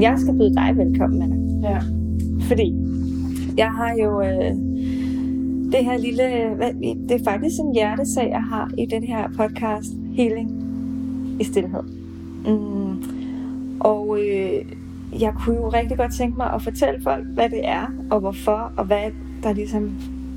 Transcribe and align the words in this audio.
Jeg 0.00 0.18
skal 0.18 0.34
byde 0.34 0.54
dig 0.54 0.76
velkommen, 0.76 1.22
Anna. 1.22 1.68
Ja. 1.68 1.80
Fordi 2.40 2.74
jeg 3.56 3.72
har 3.72 3.94
jo 4.02 4.20
øh, 4.20 4.54
det 5.72 5.84
her 5.84 5.98
lille... 5.98 6.22
Det 7.08 7.20
er 7.20 7.24
faktisk 7.24 7.60
en 7.60 7.74
hjertesag, 7.74 8.30
jeg 8.30 8.42
har 8.42 8.70
i 8.78 8.86
den 8.86 9.04
her 9.04 9.28
podcast, 9.36 9.92
Healing 10.16 10.50
i 11.40 11.44
Stilhed. 11.44 11.82
Mm. 12.46 13.02
Og 13.80 14.18
øh, 14.18 14.64
jeg 15.20 15.34
kunne 15.38 15.56
jo 15.56 15.68
rigtig 15.68 15.96
godt 15.96 16.14
tænke 16.14 16.36
mig 16.36 16.52
at 16.52 16.62
fortælle 16.62 17.02
folk, 17.02 17.26
hvad 17.26 17.48
det 17.50 17.68
er, 17.68 17.86
og 18.10 18.20
hvorfor, 18.20 18.72
og 18.76 18.84
hvad 18.84 19.10
der 19.42 19.52
ligesom 19.52 19.82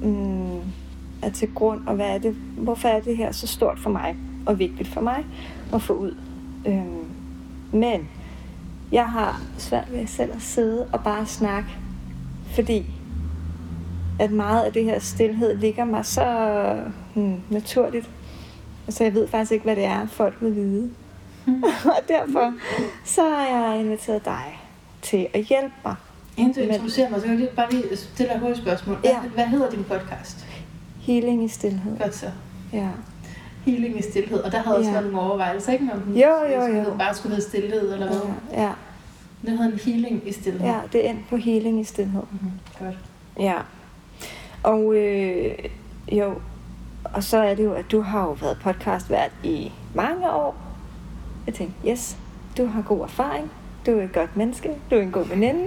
mm, 0.03 0.59
er 1.21 1.29
til 1.33 1.47
grund, 1.55 1.79
og 1.87 1.95
hvad 1.95 2.15
er 2.15 2.17
det, 2.17 2.35
hvorfor 2.57 2.87
er 2.87 2.99
det 2.99 3.17
her 3.17 3.31
så 3.31 3.47
stort 3.47 3.79
for 3.79 3.89
mig, 3.89 4.15
og 4.45 4.59
vigtigt 4.59 4.89
for 4.89 5.01
mig 5.01 5.25
at 5.73 5.81
få 5.81 5.93
ud. 5.93 6.15
Øh, 6.67 6.83
men 7.71 8.07
jeg 8.91 9.09
har 9.09 9.41
svært 9.57 9.91
ved 9.91 10.07
selv 10.07 10.31
at 10.35 10.41
sidde 10.41 10.87
og 10.93 11.03
bare 11.03 11.25
snakke, 11.25 11.69
fordi 12.55 12.85
at 14.19 14.31
meget 14.31 14.63
af 14.63 14.73
det 14.73 14.83
her 14.83 14.99
stillhed 14.99 15.57
ligger 15.57 15.85
mig 15.85 16.05
så 16.05 16.25
hmm, 17.13 17.41
naturligt. 17.49 18.09
Altså 18.87 19.03
jeg 19.03 19.13
ved 19.13 19.27
faktisk 19.27 19.51
ikke, 19.51 19.63
hvad 19.63 19.75
det 19.75 19.85
er, 19.85 20.07
folk 20.07 20.35
vil 20.41 20.55
vide. 20.55 20.91
Mm. 21.45 21.63
og 21.95 22.01
derfor 22.07 22.53
så 23.05 23.21
har 23.21 23.45
jeg 23.45 23.79
inviteret 23.79 24.25
dig 24.25 24.59
til 25.01 25.27
at 25.33 25.43
hjælpe 25.43 25.73
mig. 25.85 25.95
Inden 26.37 26.53
du 26.53 26.59
introducerer 26.59 27.09
mig, 27.09 27.21
så 27.21 27.27
kan 27.27 27.39
jeg 27.39 27.49
bare 27.49 27.71
lige 27.71 27.83
stille 27.95 28.29
dig 28.29 28.35
et 28.35 28.41
hurtigt 28.41 28.61
spørgsmål. 28.61 28.97
Ja. 29.03 29.19
Hvad 29.19 29.45
hedder 29.45 29.69
din 29.69 29.83
podcast? 29.83 30.45
Healing 30.99 31.43
i 31.43 31.47
stillhed. 31.47 31.97
Godt 31.97 32.15
så. 32.15 32.31
Ja. 32.73 32.89
Healing 33.67 33.99
i 33.99 34.01
stillhed. 34.01 34.39
Og 34.39 34.51
der 34.51 34.57
havde 34.59 34.77
også 34.77 34.89
Ja. 34.89 34.93
været 34.99 35.11
nogle 35.11 35.27
overvejelser, 35.29 35.71
ikke? 35.73 35.89
Om 35.93 35.99
den 36.01 36.13
Jo, 36.15 36.27
jo, 36.27 36.61
skulle 36.61 36.77
jo. 36.77 36.83
hedde- 36.83 36.97
bare 36.97 37.13
skulle 37.13 37.35
hedde 37.35 37.49
stillhed, 37.49 37.93
eller 37.93 38.07
hvad? 38.07 38.17
Ja, 38.51 38.61
ja, 38.63 38.71
Den 39.41 39.49
hedder 39.57 39.71
en 39.73 39.79
healing 39.85 40.21
i 40.25 40.31
stillhed. 40.33 40.65
ja, 40.67 40.75
det 40.93 41.05
er 41.05 41.09
endt 41.09 41.29
på 41.29 41.37
healing 41.37 41.79
i 41.79 41.83
stillhed. 41.83 42.21
Mhm, 42.31 42.51
Godt. 42.79 42.95
Ja. 43.39 43.55
Og 44.63 44.95
øh, 44.95 45.51
jo, 46.11 46.33
og 47.03 47.23
så 47.23 47.37
er 47.37 47.55
det 47.55 47.63
jo, 47.65 47.73
at 47.73 47.91
du 47.91 48.01
har 48.01 48.21
jo 48.21 48.31
været 48.31 48.57
podcastvært 48.63 49.31
i 49.43 49.71
mange 49.93 50.31
år. 50.31 50.55
Jeg 51.45 51.53
tænkte, 51.55 51.89
yes, 51.89 52.17
du 52.57 52.65
har 52.65 52.81
god 52.81 53.01
erfaring. 53.03 53.51
Du 53.85 53.91
er 53.99 54.03
et 54.03 54.13
godt 54.13 54.37
menneske. 54.37 54.69
Du 54.91 54.95
er 54.95 55.01
en 55.01 55.11
god 55.11 55.25
veninde. 55.25 55.63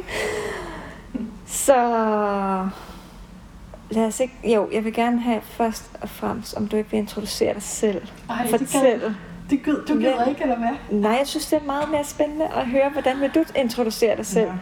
Så 1.46 1.74
lad 3.90 4.04
os 4.06 4.20
ikke... 4.20 4.34
Jo, 4.54 4.68
jeg 4.72 4.84
vil 4.84 4.92
gerne 4.94 5.20
have 5.20 5.40
først 5.42 5.90
og 6.00 6.08
fremmest, 6.08 6.54
om 6.56 6.68
du 6.68 6.76
ikke 6.76 6.90
vil 6.90 6.98
introducere 6.98 7.54
dig 7.54 7.62
selv. 7.62 8.02
Ej, 8.30 8.42
det 8.42 8.50
Fortæl. 8.50 9.00
gad, 9.00 9.12
det 9.50 9.62
gid, 9.64 9.76
du 9.88 9.98
gider 9.98 10.24
ikke, 10.24 10.42
eller 10.42 10.56
hvad? 10.58 11.00
Nej, 11.00 11.12
jeg 11.12 11.26
synes, 11.26 11.46
det 11.46 11.58
er 11.58 11.64
meget 11.66 11.90
mere 11.90 12.04
spændende 12.04 12.44
at 12.56 12.66
høre, 12.66 12.88
hvordan 12.90 13.20
vil 13.20 13.30
du 13.34 13.44
introducere 13.56 14.16
dig 14.16 14.26
selv, 14.26 14.46
Ja. 14.46 14.52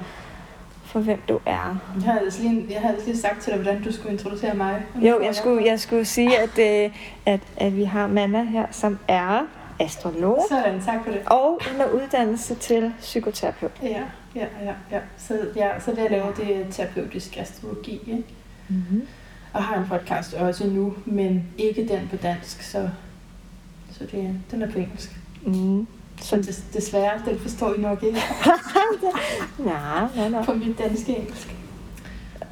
for 0.85 1.01
hvem 1.01 1.21
du 1.29 1.41
er. 1.47 1.77
Jeg 1.95 2.05
havde 2.05 2.21
altså 2.21 2.43
lige, 2.43 2.67
jeg 2.71 2.81
havde 2.81 2.97
lige 3.07 3.17
sagt 3.19 3.41
til 3.43 3.53
dig, 3.53 3.63
hvordan 3.63 3.83
du 3.83 3.93
skulle 3.93 4.13
introducere 4.13 4.55
mig. 4.55 4.83
Jo, 4.97 5.21
jeg 5.23 5.35
skulle, 5.35 5.65
jeg 5.65 5.81
skulle 5.81 6.05
sige, 6.05 6.39
at, 6.39 6.59
øh, 6.85 6.91
at, 7.27 7.41
at 7.57 7.77
vi 7.77 7.85
har 7.85 8.07
Manna 8.07 8.43
her, 8.45 8.67
som 8.71 8.99
er 9.09 9.41
astrolog 9.81 10.47
Sådan, 10.51 10.81
tak 10.83 11.05
for 11.05 11.13
det. 11.13 11.21
og 11.27 11.61
under 11.73 11.91
uddannelse 11.91 12.55
til 12.55 12.93
psykoterapeut. 13.01 13.73
Ja, 13.83 13.89
ja, 14.35 14.47
ja, 14.65 14.73
ja. 14.93 14.99
Så, 15.19 15.35
ja, 15.57 15.81
så 15.81 15.91
det 15.91 15.99
jeg 15.99 16.11
laver, 16.11 16.33
det 16.33 16.57
er 16.57 16.71
terapeutisk 16.71 17.37
astrologi, 17.37 17.93
ikke? 18.07 18.25
Mm-hmm. 18.69 19.07
Og 19.53 19.63
har 19.65 19.77
en 19.83 19.89
podcast 19.89 20.35
også 20.35 20.67
nu, 20.67 20.95
men 21.05 21.45
ikke 21.59 21.89
den 21.89 22.09
på 22.11 22.17
dansk, 22.17 22.63
så, 22.63 22.89
så 23.93 24.05
det, 24.13 24.41
den 24.51 24.63
er 24.63 24.71
på 24.73 24.79
engelsk. 24.79 25.19
Mm. 25.47 25.87
Så 26.21 26.37
des, 26.37 26.65
desværre, 26.73 27.23
den 27.27 27.39
forstår 27.39 27.75
I 27.75 27.81
nok 27.81 28.03
ikke 28.03 28.19
Nej, 29.59 30.09
nej, 30.17 30.29
nej. 30.29 30.45
på 30.45 30.53
mit 30.55 30.79
danske 30.79 31.17
engelsk. 31.17 31.55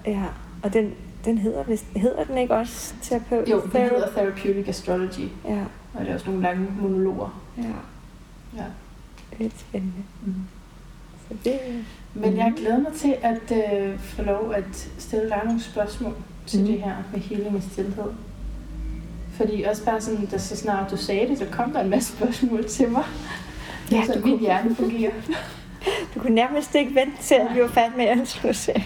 Ja, 0.07 0.23
og 0.63 0.73
den, 0.73 0.95
den 1.25 1.39
hedder, 1.39 1.63
vist, 1.65 1.85
hedder 1.97 2.25
den 2.25 2.39
ikke 2.39 2.55
også 2.55 2.95
terapeut? 3.03 3.49
Jo, 3.49 3.61
den 3.73 3.81
hedder 3.83 4.09
Therapeutic 4.11 4.69
Astrology, 4.69 5.29
Ja, 5.49 5.61
og 5.95 6.01
det 6.01 6.09
er 6.11 6.15
også 6.15 6.27
nogle 6.27 6.43
lange 6.43 6.67
monologer. 6.81 7.43
ja. 7.59 7.63
Ja. 8.57 8.65
Lidt 9.39 9.61
spændende. 9.61 9.95
Mm. 10.27 10.35
Så 11.29 11.35
det, 11.45 11.59
Men 12.15 12.37
jeg 12.37 12.53
glæder 12.57 12.79
mig 12.79 12.93
til 12.93 13.17
at 13.23 13.53
øh, 13.83 13.99
få 13.99 14.23
lov 14.23 14.53
at 14.57 14.89
stille 14.99 15.29
dig 15.29 15.41
nogle 15.45 15.63
spørgsmål 15.63 16.15
til 16.47 16.61
Mhm. 16.61 16.69
det 16.69 16.83
her 16.83 16.95
med 17.13 17.21
healing 17.21 17.59
i 17.59 17.61
stillhed. 17.73 18.05
Fordi 19.37 19.63
også 19.63 19.85
bare 19.85 20.01
sådan, 20.01 20.27
da 20.27 20.39
så 20.39 20.57
snart 20.57 20.91
du 20.91 20.97
sagde 20.97 21.29
det, 21.29 21.39
så 21.39 21.47
kom 21.53 21.73
der 21.73 21.81
en 21.81 21.91
masse 21.91 22.13
spørgsmål 22.17 22.65
til 22.69 22.89
mig. 22.91 23.05
Ja, 23.93 24.05
så 24.07 24.13
du 24.13 24.19
mit 24.19 24.23
kunne- 24.23 24.39
hjerne 24.41 24.75
fungerer. 24.75 25.11
du 26.15 26.21
kunne 26.21 26.35
nærmest 26.35 26.75
ikke 26.75 26.95
vente 26.95 27.23
til, 27.23 27.35
at 27.35 27.55
vi 27.55 27.61
var 27.63 27.69
færdige 27.69 27.97
med 27.97 28.05
at 28.07 28.19
introducere. 28.19 28.83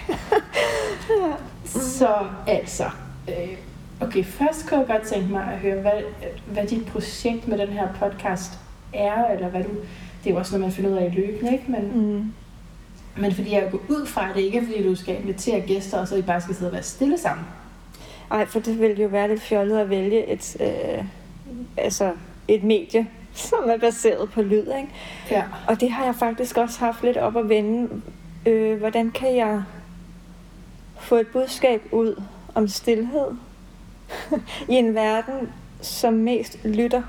ja. 1.10 1.32
Så 1.64 2.08
altså, 2.46 2.84
øh, 3.28 3.56
okay, 4.00 4.24
først 4.24 4.68
kunne 4.68 4.78
jeg 4.80 4.86
godt 4.86 5.02
tænke 5.02 5.32
mig 5.32 5.44
at 5.52 5.58
høre, 5.58 5.80
hvad, 5.80 5.92
hvad 6.52 6.66
dit 6.66 6.86
projekt 6.86 7.48
med 7.48 7.58
den 7.58 7.68
her 7.68 7.88
podcast 8.00 8.58
er, 8.92 9.26
eller 9.34 9.48
hvad 9.48 9.62
du, 9.64 9.68
det 10.24 10.30
er 10.30 10.34
jo 10.34 10.38
også 10.38 10.52
noget, 10.52 10.66
man 10.66 10.72
finder 10.72 10.90
ud 10.90 10.96
af 10.96 11.06
i 11.12 11.20
løbende, 11.20 11.52
ikke? 11.52 11.64
Men, 11.68 11.82
Mm. 11.94 12.32
Men 13.16 13.34
fordi 13.34 13.52
jeg 13.52 13.68
går 13.70 13.80
ud 13.88 14.06
fra, 14.06 14.28
at 14.30 14.34
det 14.36 14.42
ikke 14.42 14.58
er, 14.58 14.62
fordi 14.66 14.82
du 14.88 14.94
skal 14.94 15.20
invitere 15.22 15.60
gæster, 15.60 15.98
og 15.98 16.08
så 16.08 16.16
I 16.16 16.22
bare 16.22 16.40
skal 16.40 16.54
sidde 16.54 16.68
og 16.68 16.72
være 16.72 16.82
stille 16.82 17.18
sammen. 17.18 17.46
Ej, 18.30 18.46
for 18.46 18.60
det 18.60 18.80
ville 18.80 19.02
jo 19.02 19.08
være 19.08 19.28
lidt 19.28 19.40
fjollet 19.40 19.78
at 19.78 19.90
vælge 19.90 20.26
et, 20.26 20.56
øh, 20.60 21.04
altså 21.76 22.12
et 22.48 22.62
medie, 22.64 23.06
som 23.34 23.58
er 23.66 23.78
baseret 23.78 24.30
på 24.30 24.42
lyd, 24.42 24.58
ikke? 24.58 24.88
Ja. 25.30 25.44
Og 25.68 25.80
det 25.80 25.90
har 25.90 26.04
jeg 26.04 26.14
faktisk 26.14 26.56
også 26.56 26.78
haft 26.78 27.02
lidt 27.02 27.16
op 27.16 27.36
at 27.36 27.48
vende. 27.48 27.88
Øh, 28.46 28.78
hvordan 28.78 29.10
kan 29.10 29.36
jeg 29.36 29.62
få 31.00 31.16
et 31.16 31.26
budskab 31.26 31.82
ud 31.92 32.22
om 32.54 32.68
stillhed 32.68 33.26
i 34.68 34.74
en 34.74 34.94
verden, 34.94 35.48
som 35.80 36.12
mest 36.14 36.58
lytter 36.64 37.02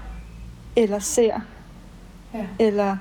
eller 0.75 0.99
ser, 0.99 1.39
Ja. 2.33 2.45
eller 2.59 2.97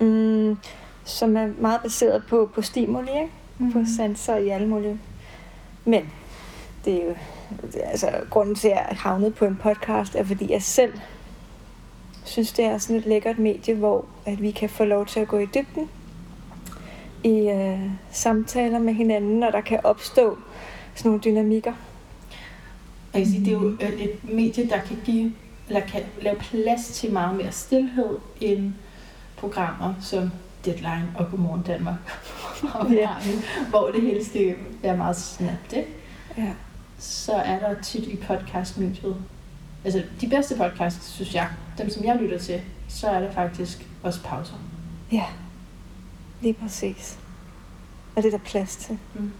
mm, 0.00 0.58
som 1.04 1.36
er 1.36 1.48
meget 1.58 1.80
baseret 1.82 2.22
på, 2.28 2.50
på 2.54 2.62
stimuli, 2.62 3.10
ikke? 3.10 3.72
på 3.72 3.78
Mhm. 3.78 3.86
sanser 3.86 4.36
i 4.36 4.48
alle 4.48 4.68
mulige. 4.68 4.98
Men 5.84 6.10
det 6.84 7.02
er 7.02 7.04
jo, 7.04 7.14
det 7.72 7.84
er 7.84 7.88
altså, 7.88 8.10
grunden 8.30 8.54
til, 8.54 8.68
at 8.68 8.74
jeg 8.74 8.96
havnet 8.98 9.34
på 9.34 9.44
en 9.44 9.56
podcast, 9.62 10.14
er 10.14 10.24
fordi 10.24 10.52
jeg 10.52 10.62
selv 10.62 10.92
synes, 12.24 12.52
det 12.52 12.64
er 12.64 12.78
sådan 12.78 12.96
et 12.96 13.06
lækkert 13.06 13.38
medie, 13.38 13.74
hvor 13.74 14.04
at 14.26 14.42
vi 14.42 14.50
kan 14.50 14.68
få 14.68 14.84
lov 14.84 15.06
til 15.06 15.20
at 15.20 15.28
gå 15.28 15.38
i 15.38 15.46
dybden 15.46 15.90
i 17.24 17.50
øh, 17.50 17.80
samtaler 18.10 18.78
med 18.78 18.94
hinanden, 18.94 19.42
og 19.42 19.52
der 19.52 19.60
kan 19.60 19.80
opstå 19.84 20.38
sådan 20.94 21.08
nogle 21.08 21.20
dynamikker. 21.24 21.72
Jeg 23.14 23.22
kan 23.22 23.30
sige, 23.30 23.40
det 23.44 23.48
er 23.48 23.52
jo 23.52 23.66
et 23.68 24.02
et 24.04 24.34
medie, 24.34 24.68
der 24.68 24.80
kan 24.80 24.96
give, 25.04 25.32
eller 25.68 25.80
kan 25.80 26.02
lave 26.20 26.36
plads 26.36 26.86
til 26.86 27.12
meget 27.12 27.36
mere 27.36 27.52
stillhed 27.52 28.18
end 28.40 28.72
programmer 29.36 29.94
som 30.00 30.30
Deadline 30.64 31.08
og 31.18 31.30
Godmorgen 31.30 31.62
Danmark. 31.62 31.94
og 32.74 32.90
Ja. 32.92 33.08
hvor 33.70 33.90
det 33.90 34.02
hele 34.02 34.24
skal 34.24 34.54
være 34.82 34.96
meget 34.96 35.16
snabt, 35.16 35.72
ikke? 35.72 35.88
Ja. 36.38 36.52
så 36.98 37.32
er 37.32 37.58
der 37.58 37.80
tit 37.82 38.04
i 38.04 38.16
podcastmediet, 38.16 39.16
altså 39.84 40.02
de 40.20 40.28
bedste 40.28 40.56
podcasts, 40.56 41.08
synes 41.12 41.34
jeg, 41.34 41.48
dem 41.78 41.90
som 41.90 42.04
jeg 42.04 42.16
lytter 42.16 42.38
til, 42.38 42.60
så 42.88 43.08
er 43.08 43.20
der 43.20 43.32
faktisk 43.32 43.86
også 44.02 44.22
pauser. 44.22 44.54
ja, 45.12 45.24
lige 46.40 46.54
præcis. 46.54 47.18
Og 48.16 48.22
det 48.22 48.34
er 48.34 48.38
der 48.38 48.44
plads 48.44 48.76
til. 48.76 48.98
Mm. 49.14 49.32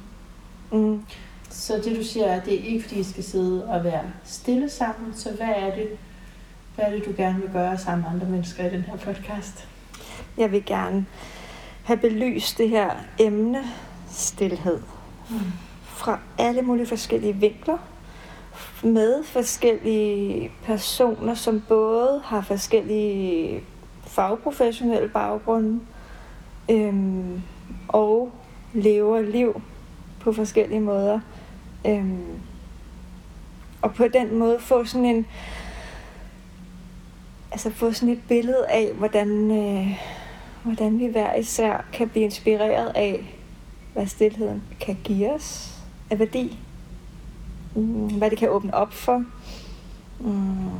Mm. 0.78 1.02
Så 1.50 1.80
det 1.84 1.96
du 1.96 2.04
siger 2.04 2.24
er, 2.26 2.40
det 2.40 2.54
er 2.54 2.64
ikke 2.64 2.82
fordi, 2.82 3.00
I 3.00 3.02
skal 3.02 3.24
sidde 3.24 3.64
og 3.64 3.84
være 3.84 4.02
stille 4.24 4.70
sammen, 4.70 5.14
så 5.14 5.30
hvad 5.32 5.48
er 5.56 5.74
det, 5.74 5.88
hvad 6.74 6.84
er 6.84 6.90
det 6.90 7.04
du 7.06 7.12
gerne 7.16 7.40
vil 7.40 7.50
gøre 7.52 7.78
sammen 7.78 8.02
med 8.02 8.10
andre 8.10 8.26
mennesker 8.26 8.66
i 8.66 8.70
den 8.70 8.82
her 8.82 8.96
podcast? 8.96 9.68
Jeg 10.36 10.52
vil 10.52 10.64
gerne 10.66 11.06
have 11.84 11.98
belyst 11.98 12.58
det 12.58 12.68
her 12.68 12.90
emne, 13.18 13.62
stillhed, 14.10 14.80
Mm. 15.30 15.36
fra 15.84 16.18
alle 16.38 16.62
mulige 16.62 16.86
forskellige 16.86 17.36
vinkler, 17.36 17.78
med 18.82 19.24
forskellige 19.24 20.50
personer, 20.64 21.34
som 21.34 21.62
både 21.68 22.20
har 22.24 22.40
forskellige 22.40 23.60
fagprofessionelle 24.06 25.08
baggrunde, 25.08 25.80
øhm, 26.70 27.42
og 27.88 28.32
lever 28.72 29.20
liv 29.20 29.62
på 30.20 30.32
forskellige 30.32 30.80
måder. 30.80 31.20
Øhm, 31.86 32.38
og 33.82 33.94
på 33.94 34.08
den 34.08 34.38
måde 34.38 34.58
få 34.60 34.84
sådan 34.84 35.04
en 35.04 35.26
altså 37.52 37.70
få 37.70 37.92
sådan 37.92 38.08
et 38.08 38.22
billede 38.28 38.66
af, 38.68 38.92
hvordan, 38.92 39.50
øh, 39.50 40.00
hvordan 40.64 40.98
vi 40.98 41.06
hver 41.06 41.34
især 41.34 41.84
kan 41.92 42.08
blive 42.08 42.24
inspireret 42.24 42.92
af, 42.94 43.38
hvad 43.92 44.06
stillheden 44.06 44.62
kan 44.80 44.96
give 45.04 45.34
os 45.34 45.78
af 46.10 46.18
værdi. 46.18 46.58
Mm, 47.74 48.18
hvad 48.18 48.30
det 48.30 48.38
kan 48.38 48.50
åbne 48.50 48.74
op 48.74 48.92
for. 48.92 49.24
Mm, 50.20 50.70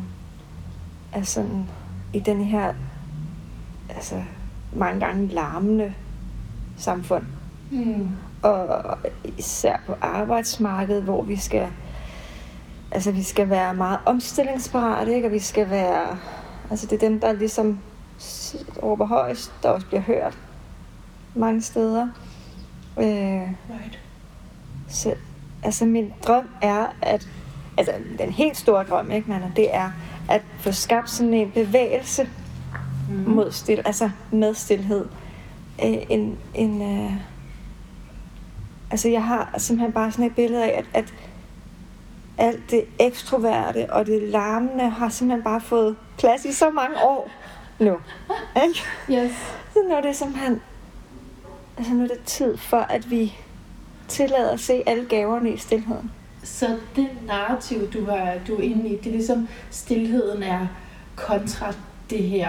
altså 1.12 1.44
i 2.12 2.19
den 2.19 2.44
her 2.44 2.75
altså 3.88 4.23
mange 4.73 5.00
gange 5.00 5.26
larmende 5.26 5.94
samfund. 6.76 7.25
Mm. 7.70 8.08
Og 8.43 8.99
især 9.38 9.76
på 9.87 9.94
arbejdsmarkedet, 10.00 11.02
hvor 11.02 11.23
vi 11.23 11.37
skal 11.37 11.69
altså 12.90 13.12
vi 13.12 13.23
skal 13.23 13.50
være 13.50 13.75
meget 13.75 13.99
omstillingsparate, 14.06 15.14
ikke? 15.14 15.29
og 15.29 15.32
vi 15.32 15.38
skal 15.38 15.70
være, 15.70 16.19
altså 16.70 16.87
det 16.87 17.02
er 17.02 17.08
dem, 17.08 17.20
der 17.20 17.32
ligesom 17.32 17.79
råber 18.83 19.07
højst, 19.07 19.53
der 19.63 19.69
også 19.69 19.87
bliver 19.87 20.01
hørt 20.03 20.39
mange 21.35 21.63
steder. 21.63 22.09
Øh, 22.99 23.05
Right. 23.05 23.99
så, 24.89 25.15
altså 25.63 25.85
min 25.85 26.13
drøm 26.27 26.49
er, 26.63 26.87
at, 27.03 27.29
altså 27.79 27.93
den 28.19 28.31
helt 28.31 28.57
store 28.57 28.85
drøm, 28.85 29.11
ikke, 29.11 29.31
Nana, 29.31 29.51
det 29.57 29.75
er 29.75 29.91
at 30.29 30.43
få 30.61 30.73
skabt 30.73 31.11
sådan 31.11 31.35
en 31.35 31.51
bevægelse 31.51 32.29
Mm. 33.09 33.31
mod 33.31 33.53
stil, 33.53 33.83
altså 33.85 34.11
med 34.33 34.55
stillhed. 34.55 35.05
Øh, 35.85 35.93
en, 36.09 36.39
en, 36.55 36.83
øh, 36.83 37.13
altså 38.91 39.09
jeg 39.09 39.25
har 39.25 39.55
simpelthen 39.59 39.93
bare 39.93 40.13
sådan 40.13 40.25
et 40.25 40.35
billede 40.35 40.65
af, 40.65 40.79
at, 40.79 40.85
at 41.05 41.15
alt 42.39 42.71
det 42.71 42.85
ekstroverte 43.01 43.93
og 43.93 44.07
det 44.07 44.23
larmende 44.23 44.91
har 44.91 45.09
simpelthen 45.09 45.43
bare 45.45 45.61
fået 45.61 45.97
plads 46.19 46.45
i 46.45 46.53
så 46.53 46.71
mange 46.71 46.97
år 47.05 47.31
nu. 47.79 47.97
Ikke? 48.65 49.23
Yes. 49.25 49.33
Så 49.73 49.79
nu 49.89 49.95
er 49.95 50.01
det 50.01 50.17
simpelthen, 50.17 50.61
altså 51.79 51.93
nu 51.95 52.03
er 52.05 52.09
det 52.09 52.21
tid 52.27 52.57
for, 52.57 52.77
at 52.77 53.11
vi 53.11 53.35
tillader 54.09 54.51
at 54.51 54.61
se 54.61 54.83
alle 54.87 55.05
gaverne 55.05 55.51
i 55.53 55.57
stillheden. 55.57 56.11
Så 56.45 56.77
det 56.97 57.09
narrativ, 57.27 57.93
du, 57.93 58.05
har, 58.05 58.35
du 58.49 58.55
er 58.57 58.61
inde 58.63 58.89
i, 58.89 58.97
det 58.97 59.07
er 59.07 59.11
ligesom, 59.11 59.49
stillheden 59.71 60.43
er 60.43 60.67
kontra 61.17 61.73
det 62.11 62.23
her 62.23 62.49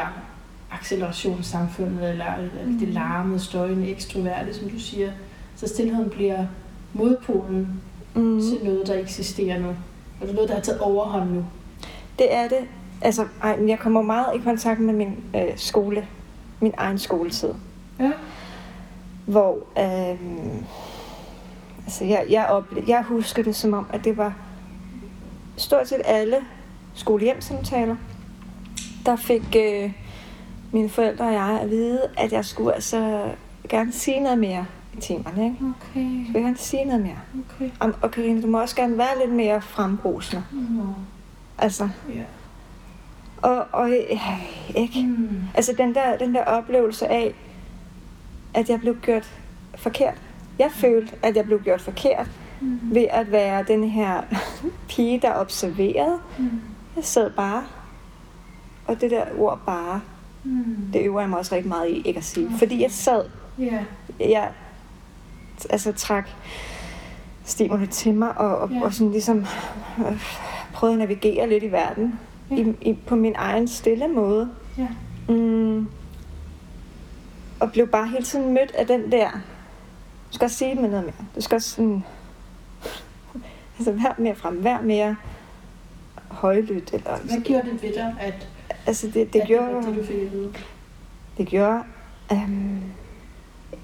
accelerationssamfundet, 0.71 2.09
eller, 2.09 2.33
eller 2.35 2.49
Mm. 2.65 2.79
det 2.79 2.87
larmede, 2.87 3.39
støjende, 3.39 3.87
ekstroverte, 3.91 4.53
som 4.53 4.69
du 4.69 4.79
siger. 4.79 5.11
Så 5.55 5.67
stillheden 5.67 6.09
bliver 6.09 6.45
modpolen 6.93 7.81
Mm. 8.15 8.41
til 8.41 8.59
noget, 8.63 8.87
der 8.87 8.99
eksisterer 8.99 9.59
nu. 9.59 9.67
Og 9.69 9.75
det 10.21 10.29
er 10.29 10.33
noget, 10.33 10.49
der 10.49 10.55
har 10.55 10.61
taget 10.61 10.79
overhånd 10.81 11.29
nu. 11.31 11.45
Det 12.19 12.33
er 12.33 12.47
det. 12.47 12.59
Altså, 13.03 13.27
ej, 13.43 13.59
jeg 13.67 13.79
kommer 13.79 14.01
meget 14.01 14.35
i 14.35 14.37
kontakt 14.43 14.79
med 14.79 14.93
min 14.93 15.15
øh, 15.35 15.41
skole, 15.55 16.07
min 16.59 16.73
egen 16.77 16.97
skoletid. 16.99 17.53
Ja. 17.99 18.11
hvor 19.25 19.57
øh, 19.77 20.19
altså 21.85 22.05
jeg, 22.05 22.25
jeg, 22.29 22.45
ople- 22.49 22.83
jeg 22.87 23.03
husker 23.03 23.43
det 23.43 23.55
som 23.55 23.73
om, 23.73 23.85
at 23.93 24.03
det 24.05 24.17
var 24.17 24.33
stort 25.57 25.87
set 25.89 26.01
alle 26.05 26.37
skolehjemsamtaler, 26.93 27.95
der 29.05 29.15
fik 29.15 29.55
øh, 29.57 29.91
mine 30.71 30.89
forældre 30.89 31.25
og 31.25 31.33
jeg 31.33 31.59
at 31.61 31.69
vide, 31.69 32.01
at 32.17 32.31
jeg 32.33 32.45
skulle 32.45 32.73
altså 32.73 33.23
gerne 33.69 33.91
sige 33.91 34.19
noget 34.19 34.37
mere 34.37 34.65
i 34.97 35.01
timerne. 35.01 35.45
Ikke? 35.45 35.57
Okay. 35.91 36.25
Jeg 36.25 36.33
vil 36.33 36.41
gerne 36.41 36.57
sige 36.57 36.85
noget 36.85 37.01
mere. 37.01 37.19
Okay. 37.55 37.69
Og, 37.79 37.91
og 38.01 38.11
Karine, 38.11 38.41
du 38.41 38.47
må 38.47 38.61
også 38.61 38.75
gerne 38.75 38.97
være 38.97 39.19
lidt 39.25 39.35
mere 39.35 39.61
frembrusende. 39.61 40.43
Nå. 40.51 40.83
Altså, 41.57 41.89
Ja. 42.09 42.21
Og, 43.43 43.65
og 43.71 43.89
øh, 43.89 44.27
ikke? 44.75 45.03
Mm. 45.03 45.29
Altså 45.55 45.73
den 45.77 45.95
der, 45.95 46.17
den 46.17 46.35
der 46.35 46.43
oplevelse 46.45 47.07
af, 47.07 47.33
at 48.53 48.69
jeg 48.69 48.79
blev 48.79 48.97
gjort 49.01 49.31
forkert. 49.75 50.21
Jeg 50.59 50.71
følte, 50.71 51.15
at 51.23 51.35
jeg 51.35 51.45
blev 51.45 51.61
gjort 51.63 51.81
forkert 51.81 52.27
Mm. 52.61 52.79
ved 52.81 53.05
at 53.09 53.31
være 53.31 53.63
den 53.67 53.83
her 53.89 54.21
pige, 54.89 55.19
der 55.21 55.33
observerede. 55.33 56.17
Mm. 56.37 56.49
Jeg 56.95 57.03
sad 57.03 57.29
bare. 57.31 57.63
Og 58.87 59.01
det 59.01 59.11
der 59.11 59.23
ord 59.37 59.59
bare, 59.65 60.01
Mm. 60.43 60.75
det 60.93 61.01
øver 61.01 61.19
jeg 61.19 61.29
mig 61.29 61.39
også 61.39 61.55
rigtig 61.55 61.69
meget 61.69 61.89
i 61.89 62.01
ikke 62.05 62.17
at 62.17 62.23
sige. 62.23 62.49
Fordi 62.59 62.81
jeg 62.81 62.91
sad, 62.91 63.23
Ja. 63.59 63.79
jeg 64.19 64.49
altså 65.69 65.91
trak 65.91 66.29
stimuli 67.45 67.87
til 67.87 68.13
mig 68.13 68.37
og, 68.37 68.57
og, 68.57 68.69
Ja. 68.71 68.81
og 68.83 68.93
sådan 68.93 69.11
ligesom 69.11 69.45
øh, 69.99 70.21
prøvede 70.73 70.93
at 70.93 70.99
navigere 70.99 71.49
lidt 71.49 71.63
i 71.63 71.71
verden 71.71 72.19
Ja. 72.51 72.55
i, 72.55 72.75
i, 72.81 72.93
på 73.07 73.15
min 73.15 73.33
egen 73.35 73.67
stille 73.67 74.07
måde. 74.07 74.49
Ja. 74.77 74.87
Mm. 75.33 75.87
Og 77.59 77.71
blev 77.71 77.87
bare 77.87 78.07
hele 78.07 78.23
tiden 78.23 78.53
mødt 78.53 78.71
af 78.75 78.87
den 78.87 79.11
der, 79.11 79.31
du 79.31 80.35
skal 80.35 80.45
også 80.45 80.57
sige 80.57 80.75
med 80.75 80.89
noget 80.89 81.05
mere. 81.05 81.27
Du 81.35 81.41
skal 81.41 81.55
også 81.55 81.69
sådan, 81.69 82.03
altså 83.77 83.91
vær 83.91 84.15
mere 84.17 84.35
frem, 84.35 84.63
vær 84.63 84.81
mere 84.81 85.15
højlydt. 86.27 86.93
Eller, 86.93 87.17
Hvad 87.17 87.41
gjorde 87.41 87.69
det 87.69 87.83
ved 87.83 87.93
dig, 87.93 88.15
at, 88.19 88.49
altså 88.85 89.07
det, 89.07 89.33
det, 89.33 89.39
at 89.39 89.47
gjorde, 89.47 89.75
det 89.75 89.85
det, 89.85 89.95
du 89.95 90.03
fik 90.03 90.15
at 90.15 90.31
vide? 90.31 90.53
det 91.37 91.47
gjorde, 91.47 91.83
um, 92.31 92.81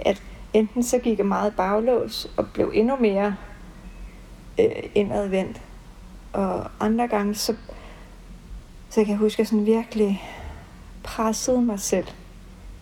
at 0.05 0.21
enten 0.53 0.83
så 0.83 0.97
gik 0.97 1.17
jeg 1.17 1.25
meget 1.25 1.55
baglås 1.55 2.31
og 2.37 2.47
blev 2.53 2.71
endnu 2.75 2.95
mere 2.95 3.35
øh, 4.59 4.83
indadvendt. 4.95 5.61
Og 6.33 6.71
andre 6.79 7.07
gange, 7.07 7.35
så, 7.35 7.55
så 8.89 8.95
kan 8.95 9.09
jeg 9.09 9.17
huske, 9.17 9.35
at 9.35 9.39
jeg 9.39 9.47
sådan 9.47 9.65
virkelig 9.65 10.23
pressede 11.03 11.61
mig 11.61 11.79
selv 11.79 12.07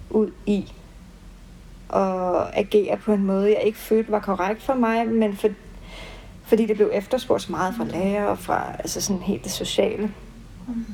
ud 0.10 0.32
i 0.46 0.74
at 1.94 2.48
agere 2.54 2.98
på 2.98 3.14
en 3.14 3.26
måde, 3.26 3.54
jeg 3.54 3.62
ikke 3.64 3.78
følte 3.78 4.12
var 4.12 4.20
korrekt 4.20 4.62
for 4.62 4.74
mig, 4.74 5.08
men 5.08 5.36
for, 5.36 5.48
fordi 6.44 6.66
det 6.66 6.76
blev 6.76 6.90
efterspurgt 6.94 7.42
så 7.42 7.52
meget 7.52 7.76
fra 7.76 7.84
lærer 7.84 8.26
og 8.26 8.40
fra 8.40 8.72
altså 8.80 9.02
sådan 9.02 9.22
helt 9.22 9.44
det 9.44 9.52
sociale, 9.52 10.12
Mm. 10.68 10.86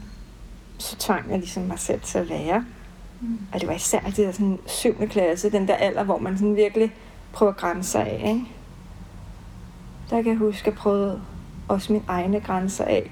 så 0.78 0.96
tvang 0.98 1.30
jeg 1.30 1.40
ligesom 1.40 1.64
mig 1.64 1.80
selv 1.80 2.02
til 2.02 2.18
at 2.18 2.28
lære. 2.28 2.66
Mm. 3.22 3.40
Og 3.54 3.60
det 3.60 3.68
var 3.68 3.74
især 3.74 4.00
det 4.00 4.18
der 4.18 4.32
sådan 4.32 4.60
7. 4.66 5.08
klasse, 5.08 5.52
den 5.52 5.68
der 5.68 5.76
alder, 5.76 6.04
hvor 6.04 6.18
man 6.18 6.38
sådan 6.38 6.56
virkelig 6.56 6.94
prøver 7.34 7.52
grænser 7.52 8.00
af. 8.00 8.24
Ikke? 8.28 8.46
Der 10.10 10.22
kan 10.22 10.32
jeg 10.32 10.38
huske, 10.38 10.62
at 10.62 10.66
jeg 10.66 10.74
prøvede 10.74 11.22
også 11.68 11.94
mine 11.94 12.06
egne 12.08 12.40
grænser 12.40 12.86
af 12.86 13.12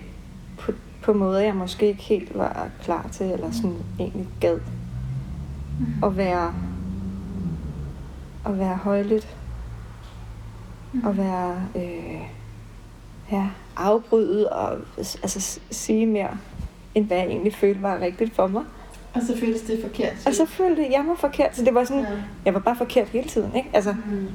på, 1.03 1.13
måder, 1.13 1.39
jeg 1.39 1.56
måske 1.56 1.88
ikke 1.88 2.01
helt 2.01 2.38
var 2.38 2.69
klar 2.83 3.07
til, 3.12 3.25
eller 3.31 3.51
sådan 3.51 3.75
egentlig 4.00 4.27
gad 4.39 4.59
Mm. 5.80 6.03
at 6.03 6.18
være, 6.18 6.53
at 8.45 8.59
være 8.59 8.75
højlydt, 8.75 9.27
Mm. 10.94 11.04
og 11.06 11.18
være 11.18 11.56
øh, 11.75 12.21
ja, 13.31 13.47
afbrydet 13.78 14.49
og 14.49 14.78
altså, 14.97 15.59
sige 15.71 16.06
mere, 16.06 16.37
end 16.95 17.06
hvad 17.06 17.18
jeg 17.18 17.25
egentlig 17.28 17.56
følte 17.56 17.81
var 17.81 17.99
rigtigt 17.99 18.35
for 18.35 18.47
mig. 18.47 18.64
Og 19.14 19.21
så 19.21 19.37
føltes 19.40 19.61
det 19.61 19.80
forkert. 19.83 20.14
Og 20.28 20.33
så 20.33 20.45
følte 20.45 20.87
jeg 20.92 21.04
mig 21.07 21.18
forkert, 21.18 21.56
så 21.56 21.66
det 21.66 21.73
var 21.73 21.83
sådan, 21.83 22.04
Ja. 22.04 22.09
jeg 22.45 22.54
var 22.54 22.59
bare 22.59 22.75
forkert 22.75 23.07
hele 23.09 23.28
tiden, 23.30 23.56
ikke? 23.56 23.69
Altså, 23.73 23.95
Mm. 24.06 24.28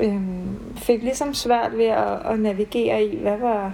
øhm, 0.00 0.58
fik 0.76 1.02
ligesom 1.02 1.34
svært 1.34 1.76
ved 1.78 1.84
at, 1.86 2.18
at 2.26 2.40
navigere 2.40 3.04
i, 3.04 3.22
hvad 3.22 3.36
var, 3.38 3.72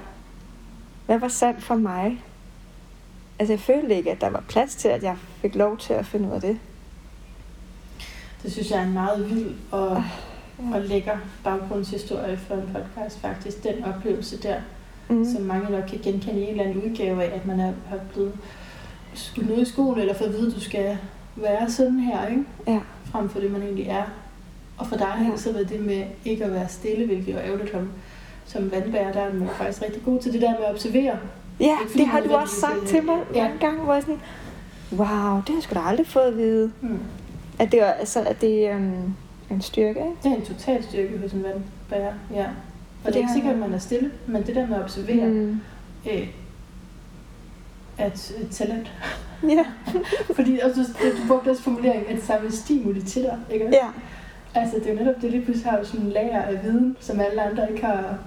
hvad 1.13 1.21
var 1.21 1.29
sandt 1.29 1.63
for 1.63 1.75
mig. 1.75 2.23
Altså, 3.39 3.53
jeg 3.53 3.61
følte 3.61 3.95
ikke, 3.97 4.11
at 4.11 4.21
der 4.21 4.31
var 4.31 4.43
plads 4.49 4.75
til, 4.75 4.89
at 4.89 5.03
jeg 5.03 5.17
fik 5.43 5.55
lov 5.55 5.79
til 5.79 5.93
at 5.93 6.07
finde 6.07 6.29
ud 6.29 6.33
af 6.35 6.41
det. 6.41 6.59
Det 8.43 8.53
synes 8.53 8.71
jeg 8.71 8.79
er 8.79 8.83
en 8.87 8.93
meget 8.93 9.31
vild 9.31 9.55
og, 9.71 10.03
ja. 10.71 10.75
og 10.77 10.81
lækker 10.81 11.17
baggrundshistorie 11.45 12.37
for 12.37 12.55
en 12.55 12.63
podcast 12.75 13.21
faktisk. 13.21 13.65
Den 13.65 13.85
oplevelse 13.85 14.43
der, 14.43 14.61
Mm. 15.09 15.25
som 15.35 15.43
mange 15.43 15.71
nok 15.71 15.85
kan 15.89 15.99
genkende 16.03 16.41
i 16.41 16.43
en 16.43 16.49
eller 16.49 16.65
anden 16.65 16.83
udgave 16.83 17.23
af, 17.25 17.37
at 17.37 17.47
man 17.47 17.61
er, 17.61 17.73
har 17.89 17.99
blevet 18.13 18.33
skudt 19.15 19.49
ned 19.49 19.59
i 19.63 19.65
skolen, 19.65 20.01
eller 20.01 20.15
fået 20.15 20.29
at 20.29 20.33
vide, 20.35 20.47
at 20.49 20.55
du 20.55 20.61
skal 20.61 20.99
være 21.37 21.71
sådan 21.71 21.99
her, 22.01 22.27
ikke? 22.27 22.45
Ja. 22.67 22.81
frem 23.05 23.29
for 23.29 23.41
det, 23.41 23.51
man 23.51 23.63
egentlig 23.63 23.87
er. 23.87 24.05
Og 24.79 24.87
for 24.87 24.97
dig 24.97 25.07
har 25.07 25.25
Ja. 25.25 25.31
det 25.31 25.41
så 25.41 25.53
været 25.53 25.69
det 25.69 25.81
med 25.81 26.05
ikke 26.25 26.45
at 26.45 26.53
være 26.53 26.69
stille, 26.69 27.07
hvilket 27.07 27.35
er 27.35 27.41
ærgerligt 27.43 27.71
som, 27.71 27.89
som 28.53 28.73
vandbærer, 28.73 29.13
der 29.13 29.21
er 29.21 29.33
man 29.33 29.49
faktisk 29.49 29.83
rigtig 29.83 30.03
god 30.05 30.21
til 30.21 30.33
det 30.33 30.41
der 30.41 30.51
med 30.51 30.65
at 30.67 30.75
observere. 30.75 31.19
Ja, 31.61 31.77
fordi 31.87 31.99
det 31.99 32.07
har 32.07 32.21
du 32.21 32.35
også 32.35 32.61
sagt 32.61 32.87
til 32.87 33.05
mig 33.05 33.19
øh, 33.31 33.37
ja. 33.37 33.43
mange 33.43 33.59
gange, 33.59 33.81
hvor 33.81 33.95
jeg 33.95 34.03
sådan, 34.03 34.21
wow, 34.93 35.37
det 35.37 35.49
har 35.49 35.55
jeg 35.55 35.63
sgu 35.63 35.75
da 35.75 35.81
aldrig 35.81 36.07
fået 36.07 36.25
at 36.25 36.37
vide. 36.37 36.73
Mm. 36.81 36.99
At 37.59 37.73
det 37.73 37.81
er, 37.81 37.93
altså, 37.93 38.21
at 38.21 38.41
det 38.41 38.67
er 38.67 38.77
um, 38.77 39.15
en 39.51 39.61
styrke, 39.61 39.89
ikke? 39.89 40.17
Det 40.23 40.33
er 40.33 40.37
en 40.37 40.45
total 40.45 40.85
styrke 40.85 41.19
hos 41.19 41.33
en 41.33 41.43
vandbærer, 41.43 42.13
ja. 42.35 42.47
Og 43.05 43.07
det 43.07 43.15
er 43.17 43.19
ikke 43.19 43.33
sikkert, 43.35 43.55
at 43.55 43.59
man 43.59 43.75
er 43.75 43.79
stille, 43.79 44.11
men 44.27 44.47
det 44.47 44.55
der 44.55 44.67
med 44.67 44.77
at 44.77 44.83
observere 44.83 45.27
mm. 45.27 45.61
Øh, 46.11 46.29
er 47.99 48.07
et, 48.07 48.33
et 48.41 48.49
talent. 48.51 48.93
Ja. 49.49 49.65
Fordi 50.37 50.59
også, 50.59 50.81
du, 50.81 51.23
du 51.23 51.29
brugte 51.29 51.49
også 51.51 51.63
formuleringen, 51.63 52.17
at 52.17 52.23
samle 52.23 52.53
stimuli 52.53 53.03
til 53.03 53.23
dig, 53.23 53.39
ikke? 53.51 53.69
ja. 53.73 53.87
Altså, 54.55 54.77
det 54.77 54.87
er 54.87 54.93
jo 54.93 54.99
netop 54.99 55.23
det, 55.23 55.31
lige 55.31 55.45
pludselig 55.45 55.71
har 55.71 55.79
du 55.79 55.87
sådan 55.87 56.07
en 56.07 56.13
lager 56.13 56.43
af 56.43 56.65
viden, 56.65 56.97
som 57.01 57.21
alle 57.21 57.43
andre 57.43 57.71
ikke 57.71 57.87
har. 57.87 58.19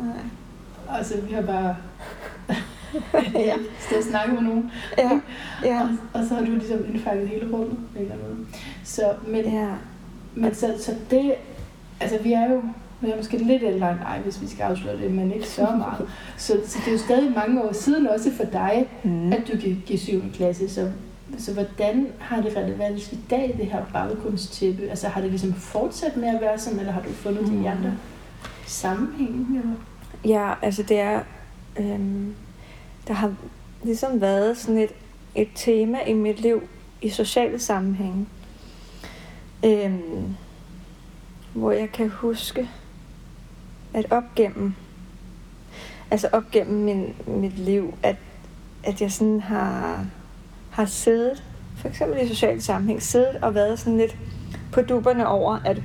Nej. 0.00 0.96
Altså, 0.98 1.20
vi 1.20 1.34
har 1.34 1.42
bare 1.42 1.76
ja. 3.34 3.54
stået 3.86 3.98
og 3.98 4.04
snakket 4.10 4.34
med 4.34 4.42
nogen. 4.42 4.70
Ja. 4.98 5.20
Ja. 5.64 5.80
Og, 5.82 5.88
og 6.12 6.26
så 6.28 6.34
har 6.34 6.44
du 6.44 6.50
ligesom 6.50 6.78
indfanget 6.94 7.28
hele 7.28 7.52
rummet 7.52 7.68
på 7.92 7.98
en 7.98 8.02
eller 8.02 8.14
anden 8.14 8.28
måde. 8.28 8.46
Så, 8.84 9.02
men, 9.28 9.44
Ja. 9.44 9.68
men 10.34 10.54
så, 10.54 10.74
så 10.80 10.94
det, 11.10 11.34
altså 12.00 12.18
vi 12.22 12.32
er 12.32 12.50
jo, 12.52 12.62
vi 13.00 13.10
er 13.10 13.16
måske 13.16 13.36
lidt 13.38 13.62
ældre 13.62 13.90
end 13.90 13.98
dig, 13.98 14.20
hvis 14.24 14.42
vi 14.42 14.46
skal 14.48 14.62
afsløre 14.62 14.96
det, 14.98 15.10
men 15.10 15.32
ikke 15.32 15.46
så 15.48 15.60
meget. 15.78 16.08
Så, 16.36 16.52
så 16.66 16.78
det 16.84 16.88
er 16.88 16.92
jo 16.92 16.98
stadig 16.98 17.32
mange 17.36 17.62
år 17.62 17.72
siden 17.72 18.06
også 18.08 18.30
for 18.36 18.44
dig, 18.44 18.86
Mm. 19.04 19.32
at 19.32 19.42
du 19.52 19.56
gik 19.56 19.90
i 19.90 19.96
7. 19.96 20.22
klasse. 20.34 20.68
Så 20.68 20.90
så 21.38 21.52
hvordan 21.52 22.06
har 22.18 22.40
det 22.40 22.56
relevans 22.56 23.12
i 23.12 23.18
dag, 23.30 23.54
det 23.58 23.66
her 23.66 23.82
baggrundstæppe? 23.92 24.88
Altså 24.90 25.08
har 25.08 25.20
det 25.20 25.30
ligesom 25.30 25.52
fortsat 25.54 26.16
med 26.16 26.28
at 26.28 26.40
være 26.40 26.58
sådan, 26.58 26.78
eller 26.78 26.92
har 26.92 27.00
du 27.02 27.08
fundet 27.08 27.52
Mm. 27.52 27.58
andre 27.66 27.92
sammenhænge? 28.66 29.58
Eller? 29.58 29.74
Ja, 30.24 30.54
altså 30.62 30.82
det 30.82 31.00
er... 31.00 31.20
Øhm, 31.78 32.34
der 33.08 33.14
har 33.14 33.34
ligesom 33.82 34.20
været 34.20 34.56
sådan 34.56 34.78
et, 34.78 34.90
et 35.34 35.48
tema 35.54 35.98
i 36.06 36.12
mit 36.12 36.40
liv 36.40 36.62
i 37.02 37.08
sociale 37.08 37.58
sammenhænge. 37.58 38.26
Øhm, 39.64 40.34
hvor 41.54 41.72
jeg 41.72 41.92
kan 41.92 42.08
huske, 42.08 42.70
at 43.94 44.06
op 44.10 44.24
gennem, 44.36 44.74
altså 46.10 46.28
op 46.32 46.50
gennem 46.52 46.84
min, 46.84 47.14
mit 47.26 47.58
liv, 47.58 47.94
at, 48.02 48.16
at 48.84 49.00
jeg 49.00 49.12
sådan 49.12 49.40
har, 49.40 50.06
har 50.70 50.84
siddet, 50.84 51.44
for 51.76 51.88
eksempel 51.88 52.22
i 52.22 52.28
sociale 52.28 52.62
sammenhæng, 52.62 53.02
siddet 53.02 53.36
og 53.42 53.54
været 53.54 53.78
sådan 53.78 53.98
lidt 53.98 54.16
på 54.72 54.82
duberne 54.82 55.26
over, 55.26 55.58
at 55.64 55.82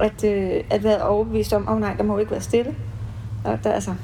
at, 0.00 0.24
øh, 0.24 0.64
at 0.70 0.84
være 0.84 1.02
overbevist 1.02 1.52
om, 1.52 1.68
at 1.68 1.74
oh, 1.74 1.80
nej, 1.80 1.94
der 1.94 2.02
må 2.02 2.18
ikke 2.18 2.30
være 2.30 2.40
stille. 2.40 2.76
Og 3.44 3.64
der, 3.64 3.72
altså, 3.72 3.94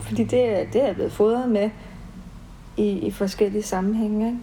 fordi 0.00 0.24
det, 0.24 0.68
det 0.72 0.82
er 0.82 0.86
jeg 0.86 0.94
blevet 0.94 1.12
fodret 1.12 1.48
med 1.48 1.70
i, 2.76 2.88
i 2.88 3.10
forskellige 3.10 3.62
sammenhænge. 3.62 4.26
Ikke? 4.26 4.38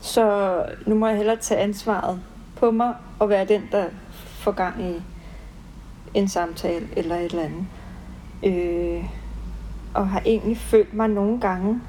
Så 0.00 0.56
nu 0.86 0.94
må 0.94 1.06
jeg 1.06 1.16
hellere 1.16 1.36
tage 1.36 1.60
ansvaret 1.60 2.20
på 2.56 2.70
mig 2.70 2.94
og 3.18 3.28
være 3.28 3.44
den, 3.44 3.62
der 3.72 3.84
får 4.12 4.52
gang 4.52 4.82
i 4.82 5.02
en 6.14 6.28
samtale 6.28 6.88
eller 6.96 7.16
et 7.16 7.24
eller 7.24 7.42
andet. 7.42 7.66
Øh, 8.44 9.04
og 9.94 10.08
har 10.08 10.22
egentlig 10.26 10.58
følt 10.58 10.94
mig 10.94 11.08
nogle 11.08 11.40
gange 11.40 11.80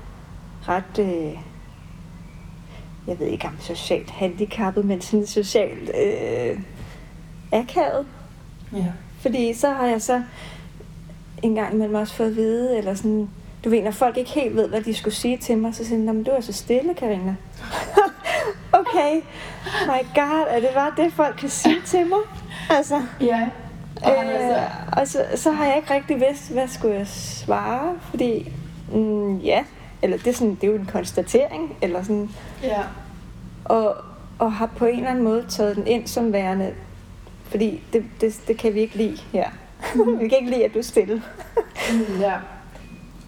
ret, 0.67 0.99
øh, 0.99 1.39
jeg 3.07 3.19
ved 3.19 3.27
ikke 3.27 3.47
om 3.47 3.59
socialt 3.59 4.09
handicappet, 4.09 4.85
men 4.85 5.01
sådan 5.01 5.27
socialt 5.27 5.91
øh, 6.03 6.59
akavet. 7.51 8.05
Ja. 8.73 8.85
Fordi 9.21 9.53
så 9.53 9.69
har 9.69 9.85
jeg 9.85 10.01
så 10.01 10.21
en 11.43 11.55
gang 11.55 11.73
imellem 11.73 11.95
også 11.95 12.13
fået 12.13 12.27
at 12.27 12.35
vide, 12.35 12.77
eller 12.77 12.93
sådan, 12.95 13.29
du 13.63 13.69
ved, 13.69 13.83
når 13.83 13.91
folk 13.91 14.17
ikke 14.17 14.31
helt 14.31 14.55
ved, 14.55 14.67
hvad 14.69 14.81
de 14.81 14.93
skulle 14.93 15.13
sige 15.15 15.37
til 15.37 15.57
mig, 15.57 15.75
så 15.75 15.85
siger 15.85 15.97
de, 15.99 16.05
"Nå, 16.05 16.13
men 16.13 16.23
du 16.23 16.31
er 16.31 16.41
så 16.41 16.53
stille, 16.53 16.93
Karina. 16.93 17.35
okay, 18.79 19.15
my 19.85 20.05
god, 20.15 20.45
er 20.49 20.59
det 20.59 20.69
bare 20.73 20.91
det, 20.97 21.13
folk 21.13 21.35
kan 21.39 21.49
sige 21.49 21.81
til 21.85 22.07
mig? 22.07 22.19
Altså, 22.69 23.01
Ja. 23.21 23.47
Og 24.03 24.25
øh, 24.25 24.57
og 24.97 25.07
så, 25.07 25.23
så 25.35 25.51
har 25.51 25.65
jeg 25.65 25.75
ikke 25.77 25.93
rigtig 25.93 26.15
vidst, 26.15 26.51
hvad 26.51 26.67
skulle 26.67 26.95
jeg 26.95 27.07
svare, 27.07 27.93
fordi, 28.09 28.51
mm, 28.93 29.37
ja, 29.37 29.63
eller 30.01 30.17
det 30.17 30.27
er, 30.27 30.33
sådan, 30.33 30.55
det 30.55 30.63
er 30.63 30.67
jo 30.71 30.75
en 30.77 30.89
konstatering, 30.91 31.75
eller 31.81 32.01
sådan, 32.03 32.29
ja. 32.63 32.81
og, 33.65 33.95
og 34.39 34.53
har 34.53 34.65
på 34.65 34.85
en 34.85 34.95
eller 34.97 35.09
anden 35.09 35.23
måde 35.23 35.45
taget 35.49 35.75
den 35.75 35.87
ind 35.87 36.07
som 36.07 36.33
værende, 36.33 36.73
fordi 37.49 37.81
det, 37.93 38.03
det, 38.21 38.41
det 38.47 38.57
kan 38.57 38.73
vi 38.73 38.79
ikke 38.79 38.97
lide 38.97 39.17
her. 39.31 39.49
vi 40.21 40.27
kan 40.27 40.37
ikke 40.37 40.51
lide, 40.51 40.65
at 40.65 40.73
du 40.73 40.79
er 40.79 40.83
stille. 40.83 41.23
Mm, 41.93 42.19
ja. 42.25 42.33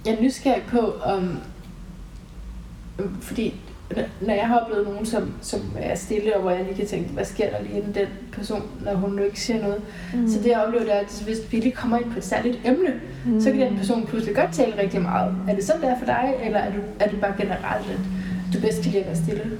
Jeg 0.05 0.13
er 0.13 0.21
nysgerrig 0.21 0.63
på, 0.69 0.93
om... 1.03 1.37
Fordi 3.21 3.53
når 4.21 4.33
jeg 4.33 4.47
har 4.47 4.59
oplevet 4.59 4.87
nogen, 4.87 5.05
som, 5.05 5.33
som 5.41 5.61
er 5.79 5.95
stille, 5.95 6.35
og 6.35 6.41
hvor 6.41 6.51
jeg 6.51 6.63
lige 6.65 6.75
kan 6.75 6.87
tænke, 6.87 7.09
hvad 7.09 7.25
sker 7.25 7.49
der 7.49 7.61
lige 7.61 7.77
inden 7.77 7.95
den 7.95 8.07
person, 8.31 8.63
når 8.85 8.95
hun 8.95 9.11
nu 9.11 9.23
ikke 9.23 9.39
siger 9.39 9.61
noget. 9.61 9.81
Mm. 10.13 10.29
Så 10.29 10.39
det 10.39 10.45
jeg 10.45 10.63
oplever, 10.65 10.83
det 10.83 10.93
er, 10.93 10.99
at 10.99 11.21
hvis 11.25 11.37
vi 11.51 11.57
lige 11.57 11.71
kommer 11.71 11.97
ind 11.97 12.11
på 12.11 12.17
et 12.17 12.25
særligt 12.25 12.59
emne, 12.65 13.01
mm. 13.25 13.41
så 13.41 13.51
kan 13.51 13.59
den 13.59 13.77
person 13.77 14.05
pludselig 14.05 14.35
godt 14.35 14.53
tale 14.53 14.81
rigtig 14.81 15.01
meget. 15.01 15.35
Er 15.49 15.55
det 15.55 15.63
sådan, 15.63 15.81
det 15.81 15.89
er 15.89 15.99
for 15.99 16.05
dig, 16.05 16.33
eller 16.43 16.59
er, 16.59 16.71
du, 16.71 16.79
er 16.99 17.09
det 17.09 17.21
bare 17.21 17.33
generelt, 17.37 17.89
at 17.91 17.99
du 18.53 18.59
bedst 18.59 18.83
kan 18.83 18.91
lide 18.91 19.03
at 19.03 19.07
være 19.07 19.15
stille? 19.15 19.59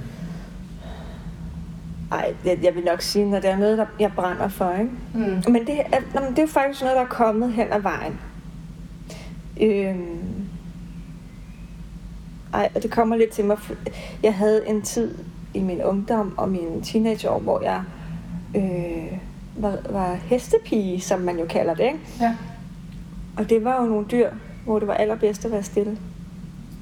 Ej, 2.12 2.34
jeg, 2.44 2.58
jeg 2.62 2.74
vil 2.74 2.84
nok 2.84 3.02
sige, 3.02 3.30
når 3.30 3.40
det 3.40 3.50
er 3.50 3.56
noget, 3.56 3.78
der 3.78 3.86
jeg 3.98 4.12
brænder 4.16 4.48
for, 4.48 4.72
ikke? 4.72 4.90
Mm. 5.14 5.52
Men 5.52 5.66
det, 5.66 5.80
er, 5.80 6.00
nå, 6.14 6.20
men 6.20 6.36
det 6.36 6.38
er 6.38 6.46
faktisk 6.46 6.80
noget, 6.80 6.96
der 6.96 7.02
er 7.02 7.06
kommet 7.06 7.52
hen 7.52 7.72
ad 7.72 7.80
vejen. 7.80 8.20
Øhm, 9.60 10.48
ej, 12.54 12.68
og 12.74 12.82
det 12.82 12.90
kommer 12.90 13.16
lidt 13.16 13.30
til 13.30 13.44
mig. 13.44 13.58
Jeg 14.22 14.34
havde 14.34 14.68
en 14.68 14.82
tid 14.82 15.14
i 15.54 15.60
min 15.60 15.82
ungdom 15.82 16.34
og 16.38 16.48
mine 16.48 16.82
teenageår, 16.82 17.38
hvor 17.38 17.62
jeg 17.62 17.82
øh, 18.56 19.18
var, 19.56 19.78
var 19.90 20.14
hestepige, 20.14 21.00
som 21.00 21.20
man 21.20 21.38
jo 21.38 21.46
kalder 21.46 21.74
det. 21.74 21.84
Ikke? 21.84 21.98
Ja. 22.20 22.36
Og 23.36 23.50
det 23.50 23.64
var 23.64 23.82
jo 23.82 23.88
nogle 23.88 24.06
dyr, 24.10 24.30
hvor 24.64 24.78
det 24.78 24.88
var 24.88 24.94
allerbedst 24.94 25.44
at 25.44 25.52
være 25.52 25.62
stille. 25.62 25.98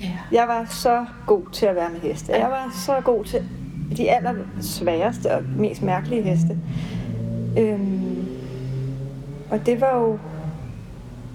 Ja. 0.00 0.18
Jeg 0.32 0.48
var 0.48 0.66
så 0.70 1.06
god 1.26 1.42
til 1.52 1.66
at 1.66 1.76
være 1.76 1.90
med 1.90 2.00
heste. 2.00 2.32
Jeg 2.32 2.50
var 2.50 2.70
så 2.86 3.00
god 3.04 3.24
til 3.24 3.48
de 3.96 4.10
aller 4.10 4.34
sværeste 4.60 5.34
og 5.34 5.44
mest 5.56 5.82
mærkelige 5.82 6.22
heste. 6.22 6.58
Øhm, 7.58 8.26
og 9.50 9.66
det 9.66 9.80
var 9.80 9.98
jo... 9.98 10.18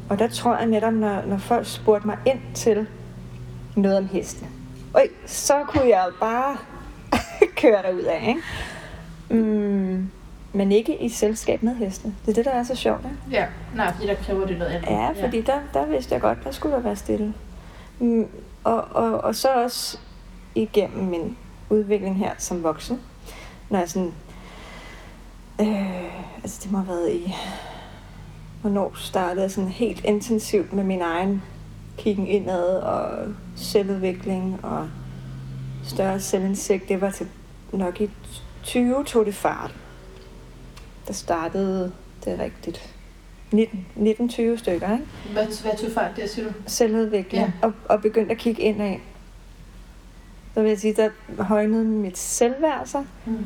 Og 0.09 0.19
der 0.19 0.27
tror 0.27 0.57
jeg 0.57 0.65
netop, 0.65 0.93
når, 0.93 1.21
når 1.27 1.37
folk 1.37 1.67
spurgte 1.67 2.07
mig 2.07 2.17
ind 2.25 2.39
til 2.53 2.87
noget 3.75 3.97
om 3.97 4.07
heste, 4.07 4.45
Øj, 4.95 5.07
så 5.25 5.63
kunne 5.67 5.87
jeg 5.87 6.07
bare 6.19 6.57
køre 7.61 7.81
derud 7.83 8.01
af, 8.01 8.25
ikke? 8.27 8.41
Mm, 9.29 10.09
men 10.53 10.71
ikke 10.71 11.03
i 11.03 11.09
selskab 11.09 11.63
med 11.63 11.75
heste. 11.75 12.13
Det 12.25 12.31
er 12.31 12.33
det, 12.33 12.45
der 12.45 12.51
er 12.51 12.63
så 12.63 12.75
sjovt, 12.75 13.05
ikke? 13.05 13.17
Ja, 13.31 13.45
nej, 13.75 13.93
fordi 13.93 14.07
der 14.07 14.15
kræver 14.15 14.45
det 14.45 14.57
noget 14.57 14.71
andet. 14.71 14.87
Ja, 14.87 15.25
fordi 15.25 15.41
der, 15.41 15.59
der 15.73 15.85
vidste 15.85 16.13
jeg 16.13 16.21
godt, 16.21 16.43
der 16.43 16.51
skulle 16.51 16.75
der 16.75 16.81
være 16.81 16.95
stille. 16.95 17.33
Mm, 17.99 18.27
og, 18.63 18.83
og, 18.91 19.21
og 19.21 19.35
så 19.35 19.63
også 19.63 19.97
igennem 20.55 21.05
min 21.05 21.37
udvikling 21.69 22.17
her 22.17 22.31
som 22.37 22.63
voksen, 22.63 22.99
når 23.69 23.79
jeg 23.79 23.89
sådan, 23.89 24.13
øh, 25.61 26.35
altså 26.43 26.59
det 26.63 26.71
må 26.71 26.77
have 26.77 26.87
været 26.87 27.11
i, 27.11 27.35
hvornår 28.61 28.91
startede 28.95 29.41
jeg 29.41 29.51
sådan 29.51 29.69
helt 29.69 30.05
intensivt 30.05 30.73
med 30.73 30.83
min 30.83 31.01
egen 31.01 31.41
kiggen 31.97 32.27
indad 32.27 32.77
og 32.77 33.33
selvudvikling 33.55 34.65
og 34.65 34.89
større 35.83 36.19
selvindsigt. 36.19 36.89
Det 36.89 37.01
var 37.01 37.09
til 37.09 37.27
nok 37.71 38.01
i 38.01 38.09
20 38.63 39.03
tog 39.03 39.25
det 39.25 39.35
fart. 39.35 39.75
Der 41.07 41.13
startede 41.13 41.91
det 42.25 42.39
rigtigt. 42.39 42.93
19, 43.51 43.85
19-20 43.97 44.57
stykker, 44.57 44.93
ikke? 44.93 45.05
Hvad, 45.31 45.61
hvad 45.61 45.77
tog 45.77 45.91
fejl 45.93 46.15
der, 46.15 46.27
siger 46.27 46.47
du? 46.47 46.53
selvudvikling 46.67 47.43
ja. 47.45 47.67
og, 47.67 47.73
og 47.89 48.01
begyndte 48.01 48.31
at 48.31 48.37
kigge 48.37 48.61
indad. 48.61 48.95
Så 50.53 50.61
vil 50.61 50.69
jeg 50.69 50.79
sige, 50.79 50.93
der 50.93 51.43
højnede 51.43 51.85
mit 51.85 52.17
selvværd 52.17 52.85
sig, 52.85 53.05
Mm. 53.25 53.45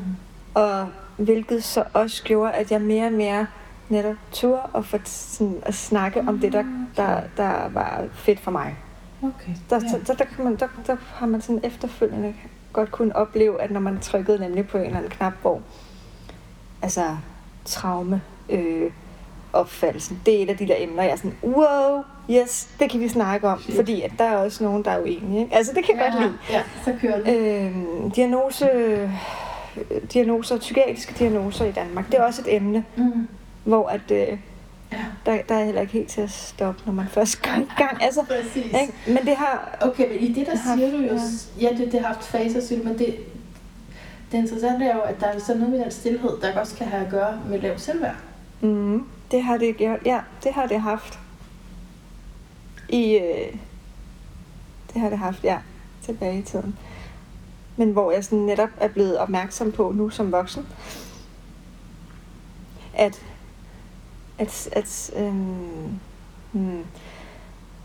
og 0.53 0.87
hvilket 1.17 1.63
så 1.63 1.83
også 1.93 2.23
gjorde, 2.23 2.51
at 2.51 2.71
jeg 2.71 2.81
mere 2.81 3.05
og 3.05 3.13
mere 3.13 3.47
netop 3.89 4.15
turde 4.31 4.61
at, 4.75 4.85
få 4.85 4.97
sådan, 5.05 5.57
at 5.61 5.73
snakke 5.73 6.19
om 6.19 6.39
det, 6.39 6.53
der, 6.53 6.63
der, 6.95 7.21
der 7.37 7.69
var 7.69 8.03
fedt 8.13 8.39
for 8.39 8.51
mig. 8.51 8.77
Okay. 9.21 9.51
Der, 9.69 9.75
ja. 9.75 9.97
der, 10.07 10.13
der, 10.13 10.25
kan 10.25 10.43
man, 10.43 10.55
der, 10.55 10.67
der 10.87 10.95
har 11.15 11.25
man 11.27 11.41
sådan 11.41 11.61
efterfølgende 11.63 12.33
godt 12.73 12.91
kunne 12.91 13.15
opleve, 13.15 13.61
at 13.61 13.71
når 13.71 13.79
man 13.79 13.99
trykkede 13.99 14.39
nemlig 14.39 14.67
på 14.67 14.77
en 14.77 14.83
eller 14.83 14.97
anden 14.97 15.11
knap, 15.11 15.33
hvor 15.41 15.61
altså 16.81 17.17
traume, 17.65 18.21
øh, 18.49 18.91
opfattelsen, 19.53 20.21
det 20.25 20.39
er 20.39 20.43
et 20.43 20.49
af 20.49 20.57
de 20.57 20.67
der 20.67 20.75
emner, 20.77 21.03
jeg 21.03 21.11
er 21.11 21.15
sådan, 21.15 21.33
wow, 21.43 22.03
yes, 22.31 22.69
det 22.79 22.91
kan 22.91 22.99
vi 22.99 23.07
snakke 23.09 23.47
om, 23.47 23.59
Fedt. 23.61 23.75
fordi 23.75 24.01
at 24.01 24.11
der 24.19 24.23
er 24.25 24.35
også 24.37 24.63
nogen, 24.63 24.83
der 24.85 24.91
er 24.91 24.99
uenige. 25.01 25.41
Ikke? 25.43 25.55
Altså 25.55 25.73
det 25.73 25.83
kan 25.85 25.95
jeg 25.97 26.11
godt 26.11 26.21
lide. 26.23 26.33
Ja, 26.51 26.61
så 26.85 26.93
kører 27.01 27.23
det. 27.23 27.37
Øh, 27.37 27.75
diagnose, 28.15 28.69
diagnoser, 30.13 30.57
psykiatriske 30.57 31.13
diagnoser 31.19 31.65
i 31.65 31.71
Danmark, 31.71 32.05
det 32.11 32.15
er 32.19 32.23
også 32.23 32.41
et 32.41 32.55
emne, 32.55 32.85
Mm. 32.97 33.27
hvor 33.63 33.87
at, 33.87 34.11
øh, 34.11 34.37
Ja, 34.91 34.97
der, 35.25 35.37
der 35.49 35.55
er 35.55 35.65
heller 35.65 35.81
ikke 35.81 35.93
helt 35.93 36.09
til 36.09 36.21
at 36.21 36.29
stoppe, 36.31 36.81
når 36.85 36.93
man 36.93 37.05
først 37.11 37.41
går 37.41 37.51
i 37.51 37.67
gang. 37.77 38.03
Altså, 38.03 38.23
præcis. 38.25 38.65
ikke? 38.65 38.93
Men 39.07 39.17
det 39.17 39.35
har, 39.35 39.77
Okay, 39.81 40.09
men 40.11 40.19
i 40.19 40.33
det 40.33 40.45
der 40.45 40.51
Det 40.51 40.61
siger 40.77 40.91
du 40.91 40.97
jo, 40.97 41.13
ja. 41.59 41.67
ja, 41.69 41.77
det, 41.77 41.91
det 41.91 41.99
har 42.01 42.07
haft 42.07 42.23
faser, 42.23 42.77
men 42.83 42.97
det, 42.97 43.15
det 44.31 44.37
interessante 44.37 44.85
er 44.85 44.95
jo, 44.95 45.01
at 45.01 45.19
der 45.19 45.25
er 45.27 45.39
sådan 45.39 45.57
noget 45.61 45.75
med 45.75 45.83
den 45.83 45.91
stillhed, 45.91 46.29
der 46.41 46.59
også 46.59 46.75
kan 46.75 46.87
have 46.87 47.05
at 47.05 47.11
gøre 47.11 47.39
med 47.49 47.59
lav 47.59 47.77
selvværd. 47.77 48.15
Mm, 48.61 49.03
det 49.31 49.43
har 49.43 49.57
det 49.57 49.77
gjort. 49.77 49.99
Ja, 50.05 50.21
det 50.43 50.53
har 50.53 50.67
det 50.67 50.81
haft. 50.81 51.19
I, 52.89 53.17
øh, 53.17 53.57
det 54.93 55.01
har 55.01 55.09
det 55.09 55.17
haft, 55.17 55.43
ja, 55.43 55.57
tilbage 56.01 56.39
i 56.39 56.41
tiden. 56.41 56.77
Men 57.77 57.91
hvor 57.91 58.11
jeg 58.11 58.23
sådan 58.23 58.39
netop 58.39 58.69
er 58.77 58.87
blevet 58.87 59.17
opmærksom 59.17 59.71
på 59.71 59.91
nu 59.91 60.09
som 60.09 60.31
voksen, 60.31 60.67
at, 62.93 63.25
at, 64.37 64.69
at, 64.71 65.11
øh, 65.15 65.33
hmm, 66.51 66.85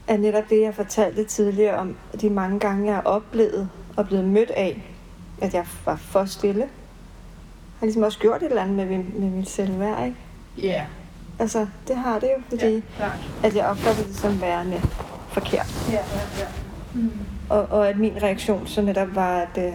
at 0.06 0.20
netop 0.20 0.50
det, 0.50 0.61
jeg 0.61 0.75
fortalte 0.75 1.25
tidligere 1.25 1.78
om 1.78 1.96
de 2.20 2.30
mange 2.30 2.61
gange, 2.61 2.87
jeg 2.87 2.94
har 2.94 3.02
oplevet 3.02 3.70
og 3.96 4.06
blevet 4.06 4.25
mødt 4.25 4.50
af, 4.50 4.82
at 5.40 5.54
jeg 5.54 5.66
var 5.84 5.96
for 5.96 6.25
stille, 6.25 6.68
har 7.78 7.87
ligesom 7.87 8.02
også 8.02 8.18
gjort 8.18 8.42
et 8.42 8.49
eller 8.49 8.62
andet 8.62 8.76
med, 8.76 8.99
med 8.99 9.30
mit 9.30 9.49
selvværd, 9.49 10.06
ikke? 10.06 10.16
Ja, 10.58 10.87
Altså, 11.42 11.66
det 11.88 11.96
har 11.96 12.18
det 12.18 12.26
jo, 12.37 12.42
fordi 12.49 12.75
ja, 12.75 12.80
klart. 12.96 13.18
at 13.44 13.56
jeg 13.56 13.66
opfatter 13.66 14.02
det 14.04 14.16
som 14.16 14.40
værende 14.40 14.80
forkert. 15.28 15.88
Ja, 15.90 15.92
ja, 15.94 16.00
ja. 16.38 16.46
Mm. 16.94 17.11
Og, 17.50 17.66
og 17.70 17.88
at 17.88 17.99
min 17.99 18.22
reaktion 18.22 18.66
så 18.66 18.82
netop 18.82 19.14
var 19.14 19.38
at, 19.38 19.58
øh, 19.58 19.72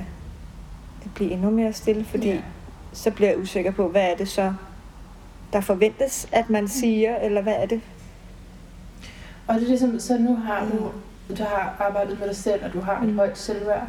at 1.06 1.14
blive 1.16 1.32
endnu 1.32 1.50
mere 1.50 1.74
stille, 1.74 2.06
fordi 2.06 2.28
Ja. 2.30 2.38
så 2.94 3.12
bliver 3.12 3.30
jeg 3.30 3.40
usikker 3.40 3.72
på, 3.72 3.88
hvad 3.88 4.02
er 4.12 4.16
det 4.16 4.28
så, 4.28 4.54
der 5.54 5.62
forventes, 5.62 6.28
at 6.32 6.50
man 6.50 6.68
siger, 6.68 7.16
eller 7.18 7.42
hvad 7.42 7.54
er 7.58 7.66
det? 7.66 7.82
Og 9.48 9.56
det 9.56 9.64
er 9.64 9.68
ligesom, 9.68 10.00
så 10.00 10.18
nu 10.18 10.36
har 10.36 10.66
du, 10.66 10.92
du 11.36 11.44
har 11.44 11.76
arbejdet 11.80 12.20
med 12.20 12.28
dig 12.28 12.36
selv, 12.36 12.66
og 12.66 12.74
du 12.74 12.82
har 12.82 13.02
et 13.02 13.08
Mm. 13.10 13.16
højt 13.18 13.38
selvværd, 13.38 13.88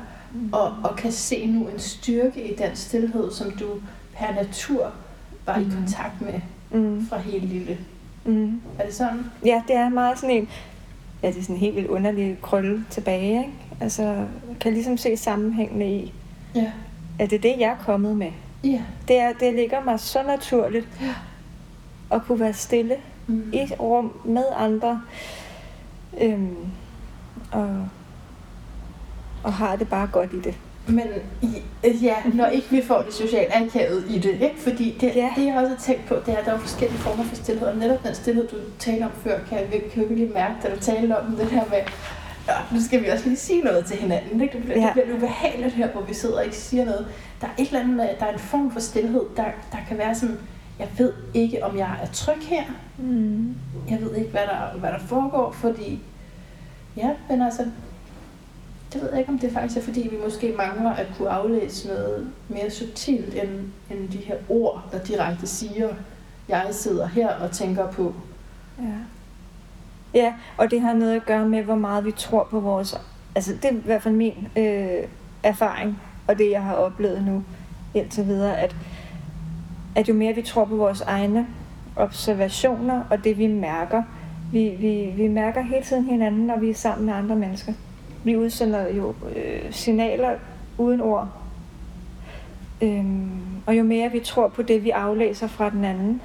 og, 0.52 0.74
og 0.84 0.96
kan 0.96 1.12
se 1.12 1.46
nu 1.46 1.66
en 1.68 1.78
styrke 1.78 2.52
i 2.52 2.56
den 2.56 2.76
stillhed, 2.76 3.32
som 3.32 3.50
du 3.50 3.66
per 4.16 4.32
natur 4.34 4.92
var 5.46 5.56
i 5.56 5.64
Mm. 5.64 5.70
kontakt 5.72 6.20
med 6.20 6.40
Mm. 6.70 7.06
fra 7.08 7.18
helt 7.18 7.44
lille. 7.44 7.78
Mm. 8.24 8.60
Er 8.78 8.84
det 8.86 8.94
sådan? 8.94 9.24
Ja, 9.44 9.62
det 9.68 9.76
er 9.76 9.88
meget 9.88 10.18
sådan 10.18 10.36
en, 10.36 10.48
ja, 11.22 11.28
det 11.28 11.36
er 11.38 11.42
sådan 11.42 11.54
en 11.56 11.60
helt 11.60 11.76
vildt 11.76 11.88
underlig 11.88 12.38
krølle 12.42 12.84
tilbage, 12.90 13.38
ikke? 13.38 13.52
Altså, 13.80 14.24
kan 14.60 14.72
ligesom 14.72 14.96
se 14.96 15.16
sammenhængene 15.16 15.92
i, 15.92 16.12
Ja. 16.54 16.72
at 17.18 17.30
det 17.30 17.36
er 17.36 17.40
det, 17.52 17.60
jeg 17.60 17.70
er 17.70 17.76
kommet 17.84 18.16
med. 18.16 18.30
Ja. 18.64 18.80
Det, 19.08 19.18
er, 19.18 19.32
det 19.40 19.54
ligger 19.54 19.84
mig 19.84 20.00
så 20.00 20.22
naturligt 20.22 20.88
at 22.12 22.22
kunne 22.22 22.40
være 22.40 22.52
stille 22.52 22.96
Mm. 23.26 23.50
i 23.52 23.58
et 23.58 23.80
rum 23.80 24.12
med 24.24 24.44
andre. 24.56 25.02
Øhm, 26.20 26.56
og, 27.52 27.88
og 29.44 29.52
har 29.52 29.76
det 29.76 29.88
bare 29.88 30.06
godt 30.06 30.32
i 30.32 30.40
det. 30.40 30.54
Men 30.88 31.06
i- 31.42 31.62
ja, 32.02 32.14
når 32.34 32.46
ikke 32.46 32.66
vi 32.70 32.82
får 32.82 33.02
det 33.02 33.14
socialt 33.14 33.48
akavet 33.54 34.04
i 34.08 34.18
det, 34.18 34.32
ikke? 34.32 34.54
Fordi 34.58 34.96
det, 35.00 35.16
Ja. 35.16 35.30
det, 35.36 35.46
jeg 35.46 35.54
også 35.56 35.68
har 35.68 35.76
tænkt 35.76 36.06
på, 36.06 36.14
det 36.26 36.34
er, 36.34 36.38
at 36.38 36.44
der 36.44 36.52
er 36.52 36.58
forskellige 36.58 36.98
former 36.98 37.24
for 37.24 37.36
stillhed, 37.36 37.68
og 37.68 37.76
netop 37.76 38.02
den 38.06 38.14
stillhed, 38.14 38.48
du 38.48 38.56
talte 38.78 39.04
om 39.04 39.10
før, 39.22 39.38
kan 39.48 39.58
jeg 39.58 39.66
virkelig, 39.72 40.30
mærke, 40.34 40.54
da 40.62 40.74
du 40.74 40.80
talte 40.80 41.18
om 41.18 41.36
det 41.36 41.46
her 41.46 41.64
med, 41.70 41.78
Nå, 42.46 42.76
nu 42.76 42.82
skal 42.84 43.02
vi 43.02 43.08
også 43.08 43.24
lige 43.24 43.36
sige 43.36 43.60
noget 43.62 43.84
til 43.86 43.96
hinanden. 43.96 44.40
Ikke? 44.40 44.56
Det, 44.58 44.64
bliver, 44.64 44.80
Ja. 44.80 44.92
det 44.94 45.02
bliver 45.02 45.16
ubehageligt 45.16 45.74
her, 45.74 45.88
hvor 45.88 46.00
vi 46.02 46.14
sidder 46.14 46.36
og 46.36 46.44
ikke 46.44 46.56
siger 46.56 46.84
noget. 46.84 47.06
Der 47.40 47.46
er 47.46 47.50
et 47.62 47.66
eller 47.66 47.80
andet 47.80 47.96
med, 47.96 48.08
der 48.20 48.26
er 48.26 48.32
en 48.32 48.38
form 48.38 48.70
for 48.70 48.80
stillhed, 48.80 49.22
der, 49.36 49.44
der 49.72 49.78
kan 49.88 49.98
være 49.98 50.14
sådan, 50.14 50.38
jeg 50.78 50.88
ved 50.98 51.12
ikke, 51.34 51.64
om 51.64 51.78
jeg 51.78 51.90
er 52.02 52.06
tryg 52.12 52.34
her. 52.48 52.62
Mm. 52.98 53.54
Jeg 53.90 53.98
ved 54.00 54.14
ikke, 54.16 54.30
hvad 54.30 54.40
der, 54.42 54.78
hvad 54.78 54.90
der 54.90 54.98
foregår, 54.98 55.52
fordi... 55.52 56.00
Ja, 56.96 57.08
men 57.30 57.42
altså... 57.42 57.62
Det 58.92 59.02
ved 59.02 59.10
jeg 59.10 59.18
ikke, 59.18 59.32
om 59.32 59.38
det 59.38 59.52
faktisk 59.52 59.78
er, 59.78 59.82
fordi 59.82 60.08
vi 60.10 60.16
måske 60.24 60.54
mangler 60.56 60.90
at 60.90 61.06
kunne 61.16 61.30
aflæse 61.30 61.88
noget 61.88 62.30
mere 62.48 62.70
subtilt, 62.70 63.34
end, 63.34 63.50
end 63.90 64.08
de 64.08 64.18
her 64.18 64.36
ord, 64.48 64.88
der 64.92 64.98
direkte 64.98 65.46
siger, 65.46 65.88
jeg 66.48 66.66
sidder 66.70 67.06
her 67.06 67.34
og 67.34 67.50
tænker 67.50 67.92
på. 67.92 68.14
Ja. 68.78 68.94
ja, 70.14 70.34
og 70.56 70.70
det 70.70 70.80
har 70.80 70.92
noget 70.92 71.16
at 71.16 71.26
gøre 71.26 71.48
med, 71.48 71.62
hvor 71.62 71.74
meget 71.74 72.04
vi 72.04 72.12
tror 72.12 72.48
på 72.50 72.60
vores... 72.60 73.00
Altså, 73.34 73.52
det 73.52 73.64
er 73.64 73.72
i 73.72 73.82
hvert 73.84 74.02
fald 74.02 74.14
min 74.14 74.48
øh, 74.56 75.04
erfaring, 75.42 75.98
og 76.28 76.38
det, 76.38 76.50
jeg 76.50 76.62
har 76.62 76.74
oplevet 76.74 77.24
nu 77.24 77.44
indtil 77.94 78.26
videre, 78.26 78.58
at, 78.58 78.76
at 79.96 80.08
jo 80.08 80.14
mere 80.14 80.34
vi 80.34 80.42
tror 80.42 80.64
på 80.64 80.76
vores 80.76 81.00
egne 81.00 81.46
observationer 81.96 83.02
og 83.10 83.24
det, 83.24 83.38
vi 83.38 83.46
mærker, 83.46 84.02
vi, 84.52 84.68
vi, 84.68 85.12
vi 85.16 85.28
mærker 85.28 85.62
hele 85.62 85.84
tiden 85.84 86.04
hinanden, 86.04 86.46
når 86.46 86.58
vi 86.58 86.70
er 86.70 86.74
sammen 86.74 87.06
med 87.06 87.14
andre 87.14 87.36
mennesker. 87.36 87.72
Vi 88.24 88.36
udsender 88.36 88.88
jo 88.88 89.14
øh, 89.36 89.72
signaler 89.72 90.36
uden 90.78 91.00
ord. 91.00 91.28
Øhm, 92.82 93.30
og 93.66 93.78
jo 93.78 93.82
mere 93.84 94.12
vi 94.12 94.20
tror 94.20 94.48
på 94.48 94.62
det, 94.62 94.84
vi 94.84 94.90
aflæser 94.90 95.46
fra 95.46 95.70
den 95.70 95.84
anden, 95.84 96.22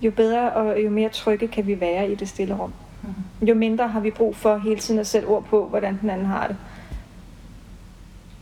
jo 0.00 0.10
bedre 0.10 0.52
og 0.52 0.84
jo 0.84 0.90
mere 0.90 1.08
trygge 1.08 1.48
kan 1.48 1.66
vi 1.66 1.80
være 1.80 2.10
i 2.10 2.14
det 2.14 2.28
stille 2.28 2.54
rum. 2.54 2.72
Jo 3.42 3.54
mindre 3.54 3.88
har 3.88 4.00
vi 4.00 4.10
brug 4.10 4.36
for 4.36 4.56
hele 4.56 4.80
tiden 4.80 5.00
at 5.00 5.06
sætte 5.06 5.26
ord 5.26 5.44
på, 5.44 5.66
hvordan 5.66 5.98
den 6.00 6.10
anden 6.10 6.26
har 6.26 6.46
det 6.46 6.56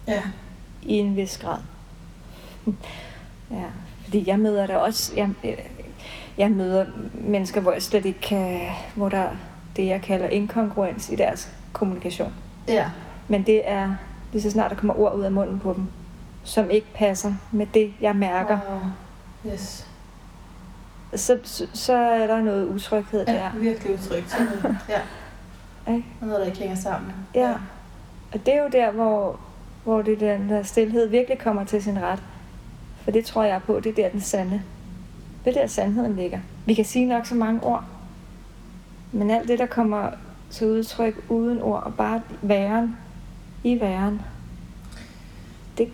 Ja. 0.09 0.23
i 0.83 0.93
en 0.93 1.17
vis 1.17 1.39
grad. 1.39 1.59
Ja, 3.51 3.65
fordi 4.05 4.29
jeg 4.29 4.39
møder 4.39 4.67
der 4.67 4.77
også, 4.77 5.13
jeg, 5.17 5.31
jeg 6.39 6.51
møder 6.51 6.87
mennesker, 7.15 7.61
hvor 7.61 7.73
jeg 7.73 7.83
slet 7.83 8.05
ikke 8.05 8.21
kan, 8.21 8.61
hvor 8.95 9.09
der 9.09 9.19
er 9.19 9.31
det, 9.77 9.87
jeg 9.87 10.03
kalder 10.03 10.29
inkongruens 10.29 11.11
i 11.11 11.17
deres 11.17 11.53
kommunikation. 11.75 12.33
Ja. 12.69 12.91
Men 13.29 13.43
det 13.43 13.69
er 13.71 13.95
lige 14.33 14.43
så 14.43 14.51
snart 14.51 14.71
der 14.71 14.77
kommer 14.77 14.95
ord 15.01 15.15
ud 15.15 15.23
af 15.25 15.33
munden 15.33 15.59
på 15.61 15.73
dem, 15.73 15.87
som 16.45 16.71
ikke 16.71 16.87
passer 16.95 17.33
med 17.53 17.67
det, 17.75 17.93
jeg 18.01 18.17
mærker, 18.17 18.59
Wow. 18.71 19.53
Yes. 19.53 19.87
så, 21.15 21.39
så, 21.45 21.67
så 21.73 21.93
er 21.97 22.27
der 22.27 22.41
noget 22.43 22.69
utryghed 22.69 23.25
Ja, 23.27 23.33
der. 23.33 23.51
virkelig 23.59 23.93
udtrykt. 23.93 24.37
Ja. 24.89 25.01
Ikke? 25.93 26.05
Og 26.21 26.27
noget, 26.27 26.41
der 26.41 26.47
ikke 26.47 26.59
hænger 26.59 26.77
sammen. 26.77 27.13
Ja. 27.35 27.53
Og 28.33 28.47
det 28.47 28.55
er 28.55 28.63
jo 28.63 28.69
der, 28.73 28.91
hvor, 28.91 29.41
hvor 29.85 30.03
det 30.03 30.21
den 30.21 30.49
der 30.49 30.63
stillhed 30.63 31.07
virkelig 31.09 31.39
kommer 31.39 31.65
til 31.65 31.83
sin 31.83 32.03
ret. 32.03 32.23
For 33.05 33.11
det 33.11 33.25
tror 33.25 33.43
jeg 33.45 33.61
på, 33.63 33.81
det 33.81 33.91
er 33.91 34.03
der 34.03 34.09
den 34.09 34.21
sande. 34.21 34.63
Det 35.45 35.57
er 35.57 35.61
der 35.61 35.67
sandheden 35.67 36.17
ligger. 36.17 36.39
Vi 36.67 36.75
kan 36.75 36.85
sige 36.85 37.07
nok 37.07 37.27
så 37.27 37.35
mange 37.35 37.63
ord. 37.63 37.85
Men 39.13 39.31
alt 39.31 39.49
det, 39.49 39.59
der 39.59 39.67
kommer 39.67 40.11
til 40.51 40.67
udtryk 40.67 41.25
uden 41.29 41.63
ord, 41.63 41.83
og 41.83 41.95
bare 41.95 42.23
væren 42.43 42.97
i 43.65 43.81
væren, 43.81 44.23
det 45.79 45.89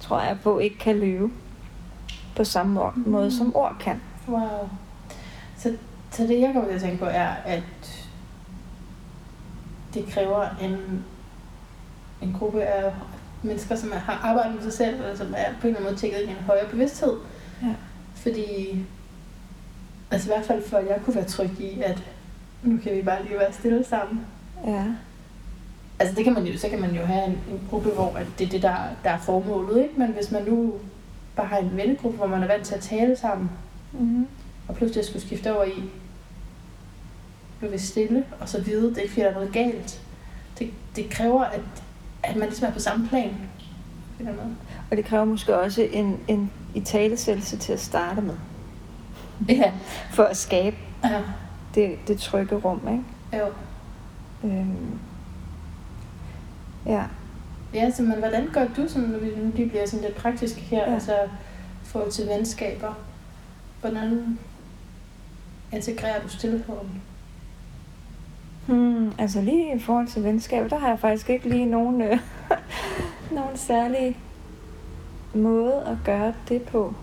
tror 0.00 0.20
jeg 0.20 0.38
på 0.42 0.58
ikke 0.58 0.78
kan 0.78 0.98
løbe 0.98 1.30
på 2.36 2.44
samme 2.44 2.82
ord, 2.82 2.96
måde, 2.96 3.32
som 3.32 3.56
ord 3.56 3.76
kan. 3.80 4.00
Wow. 4.28 4.68
Så, 5.58 5.76
så 6.10 6.22
det, 6.22 6.40
jeg 6.40 6.50
kommer 6.52 6.68
til 6.68 6.74
at 6.74 6.82
tænke 6.82 6.98
på, 6.98 7.04
er, 7.04 7.28
at 7.28 7.62
det 9.94 10.06
kræver 10.06 10.46
en, 10.62 11.04
en 12.22 12.36
gruppe 12.38 12.62
af 12.62 12.92
mennesker, 13.42 13.76
som 13.76 13.92
har 13.92 14.20
arbejdet 14.22 14.54
med 14.54 14.62
sig 14.62 14.72
selv, 14.72 14.94
eller 14.94 15.16
som 15.16 15.34
er 15.36 15.52
på 15.60 15.66
en 15.66 15.66
eller 15.66 15.76
anden 15.76 15.84
måde 15.84 15.96
tækket 15.96 16.20
i 16.20 16.30
en 16.30 16.44
højere 16.46 16.68
bevidsthed. 16.68 17.16
Ja. 17.62 17.74
Fordi, 18.14 18.78
altså 20.10 20.28
i 20.28 20.32
hvert 20.34 20.46
fald 20.46 20.68
for, 20.68 20.76
at 20.76 20.86
jeg 20.86 21.00
kunne 21.04 21.16
være 21.16 21.24
tryg 21.24 21.60
i, 21.60 21.80
at 21.80 22.02
nu 22.64 22.78
kan 22.82 22.96
vi 22.96 23.02
bare 23.02 23.22
lige 23.24 23.38
være 23.38 23.52
stille 23.52 23.84
sammen. 23.84 24.20
Ja. 24.66 24.84
Altså 25.98 26.14
det 26.16 26.24
kan 26.24 26.34
man 26.34 26.44
jo, 26.46 26.58
så 26.58 26.68
kan 26.68 26.80
man 26.80 26.90
jo 26.94 27.02
have 27.04 27.24
en, 27.26 27.32
en 27.32 27.60
gruppe, 27.70 27.88
hvor 27.88 28.12
at 28.16 28.26
det 28.38 28.46
er 28.46 28.50
det, 28.50 28.62
der, 28.62 28.74
der 29.04 29.10
er 29.10 29.18
formålet, 29.18 29.82
ikke? 29.82 29.94
Men 29.96 30.08
hvis 30.12 30.30
man 30.30 30.42
nu 30.44 30.74
bare 31.36 31.46
har 31.46 31.56
en 31.58 31.76
vennegruppe, 31.76 32.16
hvor 32.18 32.26
man 32.26 32.42
er 32.42 32.46
vant 32.46 32.64
til 32.66 32.74
at 32.74 32.80
tale 32.80 33.16
sammen, 33.16 33.50
Mm-hmm. 33.98 34.26
og 34.68 34.74
pludselig 34.74 35.04
skulle 35.04 35.22
skifte 35.26 35.54
over 35.54 35.64
i 35.64 35.82
nu 37.62 37.68
vil 37.68 37.80
stille, 37.80 38.24
og 38.40 38.48
så 38.48 38.62
vide, 38.62 38.88
det 38.90 38.96
er 38.98 39.02
ikke 39.02 39.12
fordi, 39.12 39.24
der 39.24 39.30
er 39.30 39.34
noget 39.34 39.52
galt. 39.52 40.00
Det, 40.58 40.70
det 40.96 41.10
kræver, 41.10 41.44
at, 41.44 41.60
at 42.22 42.36
man 42.36 42.48
ligesom 42.48 42.68
er 42.68 42.72
på 42.72 42.78
samme 42.80 43.08
plan. 43.08 43.34
Og 44.90 44.96
det 44.96 45.04
kræver 45.04 45.24
måske 45.24 45.58
også 45.58 45.82
en, 45.92 46.18
en 46.28 46.50
italesættelse 46.74 47.56
til 47.56 47.72
at 47.72 47.80
starte 47.80 48.20
med, 48.20 48.34
Ja. 49.48 49.72
for 50.10 50.22
at 50.22 50.36
skabe 50.36 50.76
ja. 51.04 51.20
Det, 51.74 51.98
det 52.08 52.18
trygge 52.18 52.56
rum, 52.56 52.80
ikke? 52.88 53.04
Jo. 53.44 53.46
Øhm, 54.44 54.98
ja. 56.86 57.04
Ja, 57.74 57.90
så 57.90 58.02
men 58.02 58.18
hvordan 58.18 58.48
gør 58.52 58.66
du 58.76 58.88
sådan, 58.88 59.08
når 59.08 59.18
vi 59.18 59.26
nu 59.36 59.52
lige 59.54 59.68
bliver 59.68 59.86
sådan 59.86 60.04
lidt 60.04 60.16
praktiske 60.16 60.60
her, 60.60 60.78
Ja. 60.88 60.94
altså 60.94 61.12
forhold 61.82 62.10
til 62.10 62.26
venskaber? 62.26 62.94
Hvordan 63.80 64.38
integrerer 65.72 66.22
du 66.22 66.28
stillheden? 66.28 67.02
Hmm, 68.66 69.12
altså 69.18 69.40
lige 69.40 69.76
i 69.76 69.78
forhold 69.78 70.08
til 70.08 70.24
venskab, 70.24 70.70
der 70.70 70.78
har 70.78 70.88
jeg 70.88 70.98
faktisk 70.98 71.30
ikke 71.30 71.48
lige 71.48 71.66
nogen, 71.66 72.02
øh, 72.02 72.18
nogen 73.38 73.56
særlig 73.56 74.18
måde 75.34 75.82
at 75.86 75.96
gøre 76.04 76.34
det 76.48 76.62
på. 76.62 76.94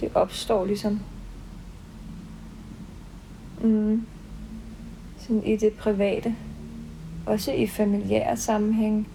Det 0.00 0.10
opstår 0.14 0.64
ligesom 0.64 1.00
mm, 3.60 4.06
sådan 5.18 5.44
i 5.44 5.56
det 5.56 5.72
private. 5.72 6.36
Også 7.26 7.52
i 7.52 7.66
familiære 7.66 8.36
sammenhæng. 8.36 9.08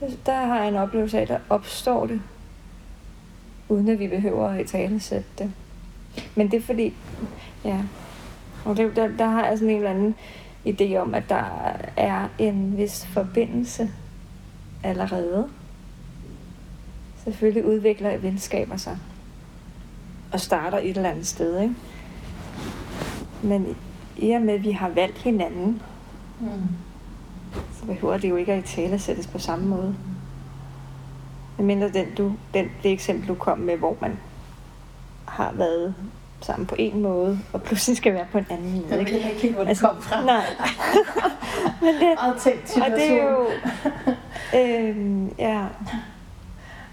Der, 0.00 0.06
der 0.26 0.46
har 0.46 0.58
jeg 0.58 0.68
en 0.68 0.76
oplevelse 0.76 1.18
af, 1.18 1.22
at 1.22 1.28
der 1.28 1.38
opstår 1.50 2.06
det, 2.06 2.20
uden 3.68 3.88
at 3.88 3.98
vi 3.98 4.08
behøver 4.08 4.48
at 4.48 4.66
talesætte 4.66 5.28
det. 5.38 5.52
Men 6.34 6.50
det 6.50 6.56
er 6.56 6.60
fordi, 6.60 6.94
ja, 7.64 7.82
og 8.64 8.76
det, 8.76 8.96
der, 8.96 9.08
der 9.08 9.26
har 9.26 9.46
jeg 9.46 9.58
sådan 9.58 9.70
en 9.70 9.76
eller 9.76 9.90
anden 9.90 10.14
idé 10.66 10.96
om, 10.96 11.14
at 11.14 11.24
der 11.28 11.44
er 11.96 12.28
en 12.38 12.76
vis 12.76 13.06
forbindelse 13.06 13.90
allerede. 14.82 15.48
Selvfølgelig 17.24 17.64
udvikler 17.64 18.16
venskaber 18.16 18.76
sig 18.76 18.98
og 20.32 20.40
starter 20.40 20.78
et 20.78 20.96
eller 20.96 21.10
andet 21.10 21.26
sted, 21.26 21.60
ikke? 21.60 21.74
Men 23.42 23.76
i 24.16 24.30
og 24.30 24.42
med, 24.42 24.54
at 24.54 24.62
vi 24.64 24.70
har 24.70 24.88
valgt 24.88 25.18
hinanden, 25.18 25.82
Mm. 26.40 26.48
så 27.80 27.86
behøver 27.86 28.18
det 28.18 28.30
jo 28.30 28.36
ikke 28.36 28.52
at 28.52 28.64
tale 28.64 28.98
sættes 28.98 29.26
på 29.26 29.38
samme 29.38 29.66
måde. 29.66 29.94
Men 31.56 31.66
mindre 31.66 31.88
den, 31.88 32.06
du, 32.18 32.32
den, 32.54 32.66
det 32.82 32.92
eksempel, 32.92 33.28
du 33.28 33.34
kom 33.34 33.58
med, 33.58 33.76
hvor 33.76 33.96
man 34.00 34.18
har 35.24 35.52
været 35.54 35.94
sammen 36.40 36.66
på 36.66 36.74
en 36.78 37.02
måde, 37.02 37.38
og 37.52 37.62
pludselig 37.62 37.96
skal 37.96 38.14
være 38.14 38.26
på 38.32 38.38
en 38.38 38.46
anden 38.50 38.72
måde. 38.72 38.84
Jeg 38.90 38.98
ved 38.98 39.06
Ikke? 39.06 39.16
ikke 39.30 39.40
helt, 39.42 39.54
hvor 39.54 39.62
det 39.64 39.68
Altså, 39.68 39.88
kom 39.88 40.02
fra. 40.02 40.24
Nej. 40.24 40.44
Men 41.82 41.94
det, 41.94 42.18
og 42.82 42.90
det 42.90 43.12
er 43.12 43.22
jo... 43.24 43.46
Øhm, 44.58 45.28
ja, 45.38 45.64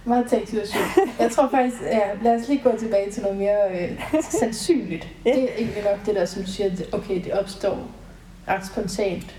Meget 0.05 0.29
tænkt 0.29 0.49
situation. 0.49 0.83
Jeg 1.19 1.31
tror 1.31 1.49
faktisk, 1.49 1.81
ja, 1.81 2.01
lad 2.23 2.41
os 2.41 2.47
lige 2.47 2.61
gå 2.63 2.77
tilbage 2.79 3.11
til 3.11 3.21
noget 3.21 3.37
mere 3.37 3.81
øh, 3.81 3.99
sandsynligt. 4.39 5.07
Ja. 5.25 5.29
Det 5.29 5.43
er 5.43 5.55
egentlig 5.57 5.83
nok 5.83 6.05
det 6.05 6.15
der, 6.15 6.25
som 6.25 6.43
du 6.43 6.51
siger, 6.51 6.71
at 6.71 6.93
okay, 6.93 7.23
det 7.23 7.33
opstår 7.33 7.87
ret 8.47 8.67
spontant 8.67 9.35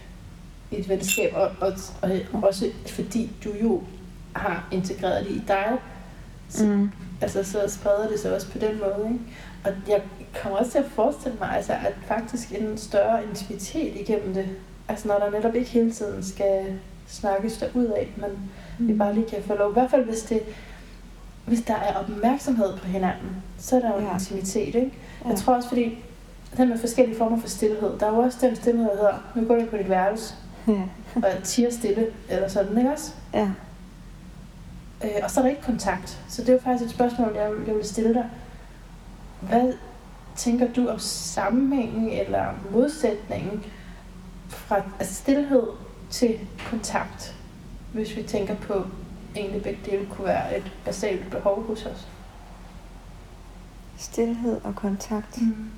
i 0.71 0.79
et 0.79 0.89
venskab, 0.89 1.33
og, 1.35 1.51
og, 1.61 1.73
og 2.03 2.43
også 2.43 2.71
fordi 2.87 3.31
du 3.45 3.53
jo 3.63 3.83
har 4.33 4.69
integreret 4.73 5.27
det 5.27 5.31
i 5.31 5.43
dig, 5.49 5.79
så, 6.49 6.65
mm, 6.65 6.91
altså, 7.21 7.45
så 7.45 7.65
spreder 7.69 8.09
det 8.09 8.21
sig 8.21 8.35
også 8.35 8.51
på 8.51 8.59
den 8.59 8.79
måde. 8.79 9.09
Ikke? 9.13 9.25
Og 9.65 9.73
jeg 9.89 10.03
kommer 10.43 10.59
også 10.59 10.73
til 10.73 10.79
at 10.79 10.91
forestille 10.95 11.37
mig, 11.41 11.51
altså, 11.57 11.73
at 11.73 11.95
faktisk 12.07 12.51
en 12.51 12.79
større 12.79 13.25
intimitet 13.25 13.97
igennem 14.01 14.35
det, 14.35 14.49
altså 14.89 15.09
når 15.09 15.19
der 15.19 15.31
netop 15.31 15.55
ikke 15.55 15.71
hele 15.71 15.93
tiden 15.93 16.25
skal 16.25 16.79
snakkes 17.07 17.57
der 17.57 17.67
ud 17.75 17.85
af, 17.85 18.13
men 18.17 18.51
vi 18.79 18.93
bare 18.95 19.15
lige 19.15 19.27
kan 19.31 19.43
få 19.47 19.55
lov. 19.55 19.71
I 19.71 19.73
hvert 19.73 19.91
fald 19.91 20.05
hvis, 20.05 20.23
det, 20.23 20.41
hvis 21.47 21.61
der 21.63 21.75
er 21.75 21.95
opmærksomhed 21.95 22.77
på 22.79 22.87
hinanden, 22.87 23.43
så 23.59 23.77
er 23.77 23.81
der 23.81 24.01
jo 24.01 24.07
ja. 24.07 24.15
Intimitet. 24.15 24.75
Ikke? 24.75 24.93
ja. 25.25 25.29
Jeg 25.31 25.39
tror 25.39 25.55
også, 25.55 25.69
fordi 25.69 25.99
den 26.57 26.69
med 26.69 26.79
forskellige 26.79 27.19
former 27.19 27.41
for 27.41 27.49
stillhed, 27.49 27.99
der 28.01 28.07
er 28.07 28.11
jo 28.11 28.19
også 28.19 28.39
den 28.41 28.57
stillhed, 28.57 28.85
der 28.85 28.97
hedder, 28.97 29.15
nu 29.35 29.45
går 29.49 29.55
du 29.55 29.67
på 29.67 29.77
dit 29.77 29.89
værelse, 29.89 30.35
Ja, 30.69 30.83
og 31.15 31.23
er 31.25 31.41
tiger 31.41 31.71
stille, 31.71 32.07
eller 32.29 32.49
sådan, 32.49 32.79
ikke 32.79 32.91
også? 32.93 33.13
ja. 33.35 33.49
Øh, 35.05 35.11
og 35.23 35.31
så 35.31 35.41
er 35.41 35.45
der 35.45 35.51
ikke 35.51 35.63
kontakt. 35.63 36.21
Så 36.29 36.43
det 36.43 36.49
er 36.49 36.53
jo 36.53 36.59
faktisk 36.65 36.85
et 36.85 36.91
spørgsmål, 36.91 37.33
jeg, 37.37 37.51
vil- 37.53 37.67
jeg 37.67 37.75
vil 37.75 37.85
stille 37.85 38.15
dig. 38.15 38.27
Hvad 39.41 39.73
tænker 40.37 40.69
du 40.73 40.89
om 40.89 40.99
sammenhængen 40.99 42.11
eller 42.11 42.45
modsætningen 42.73 43.65
fra 44.49 44.83
altså 44.99 45.15
stillhed 45.15 45.63
til 46.11 46.39
kontakt? 46.71 47.36
Hvis 47.97 48.17
vi 48.17 48.23
tænker 48.23 48.57
på, 48.57 48.87
egentlig 49.37 49.63
begge 49.63 49.81
dele 49.91 50.07
kunne 50.07 50.27
være 50.27 50.59
et 50.59 50.73
basalt 50.85 51.31
behov 51.31 51.67
hos 51.67 51.87
os. 51.87 52.09
Stilhed 53.97 54.61
og 54.65 54.75
kontakt. 54.75 55.41
Mm. 55.41 55.71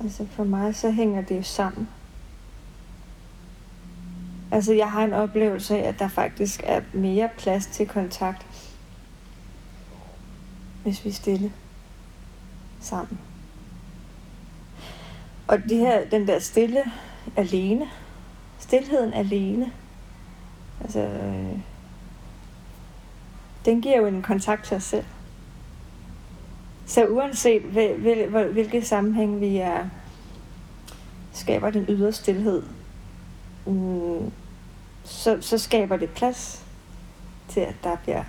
Altså 0.00 0.26
for 0.30 0.44
mig, 0.44 0.76
så 0.76 0.90
hænger 0.90 1.22
det 1.22 1.36
jo 1.36 1.42
sammen. 1.42 1.88
Altså 4.50 4.72
jeg 4.72 4.90
har 4.90 5.04
en 5.04 5.12
oplevelse 5.12 5.78
af, 5.78 5.88
at 5.88 5.98
der 5.98 6.08
faktisk 6.08 6.62
er 6.64 6.80
mere 6.92 7.28
plads 7.38 7.66
til 7.66 7.88
kontakt, 7.88 8.46
hvis 10.82 11.04
vi 11.04 11.10
er 11.10 11.14
stille 11.14 11.52
sammen. 12.80 13.18
Og 15.46 15.58
det 15.58 15.78
her, 15.78 16.08
den 16.10 16.26
der 16.26 16.38
stille 16.38 16.84
alene, 17.36 17.88
stilheden 18.58 19.12
alene, 19.12 19.72
altså, 20.84 21.00
øh, 21.00 21.58
den 23.64 23.80
giver 23.82 23.96
jo 23.96 24.06
en 24.06 24.22
kontakt 24.22 24.64
til 24.64 24.76
os 24.76 24.82
selv. 24.82 25.04
Så 26.86 27.06
uanset 27.06 27.62
hvil, 27.62 27.94
hvil, 27.94 28.28
hvil, 28.28 28.52
hvilke 28.52 28.84
sammenhæng 28.84 29.40
vi 29.40 29.56
er, 29.56 29.88
skaber 31.32 31.70
den 31.70 31.84
ydre 31.88 32.12
stillhed, 32.12 32.62
mm, 33.66 34.32
så, 35.04 35.38
så 35.40 35.58
skaber 35.58 35.96
det 35.96 36.10
plads 36.10 36.64
til, 37.48 37.60
at 37.60 37.74
der 37.84 37.96
bliver 37.96 38.24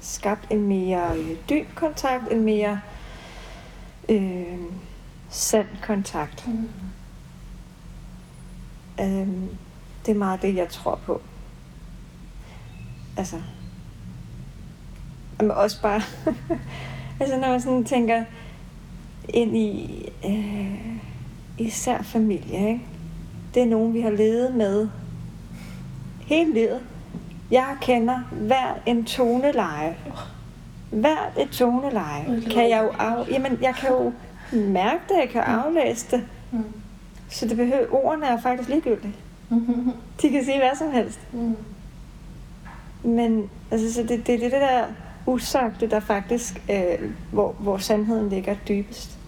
skabt 0.00 0.46
en 0.50 0.62
mere 0.62 1.16
øh, 1.16 1.36
dyb 1.48 1.66
kontakt, 1.74 2.32
en 2.32 2.44
mere 2.44 2.80
øh, 4.08 4.58
sand 5.30 5.68
kontakt. 5.82 6.48
Mm. 6.48 6.68
Øhm, 9.00 9.48
det 10.06 10.12
er 10.12 10.18
meget 10.18 10.42
det, 10.42 10.54
jeg 10.54 10.68
tror 10.68 11.00
på. 11.06 11.22
Altså, 13.16 13.36
men 15.40 15.50
også 15.50 15.82
bare, 15.82 16.00
altså 17.20 17.36
når 17.36 17.48
man 17.48 17.60
sådan 17.60 17.84
tænker 17.84 18.24
ind 19.28 19.56
i 19.56 20.02
øh, 20.26 20.96
især 21.58 22.02
familie, 22.02 22.68
ikke? 22.68 22.80
Det 23.54 23.62
er 23.62 23.66
nogen, 23.66 23.94
vi 23.94 24.00
har 24.00 24.10
levet 24.10 24.54
med 24.54 24.88
hele 26.26 26.54
livet. 26.54 26.80
Jeg 27.50 27.76
kender 27.80 28.18
hver 28.30 28.74
en 28.86 29.04
toneleje. 29.04 29.96
Hvert 30.90 31.32
et 31.40 31.50
toneleje 31.50 32.42
kan 32.50 32.70
jeg 32.70 32.82
jo 32.82 32.88
af, 32.98 33.28
jamen, 33.30 33.58
jeg 33.62 33.74
kan 33.74 33.90
jo 33.90 34.12
mærke 34.52 35.00
det, 35.08 35.16
jeg 35.20 35.28
kan 35.28 35.40
aflæse 35.40 36.06
det. 36.10 36.26
Mm. 36.52 36.64
Så 37.28 37.48
det 37.48 37.56
behøver, 37.56 37.86
ordene 37.90 38.26
er 38.26 38.40
faktisk 38.40 38.68
ligegyldige. 38.68 39.14
Mm. 39.48 39.92
De 40.22 40.30
kan 40.30 40.44
sige 40.44 40.58
hvad 40.58 40.76
som 40.78 40.92
helst. 40.92 41.20
Mm. 41.32 41.56
Men 43.04 43.50
altså, 43.70 43.94
så 43.94 44.02
det, 44.02 44.26
det 44.26 44.34
er 44.34 44.38
det 44.38 44.52
der 44.52 44.84
usagte, 45.26 45.86
der 45.86 46.00
faktisk, 46.00 46.62
øh, 46.70 47.10
hvor, 47.32 47.52
hvor 47.58 47.78
sandheden 47.78 48.28
ligger 48.28 48.54
dybest. 48.68 49.18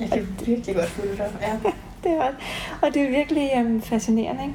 Jeg 0.00 0.08
kan 0.08 0.28
virkelig 0.46 0.74
godt 0.74 0.88
følge 0.88 1.16
dig. 1.16 1.30
Ja. 1.40 1.70
Det 2.04 2.12
er, 2.12 2.32
og 2.82 2.94
det 2.94 3.02
er 3.02 3.10
virkelig 3.10 3.50
um, 3.56 3.82
fascinerende, 3.82 4.42
ikke? 4.42 4.54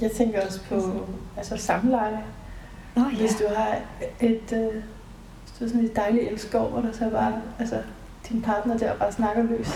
Jeg 0.00 0.10
tænker 0.10 0.46
også 0.46 0.60
på 0.68 1.06
altså 1.36 1.56
samleje. 1.56 2.18
Nå 2.96 3.02
Hvis 3.02 3.34
du 3.34 3.44
har 3.56 3.76
et, 4.20 4.52
øh, 4.52 4.72
hvis 5.42 5.52
du 5.58 5.64
har 5.64 5.68
sådan 5.68 5.84
et 5.84 5.96
dejligt 5.96 6.30
elskov, 6.30 6.72
og 6.74 6.82
der 6.82 6.92
så 6.92 7.10
bare, 7.10 7.42
altså, 7.58 7.82
din 8.28 8.42
partner 8.42 8.76
der 8.76 8.96
bare 8.96 9.12
snakker 9.12 9.42
løs. 9.42 9.68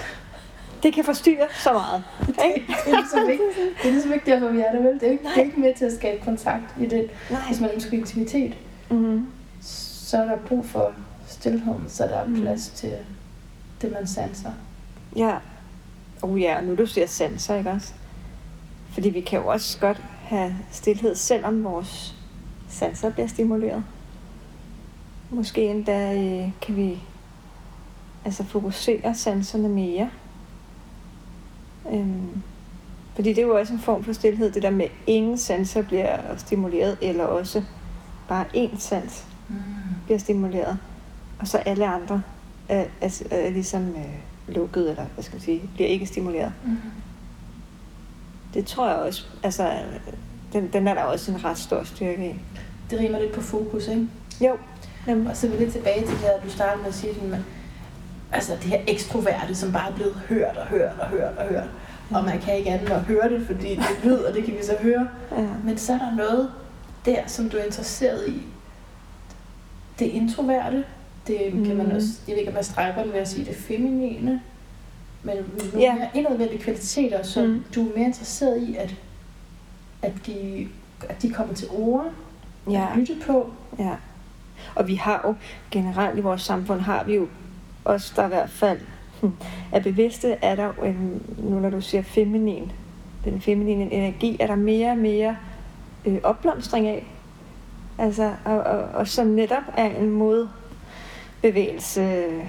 Det 0.84 0.94
kan 0.94 1.04
forstyrre 1.04 1.46
så 1.62 1.72
meget. 1.72 2.04
Ikke? 2.28 2.66
det, 2.84 2.92
er 2.92 2.96
ligesom 3.00 3.28
ikke, 3.30 3.42
det 3.82 3.88
er 3.88 3.92
ligesom 3.92 4.12
ikke 4.12 4.26
derfor, 4.30 4.48
vi 4.48 4.60
er 4.60 4.72
der, 4.72 4.82
vel? 4.82 4.94
Det 4.94 5.02
er 5.02 5.10
ikke, 5.12 5.24
det 5.24 5.36
er 5.36 5.42
ikke 5.44 5.60
med 5.60 5.74
til 5.74 5.84
at 5.84 5.92
skabe 5.92 6.24
kontakt 6.24 6.64
i 6.80 6.86
det. 6.86 7.10
Nej. 7.30 7.40
Hvis 7.46 7.60
man 7.60 7.70
ønsker 7.74 7.92
intimitet, 7.92 8.54
Mm-hmm. 8.90 9.26
så 9.60 10.18
er 10.18 10.24
der 10.24 10.36
brug 10.36 10.66
for 10.66 10.92
stillheden, 11.26 11.84
så 11.88 12.02
der 12.04 12.16
er 12.16 12.26
Mm. 12.26 12.40
plads 12.40 12.68
til 12.68 12.92
det, 13.82 13.92
man 13.92 14.06
sanser. 14.06 14.50
Ja. 15.16 15.36
Oh 16.22 16.40
ja, 16.40 16.56
og 16.56 16.64
nu 16.64 16.74
du 16.74 16.86
siger 16.86 17.06
sanser, 17.06 17.54
ikke 17.56 17.70
også? 17.70 17.92
Fordi 18.92 19.08
vi 19.08 19.20
kan 19.20 19.38
jo 19.40 19.46
også 19.46 19.78
godt 19.80 20.02
have 20.22 20.56
stillhed, 20.70 21.14
selvom 21.14 21.64
vores 21.64 22.14
sanser 22.68 23.10
bliver 23.10 23.26
stimuleret. 23.26 23.84
Måske 25.30 25.62
endda 25.64 26.14
øh, 26.14 26.48
kan 26.62 26.76
vi 26.76 26.98
altså 28.24 28.44
fokusere 28.44 29.14
sanserne 29.14 29.68
mere. 29.68 30.10
Øhm, 31.92 32.42
fordi 33.14 33.28
det 33.28 33.38
er 33.38 33.46
jo 33.46 33.58
også 33.58 33.72
en 33.72 33.78
form 33.78 34.04
for 34.04 34.12
stillhed, 34.12 34.50
det 34.52 34.62
der 34.62 34.70
med, 34.70 34.84
at 34.84 34.90
ingen 35.06 35.38
sanser 35.38 35.82
bliver 35.82 36.18
stimuleret, 36.36 36.98
eller 37.02 37.24
også 37.24 37.62
bare 38.28 38.44
én 38.54 38.78
sans 38.78 39.24
Mm. 39.48 39.54
bliver 40.04 40.18
stimuleret, 40.18 40.78
og 41.40 41.48
så 41.48 41.58
alle 41.58 41.86
andre 41.86 42.22
er, 42.68 42.84
er, 43.00 43.22
er 43.30 43.50
ligesom 43.50 43.88
øh, 43.88 44.54
lukket, 44.54 44.90
eller 44.90 45.04
hvad 45.14 45.24
skal 45.24 45.34
man 45.34 45.42
sige, 45.42 45.62
bliver 45.74 45.88
ikke 45.88 46.06
stimuleret. 46.06 46.52
Mm. 46.64 46.76
Det 48.54 48.66
tror 48.66 48.88
jeg 48.88 48.96
også, 48.96 49.26
altså, 49.42 49.72
den, 50.52 50.68
den 50.72 50.88
er 50.88 50.94
der 50.94 51.02
også 51.02 51.32
en 51.32 51.44
ret 51.44 51.58
stor 51.58 51.84
styrke 51.84 52.30
i. 52.30 52.34
Det 52.90 52.98
rimer 53.00 53.18
lidt 53.18 53.32
på 53.32 53.40
fokus, 53.40 53.88
ikke? 53.88 54.08
Jo, 54.40 54.56
nemlig. 55.06 55.30
Og 55.30 55.36
så 55.36 55.46
er 55.46 55.50
vi 55.50 55.56
lidt 55.56 55.72
tilbage 55.72 56.00
til 56.00 56.10
det 56.10 56.18
her, 56.18 56.40
du 56.44 56.50
startede 56.50 56.78
med 56.82 56.88
at 56.88 56.94
sige, 56.94 57.12
man, 57.30 57.44
altså 58.34 58.52
det 58.52 58.62
her 58.64 58.80
ekstroverte, 58.88 59.54
som 59.54 59.72
bare 59.72 59.90
er 59.90 59.94
blevet 59.94 60.14
hørt 60.28 60.56
og 60.56 60.66
hørt 60.66 60.92
og 61.00 61.06
hørt 61.06 61.38
og 61.38 61.44
hørt. 61.44 61.68
Og 62.10 62.24
man 62.24 62.40
kan 62.40 62.56
ikke 62.56 62.70
andet 62.70 62.86
end 62.86 62.92
at 62.96 63.00
høre 63.02 63.28
det, 63.28 63.46
fordi 63.46 63.68
det 63.68 63.78
er 63.78 64.04
lyd, 64.04 64.14
og 64.18 64.34
det 64.34 64.44
kan 64.44 64.54
vi 64.54 64.62
så 64.62 64.76
høre. 64.80 65.08
Ja. 65.38 65.46
Men 65.64 65.78
så 65.78 65.92
er 65.92 65.98
der 65.98 66.14
noget 66.16 66.50
der, 67.06 67.18
som 67.26 67.50
du 67.50 67.56
er 67.56 67.64
interesseret 67.64 68.28
i. 68.28 68.42
Det 69.98 70.04
introverte, 70.06 70.84
det 71.26 71.38
kan 71.66 71.76
man 71.76 71.86
Mhm. 71.86 71.96
også, 71.96 72.08
jeg 72.28 72.32
ved 72.32 72.38
ikke, 72.40 72.50
om 72.50 72.56
jeg 72.56 72.64
strækker 72.64 73.02
det 73.02 73.12
ved 73.12 73.20
at 73.20 73.28
sige 73.28 73.44
det 73.44 73.56
feminine, 73.56 74.40
men 75.22 75.36
nogle 75.58 75.80
Ja. 75.80 75.94
mere 75.94 76.08
indadvendte 76.14 76.58
kvaliteter, 76.58 77.22
som 77.22 77.46
Mhm. 77.46 77.64
du 77.74 77.88
er 77.88 77.96
mere 77.96 78.06
interesseret 78.06 78.62
i, 78.62 78.76
at, 78.76 78.94
at, 80.02 80.12
de, 80.26 80.68
at 81.08 81.22
de 81.22 81.30
kommer 81.30 81.54
til 81.54 81.68
ord, 81.70 82.06
ja, 82.70 82.86
at 82.92 82.98
lytte 82.98 83.14
på. 83.26 83.50
ja. 83.78 83.94
Og 84.74 84.88
vi 84.88 84.94
har 84.94 85.20
jo 85.26 85.34
generelt 85.70 86.18
i 86.18 86.20
vores 86.20 86.42
samfund, 86.42 86.80
har 86.80 87.04
vi 87.04 87.14
jo 87.14 87.28
os, 87.84 88.10
der 88.16 88.24
i 88.24 88.28
hvert 88.28 88.50
fald 88.50 88.80
er 89.72 89.80
bevidste, 89.80 90.36
er 90.42 90.54
der 90.54 90.72
en, 90.84 91.22
nu 91.38 91.60
når 91.60 91.70
du 91.70 91.80
siger 91.80 92.02
feminin, 92.02 92.72
den 93.24 93.40
feminine 93.40 93.92
energi, 93.92 94.36
er 94.40 94.46
der 94.46 94.54
mere 94.54 94.90
og 94.90 94.98
mere 94.98 95.36
øh, 96.04 96.18
opblomstring 96.22 96.86
af. 96.86 97.06
Altså, 97.98 98.32
og, 98.44 98.58
og, 98.58 98.78
og 98.78 99.08
som 99.08 99.26
netop 99.26 99.62
er 99.76 99.86
en 99.86 100.10
modbevægelse 100.10 102.00
øh, 102.00 102.46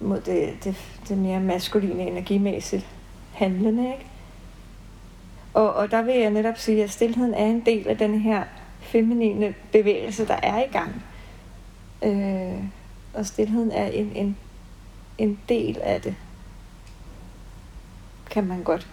mod 0.00 0.20
det, 0.20 0.64
det, 0.64 0.76
det 1.08 1.18
mere 1.18 1.40
maskuline 1.40 2.02
energimæssigt 2.02 2.86
handlende, 3.32 3.82
ikke? 3.82 4.06
Og, 5.54 5.74
og 5.74 5.90
der 5.90 6.02
vil 6.02 6.14
jeg 6.14 6.30
netop 6.30 6.58
sige, 6.58 6.84
at 6.84 6.90
stillheden 6.90 7.34
er 7.34 7.46
en 7.46 7.62
del 7.66 7.88
af 7.88 7.98
den 7.98 8.20
her 8.20 8.42
feminine 8.80 9.54
bevægelse, 9.72 10.26
der 10.26 10.36
er 10.42 10.64
i 10.64 10.68
gang. 10.72 11.02
Øh, 12.02 12.64
og 13.14 13.26
stillheden 13.26 13.70
er 13.70 13.86
en, 13.86 14.12
en 14.14 14.36
en 15.18 15.38
del 15.48 15.78
af 15.82 16.00
det. 16.00 16.14
Kan 18.30 18.46
man 18.46 18.62
godt 18.62 18.88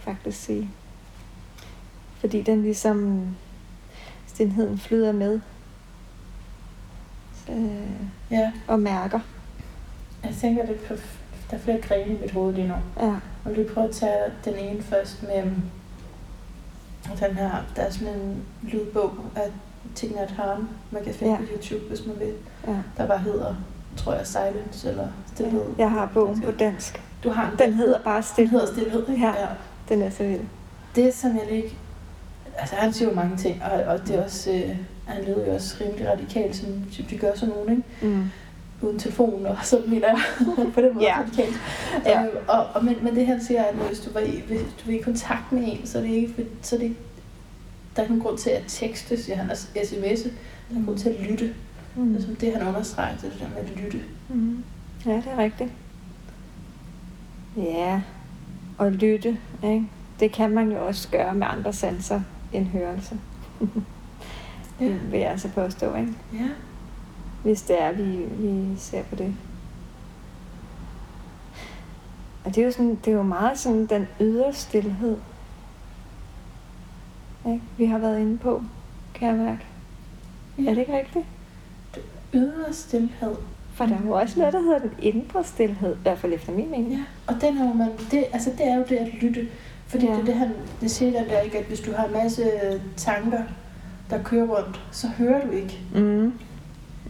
faktisk 0.00 0.40
sige. 0.44 0.70
Fordi 2.20 2.42
den 2.42 2.62
ligesom 2.62 3.28
stilheden 4.26 4.78
flyder 4.78 5.12
med. 5.12 5.40
Øh, 7.50 7.66
Ja, 8.30 8.52
og 8.68 8.80
mærker. 8.80 9.20
jeg 10.24 10.34
tænker 10.40 10.66
lidt 10.66 10.84
på, 10.88 10.94
der 11.50 11.56
er 11.56 11.60
flere 11.60 11.80
grene 11.80 12.14
i 12.16 12.20
mit 12.20 12.30
hoved 12.30 12.54
lige 12.54 12.68
nu. 12.68 12.74
Ja. 13.00 13.14
Og 13.44 13.52
lige 13.52 13.68
prøve 13.68 13.88
at 13.88 13.94
tage 13.94 14.30
den 14.44 14.54
ene 14.54 14.82
først 14.82 15.22
med 15.22 15.42
øhm, 15.44 15.62
den 17.20 17.34
her, 17.36 17.50
der 17.76 17.82
er 17.82 17.90
sådan 17.90 18.14
en 18.14 18.42
lydbog 18.62 19.12
af 19.36 19.50
Tina 19.94 20.26
Harm, 20.26 20.68
man 20.90 21.04
kan 21.04 21.14
finde 21.14 21.32
ja. 21.32 21.38
på 21.38 21.44
YouTube, 21.52 21.84
hvis 21.88 22.06
man 22.06 22.18
vil, 22.18 22.34
ja. 22.66 22.76
der 22.96 23.06
bare 23.06 23.18
hedder, 23.18 23.54
tror 23.96 24.14
jeg, 24.14 24.26
Silence 24.26 24.88
eller 24.90 25.06
Stilhed. 25.34 25.62
Jeg 25.78 25.90
har 25.90 26.10
bogen 26.14 26.40
på 26.42 26.50
dansk. 26.50 27.02
Du 27.24 27.30
har 27.30 27.54
Den 27.58 27.72
hedder 27.74 27.98
bare 28.00 28.16
Den 28.16 28.22
Stilhed. 28.22 28.60
hedder 28.60 28.72
Stilhed, 28.74 29.08
ikke? 29.08 29.26
Ja. 29.26 29.32
Den 29.88 30.02
er 30.02 30.10
så 30.10 30.24
vild. 30.24 30.40
Det, 30.96 31.14
som 31.14 31.36
jeg 31.36 31.50
ikke... 31.50 31.76
Altså, 32.58 32.74
han 32.76 32.92
siger 32.92 33.08
jo 33.08 33.14
mange 33.14 33.36
ting, 33.36 33.62
og, 33.64 33.82
og 33.94 34.06
det 34.08 34.16
er 34.18 34.24
også... 34.24 34.50
Øh, 34.52 34.76
han 35.06 35.24
lyder 35.24 35.46
jo 35.46 35.54
også 35.54 35.76
rimelig 35.80 36.08
radikalt, 36.10 36.56
som 36.56 36.68
vi 37.10 37.16
gør 37.16 37.30
sådan 37.34 37.54
nogen, 37.54 37.70
ikke? 37.70 37.82
Mm. 38.16 38.24
uden 38.82 38.98
telefon, 38.98 39.46
og 39.46 39.56
sådan 39.62 39.90
mener 39.90 40.08
jeg 40.08 40.18
på 40.74 40.80
den 40.80 40.94
måde 40.94 41.04
Ja. 41.04 41.18
radikalt. 41.20 41.54
Ja. 42.04 42.22
Øh, 42.22 42.28
og, 42.48 42.66
og, 42.74 42.84
men, 42.84 42.96
men 43.02 43.14
det 43.16 43.26
han 43.26 43.44
siger, 43.44 43.62
at 43.64 43.74
hvis 43.74 44.00
du, 44.00 44.10
var 44.12 44.20
i, 44.20 44.42
hvis 44.46 44.60
du 44.84 44.90
er 44.90 44.94
i 44.94 44.98
kontakt 44.98 45.52
med 45.52 45.62
en, 45.66 45.86
så 45.86 45.98
er 45.98 46.02
det 46.02 46.10
ikke, 46.10 46.46
så 46.62 46.76
er 46.76 46.80
det 46.80 46.96
der 47.96 48.02
er 48.02 48.04
ikke 48.04 48.14
nogen 48.14 48.22
grund 48.28 48.38
til 48.38 48.50
at 48.50 48.62
tekste, 48.68 49.22
siger 49.22 49.36
han, 49.36 49.50
og 49.50 49.56
sms'e. 49.76 50.28
Der 50.70 50.80
er 50.80 50.84
grund 50.84 50.98
til 50.98 51.08
at 51.08 51.20
lytte. 51.20 51.54
Mm. 51.96 52.14
Det 52.14 52.22
som 52.22 52.36
det, 52.36 52.52
han 52.52 52.68
understreger, 52.68 53.16
det 53.16 53.24
er 53.24 53.30
det 53.30 53.40
der 53.40 53.48
med 53.48 53.56
at 53.56 53.76
lytte. 53.76 54.00
Mm. 54.28 54.64
Ja, 55.06 55.16
det 55.16 55.26
er 55.26 55.38
rigtigt. 55.38 55.72
Ja, 57.56 58.00
og 58.78 58.92
lytte, 58.92 59.38
ikke? 59.64 59.86
det 60.20 60.32
kan 60.32 60.50
man 60.50 60.72
jo 60.72 60.86
også 60.86 61.08
gøre 61.08 61.34
med 61.34 61.46
andre 61.50 61.72
sanser 61.72 62.20
end 62.52 62.66
hørelse. 62.66 63.18
Ja. 64.80 64.84
Det 64.84 65.12
vil 65.12 65.20
jeg 65.20 65.30
altså 65.30 65.48
påstå, 65.48 65.94
ikke? 65.94 66.12
Ja. 66.32 66.48
hvis 67.42 67.62
det 67.62 67.82
er, 67.82 67.92
vi, 67.92 68.24
vi 68.38 68.78
ser 68.78 69.02
på 69.02 69.16
det. 69.16 69.34
Og 72.44 72.54
det 72.54 72.58
er 72.58 72.64
jo, 72.64 72.72
sådan, 72.72 72.98
det 73.04 73.12
er 73.12 73.16
jo 73.16 73.22
meget 73.22 73.58
sådan 73.58 73.86
den 73.86 74.06
ydre 74.20 74.52
stillhed, 74.52 75.16
ikke? 77.46 77.62
vi 77.76 77.84
har 77.84 77.98
været 77.98 78.20
inde 78.20 78.38
på, 78.38 78.62
kan 79.14 79.28
jeg 79.28 79.36
mærke. 79.36 79.64
Ja. 80.58 80.62
Er 80.62 80.74
det 80.74 80.80
ikke 80.80 80.96
rigtigt? 80.98 81.26
Ydre 82.34 82.72
stillhed. 82.72 83.34
For 83.74 83.86
der 83.86 83.94
er 83.94 84.00
jo 84.06 84.10
også 84.12 84.38
noget, 84.38 84.52
der 84.54 84.60
hedder 84.60 84.78
den 84.78 84.90
indre 84.98 85.44
stillhed, 85.44 85.94
i 85.96 85.98
hvert 86.02 86.18
fald 86.18 86.32
efter 86.32 86.52
min 86.52 86.70
mening. 86.70 86.92
Ja, 86.92 87.02
og 87.26 87.34
den 87.40 87.58
er 87.58 87.68
jo 87.68 87.72
man, 87.72 87.88
det, 88.10 88.24
altså 88.32 88.50
det 88.58 88.66
er 88.66 88.74
jo 88.76 88.84
det 88.88 88.96
at 88.96 89.14
lytte. 89.14 89.48
Fordi 89.86 90.06
Ja. 90.06 90.12
det, 90.16 90.26
det, 90.26 90.34
han, 90.34 90.50
det 90.80 90.90
siger 90.90 91.12
der, 91.12 91.24
der 91.28 91.40
ikke, 91.40 91.58
at 91.58 91.64
hvis 91.64 91.80
du 91.80 91.92
har 91.92 92.04
en 92.06 92.12
masse 92.12 92.44
tanker, 92.96 93.42
der 94.10 94.22
kører 94.22 94.46
rundt, 94.46 94.80
så 94.92 95.06
hører 95.18 95.46
du 95.46 95.50
ikke. 95.50 95.80
Mm. 95.94 96.32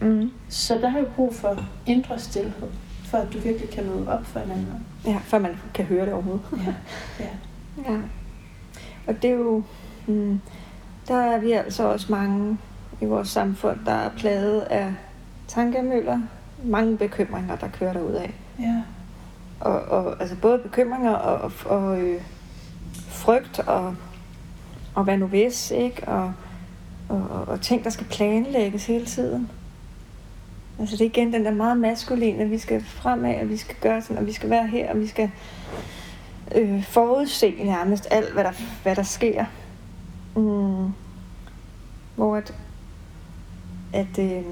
Mm. 0.01 0.31
Så 0.49 0.75
der 0.75 0.89
har 0.89 0.99
jo 0.99 1.07
brug 1.17 1.35
for 1.35 1.65
indre 1.87 2.19
stillhed, 2.19 2.69
for 3.05 3.19
at 3.19 3.33
du 3.33 3.39
virkelig 3.39 3.71
kan 3.71 3.85
møde 3.87 4.09
op 4.09 4.27
for 4.27 4.41
hinanden. 4.41 4.67
Ja, 5.07 5.19
for 5.25 5.39
man 5.39 5.57
kan 5.75 5.85
høre 5.85 6.05
det 6.07 6.13
overhovedet. 6.13 6.45
Ja, 6.67 6.75
ja. 7.25 7.31
Ja. 7.93 7.99
Og 9.07 9.23
det 9.23 9.31
er 9.31 9.35
jo... 9.35 9.63
Mm, 10.07 10.41
der 11.09 11.15
er 11.17 11.39
vi 11.39 11.53
altså 11.53 11.83
også 11.83 12.07
mange 12.13 12.59
i 13.01 13.05
vores 13.05 13.29
samfund, 13.29 13.79
der 13.87 13.93
er 13.93 14.11
plaget 14.17 14.61
af 14.61 14.95
tankemøller. 15.55 16.21
Mange 16.65 16.97
bekymringer, 16.97 17.57
der 17.57 17.69
kører 17.69 17.93
derud 17.93 18.13
af. 18.13 18.35
ja. 18.61 18.83
Og, 19.61 19.81
og, 19.81 20.21
altså 20.21 20.37
både 20.37 20.59
bekymringer 20.59 21.13
og, 21.13 21.53
og, 21.67 21.79
og 21.79 22.01
øh, 22.01 22.21
frygt 23.09 23.59
og, 23.59 23.97
og 24.95 25.05
hvad 25.05 25.19
nu 25.19 25.27
hvis, 25.27 25.71
ikke? 25.71 26.09
Og, 26.09 26.33
og, 27.09 27.27
og, 27.31 27.49
og 27.49 27.61
ting, 27.61 27.85
der 27.85 27.91
skal 27.91 28.07
planlægges 28.07 28.87
hele 28.87 29.07
tiden. 29.07 29.51
Altså 30.79 30.97
det 30.97 31.05
er 31.05 31.11
igen 31.11 31.33
den 31.33 31.45
der 31.45 31.51
meget 31.51 31.77
maskuline, 31.77 32.43
at 32.43 32.51
vi 32.51 32.59
skal 32.59 32.85
fremad, 32.85 33.41
og 33.41 33.49
vi 33.49 33.57
skal 33.57 33.77
gøre 33.81 34.03
sådan, 34.03 34.19
og 34.19 34.27
vi 34.27 34.33
skal 34.33 34.51
være 34.51 34.67
her, 34.67 34.91
og 34.91 35.01
vi 35.01 35.07
skal 35.07 35.31
øh, 36.55 36.85
forudse 36.85 37.55
nærmest 37.65 38.09
alt, 38.11 38.33
hvad 38.33 38.45
der, 38.45 38.53
hvad 38.83 38.97
der 38.97 39.03
sker. 39.03 39.45
Mm. 40.37 40.93
Hvor 42.17 42.37
at, 42.37 42.55
at 43.93 44.19
øh, 44.19 44.43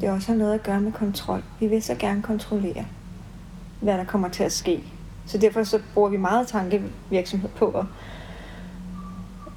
det 0.00 0.10
også 0.10 0.32
har 0.32 0.38
noget 0.38 0.54
at 0.54 0.62
gøre 0.62 0.80
med 0.80 0.92
kontrol. 0.92 1.44
Vi 1.60 1.66
vil 1.66 1.82
så 1.82 1.94
gerne 1.94 2.22
kontrollere, 2.22 2.86
hvad 3.80 3.98
der 3.98 4.04
kommer 4.04 4.28
til 4.28 4.44
at 4.44 4.52
ske. 4.52 4.84
Så 5.26 5.38
derfor 5.38 5.64
så 5.64 5.80
bruger 5.94 6.08
vi 6.08 6.16
meget 6.16 6.48
tankevirksomhed 6.48 7.48
på 7.48 7.70
at, 7.70 7.84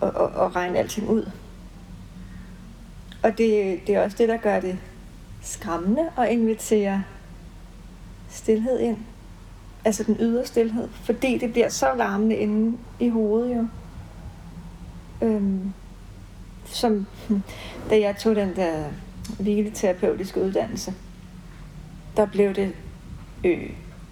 at, 0.02 0.08
at, 0.08 0.42
at 0.46 0.56
regne 0.56 0.80
alting 0.80 1.10
ud. 1.10 1.32
Og 3.24 3.38
det, 3.38 3.80
det 3.88 3.96
er 3.96 4.04
også 4.04 4.18
det, 4.18 4.30
der 4.30 4.38
gør 4.38 4.60
det 4.60 4.78
skræmmende 5.42 6.10
at 6.18 6.30
invitere 6.30 7.04
stillhed 8.30 8.80
ind. 8.80 8.98
Altså 9.86 10.04
den 10.04 10.18
ydre 10.20 10.46
stillhed. 10.46 10.88
Fordi 11.04 11.38
det 11.38 11.52
bliver 11.52 11.70
så 11.70 11.94
larmende 11.96 12.36
inde 12.36 12.78
i 13.00 13.10
hovedet 13.10 13.56
jo. 13.56 13.68
Øhm, 15.22 15.74
som 16.66 17.06
hmm, 17.28 17.44
da 17.90 18.00
jeg 18.00 18.18
tog 18.18 18.36
den 18.36 18.56
der 18.56 18.84
hvileterapeutiske 19.40 20.42
uddannelse, 20.42 20.94
der 22.18 22.26
blev 22.26 22.54
det 22.54 22.74
øh, 23.44 23.70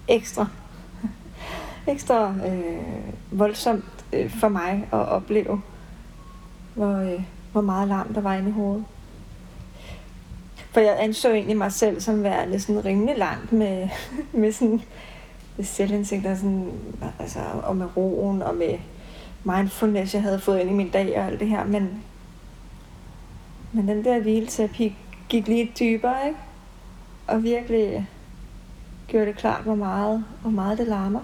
ekstra, 0.08 0.46
ekstra 1.92 2.34
øh, 2.46 3.38
voldsomt 3.38 4.04
øh, 4.12 4.30
for 4.30 4.48
mig 4.48 4.88
at 4.92 5.08
opleve, 5.08 5.62
hvor, 6.74 6.96
øh, 6.96 7.22
hvor 7.52 7.60
meget 7.60 7.88
larm 7.88 8.14
der 8.14 8.20
var 8.20 8.34
inde 8.34 8.48
i 8.48 8.52
hovedet. 8.52 8.84
For 10.70 10.80
jeg 10.80 10.96
anså 11.00 11.32
egentlig 11.32 11.56
mig 11.56 11.72
selv 11.72 12.00
som 12.00 12.22
værende 12.22 12.60
sådan 12.60 12.84
rimelig 12.84 13.18
langt 13.18 13.52
med, 13.52 13.88
med 14.32 14.52
sådan 14.52 14.80
med 15.58 15.64
selvindsigt 15.64 16.26
og, 16.26 16.36
sådan, 16.36 16.72
altså, 17.18 17.38
og 17.62 17.76
med 17.76 17.96
roen 17.96 18.42
og 18.42 18.54
med 18.54 18.78
mindfulness, 19.44 20.14
jeg 20.14 20.22
havde 20.22 20.40
fået 20.40 20.60
ind 20.60 20.70
i 20.70 20.72
min 20.72 20.90
dag 20.90 21.18
og 21.18 21.26
alt 21.26 21.40
det 21.40 21.48
her. 21.48 21.64
Men, 21.64 22.02
men 23.72 23.88
den 23.88 24.04
der 24.04 24.20
hvileterapi 24.20 24.96
gik 25.28 25.48
lige 25.48 25.72
dybere, 25.80 26.26
ikke? 26.26 26.38
Og 27.26 27.42
virkelig 27.42 28.08
gjorde 29.08 29.26
det 29.26 29.36
klart, 29.36 29.62
hvor 29.62 29.74
meget, 29.74 30.24
hvor 30.42 30.50
meget 30.50 30.78
det 30.78 30.86
larmer. 30.86 31.20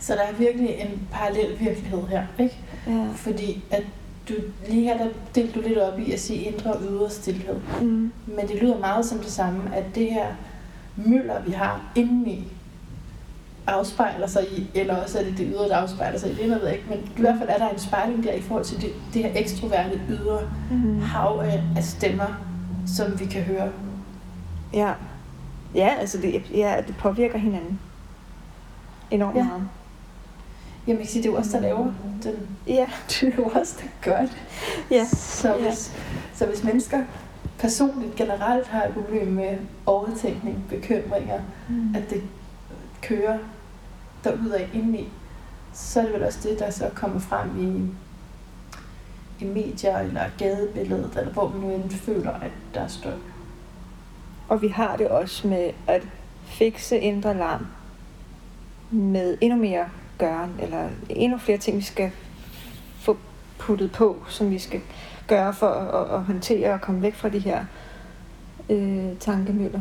Så 0.00 0.12
der 0.12 0.20
er 0.22 0.32
virkelig 0.32 0.68
en 0.68 1.08
parallel 1.12 1.60
virkelighed 1.60 2.06
her, 2.06 2.22
ikke? 2.38 2.56
Ja. 2.86 3.06
Fordi 3.14 3.64
at 3.70 3.82
du 4.28 4.34
lige 4.68 4.82
her, 4.82 4.98
der 4.98 5.06
delte 5.34 5.60
du 5.60 5.68
lidt 5.68 5.78
op 5.78 5.98
i 5.98 6.12
at 6.12 6.20
sige 6.20 6.40
indre 6.42 6.72
og 6.72 6.82
ydre 6.90 7.10
stillhed. 7.10 7.56
Mm. 7.80 8.12
Men 8.26 8.48
det 8.48 8.62
lyder 8.62 8.78
meget 8.78 9.04
som 9.04 9.18
det 9.18 9.30
samme, 9.32 9.76
at 9.76 9.84
det 9.94 10.12
her 10.12 10.26
møller, 10.96 11.42
vi 11.42 11.52
har 11.52 11.80
indeni, 11.94 12.52
afspejler 13.66 14.26
sig 14.26 14.42
i, 14.52 14.66
eller 14.74 14.96
også 15.02 15.18
er 15.18 15.24
det 15.24 15.38
det 15.38 15.48
ydre, 15.54 15.68
der 15.68 15.76
afspejler 15.76 16.18
sig 16.18 16.30
i, 16.30 16.34
det 16.34 16.50
ved 16.50 16.64
jeg 16.64 16.72
ikke, 16.74 16.86
men 16.88 16.98
i 17.16 17.20
hvert 17.20 17.34
fald 17.38 17.48
er 17.48 17.58
der 17.58 17.68
en 17.68 17.78
spejling 17.78 18.24
der 18.24 18.32
i 18.32 18.40
forhold 18.40 18.64
til 18.64 18.80
det, 18.80 18.90
det 19.14 19.22
her 19.22 19.30
ekstroverte 19.34 20.00
ydre 20.10 20.40
Mm. 20.70 21.00
hav 21.00 21.40
af, 21.44 21.62
af 21.76 21.84
stemmer, 21.84 22.26
som 22.96 23.20
vi 23.20 23.26
kan 23.26 23.42
høre. 23.42 23.68
Ja. 24.72 24.92
Ja, 25.74 25.94
altså 25.98 26.18
det, 26.18 26.42
ja, 26.54 26.76
det 26.86 26.96
påvirker 26.96 27.38
hinanden 27.38 27.80
enormt 29.10 29.34
Ja. 29.36 29.40
ja. 29.40 29.46
meget. 29.46 29.68
Jamen, 30.86 31.00
jeg 31.00 31.08
sige, 31.08 31.22
det 31.22 31.28
er 31.28 31.32
jo 31.32 31.38
os, 31.38 31.48
der 31.48 31.60
laver 31.60 31.92
den. 32.22 32.48
Ja. 32.66 32.86
Det 33.08 33.22
er 33.22 33.36
jo 33.38 33.44
os, 33.46 33.70
der 33.70 33.84
gør 34.02 34.20
det. 34.20 34.36
Ja. 34.90 35.04
Så 35.08 35.48
Ja. 35.48 35.68
hvis, 35.68 35.92
så 36.34 36.46
hvis 36.46 36.64
mennesker 36.64 37.04
personligt 37.58 38.14
generelt 38.16 38.66
har 38.66 38.84
et 38.84 38.92
problem 38.94 39.26
med 39.28 39.58
overtænkning, 39.86 40.64
bekymringer, 40.68 41.40
Mm. 41.68 41.94
at 41.96 42.10
det 42.10 42.22
kører 43.02 43.38
derudad 44.24 44.60
indeni, 44.74 45.08
så 45.72 46.00
er 46.00 46.04
det 46.04 46.12
vel 46.14 46.24
også 46.24 46.38
det, 46.48 46.58
der 46.58 46.70
så 46.70 46.90
kommer 46.94 47.18
frem 47.20 47.48
i, 47.60 47.90
i 49.40 49.44
medier 49.44 49.98
eller 49.98 50.22
gadebilledet, 50.38 51.16
eller 51.18 51.32
hvor 51.32 51.48
man 51.48 51.60
nu 51.60 51.74
end 51.74 51.90
føler, 51.90 52.30
at 52.30 52.50
der 52.74 52.80
er 52.80 52.88
støj. 52.88 53.12
Og 54.48 54.62
vi 54.62 54.68
har 54.68 54.96
det 54.96 55.08
også 55.08 55.48
med 55.48 55.70
at 55.86 56.02
fikse 56.44 56.98
indre 56.98 57.34
larm 57.36 57.66
med 58.90 59.38
endnu 59.40 59.58
mere 59.58 59.84
gøren, 60.18 60.50
eller 60.62 60.88
endnu 61.08 61.38
flere 61.38 61.58
ting, 61.58 61.76
vi 61.76 61.82
skal 61.82 62.10
få 63.00 63.16
puttet 63.58 63.92
på, 63.92 64.16
som 64.28 64.50
vi 64.50 64.58
skal 64.58 64.80
gøre 65.26 65.54
for 65.54 65.66
at, 65.68 66.14
at, 66.14 66.20
håndtere 66.22 66.72
og 66.72 66.80
komme 66.80 67.02
væk 67.02 67.14
fra 67.14 67.28
de 67.28 67.38
her 67.38 67.64
øh, 68.70 69.16
tankemøller. 69.20 69.80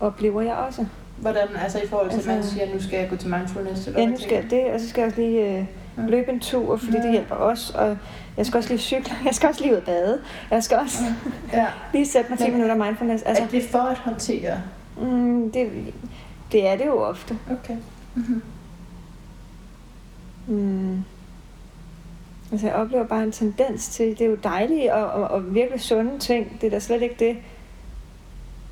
Oplever 0.00 0.42
jeg 0.42 0.54
også. 0.54 0.86
Hvordan, 1.16 1.48
altså 1.62 1.78
i 1.78 1.86
forhold 1.86 2.10
til, 2.10 2.18
at 2.20 2.26
man 2.26 2.36
Altså- 2.36 2.50
siger, 2.52 2.66
at 2.66 2.74
nu 2.74 2.80
skal 2.82 2.98
jeg 2.98 3.10
gå 3.10 3.16
til 3.16 3.30
mindfulness, 3.30 3.86
eller 3.86 4.00
Ja, 4.00 4.06
nu 4.06 4.16
skal 4.18 4.34
jeg 4.34 4.50
det, 4.50 4.72
og 4.72 4.80
så 4.80 4.88
skal 4.88 5.00
jeg 5.00 5.06
også 5.08 5.20
lige 5.20 5.58
øh, 5.58 5.64
Ja. 5.96 6.02
løbe 6.06 6.30
en 6.32 6.40
tur, 6.40 6.76
fordi 6.76 6.96
Ja. 6.96 7.02
det 7.02 7.10
hjælper 7.12 7.34
os. 7.34 7.70
Og 7.70 7.96
jeg 8.36 8.46
skal 8.46 8.58
også 8.58 8.68
lige 8.70 8.78
cykle, 8.80 9.14
jeg 9.26 9.34
skal 9.34 9.48
også 9.48 9.60
lige 9.62 9.72
ud 9.72 9.76
og 9.76 9.82
bade. 9.82 10.20
Jeg 10.50 10.64
skal 10.64 10.78
også 10.78 10.98
Ja. 11.52 11.66
lige 11.92 12.06
sætte 12.06 12.30
mig 12.30 12.38
10 12.38 12.44
Men- 12.44 12.52
minutter 12.52 12.84
mindfulness. 12.84 13.22
Altså, 13.22 13.42
er 13.44 13.48
det 13.48 13.62
for 13.62 13.78
at 13.78 13.98
håndtere? 13.98 14.62
Mm, 15.00 15.50
det, 15.52 15.70
det 16.52 16.66
er 16.68 16.76
det 16.76 16.86
jo 16.86 16.98
ofte. 17.02 17.38
Okay. 17.50 17.76
Mm-hmm. 18.14 18.42
Mm. 20.46 21.02
Altså, 22.52 22.66
jeg 22.66 22.76
oplever 22.76 23.06
bare 23.06 23.22
en 23.22 23.32
tendens 23.32 23.88
til, 23.88 24.06
det 24.06 24.20
er 24.20 24.26
jo 24.30 24.36
dejligt 24.44 24.90
og, 24.90 25.06
og, 25.06 25.28
og 25.28 25.54
virkelig 25.54 25.80
sunde 25.80 26.18
ting. 26.18 26.58
Det 26.60 26.66
er 26.66 26.70
da 26.70 26.78
slet 26.78 27.02
ikke 27.02 27.16
det. 27.18 27.36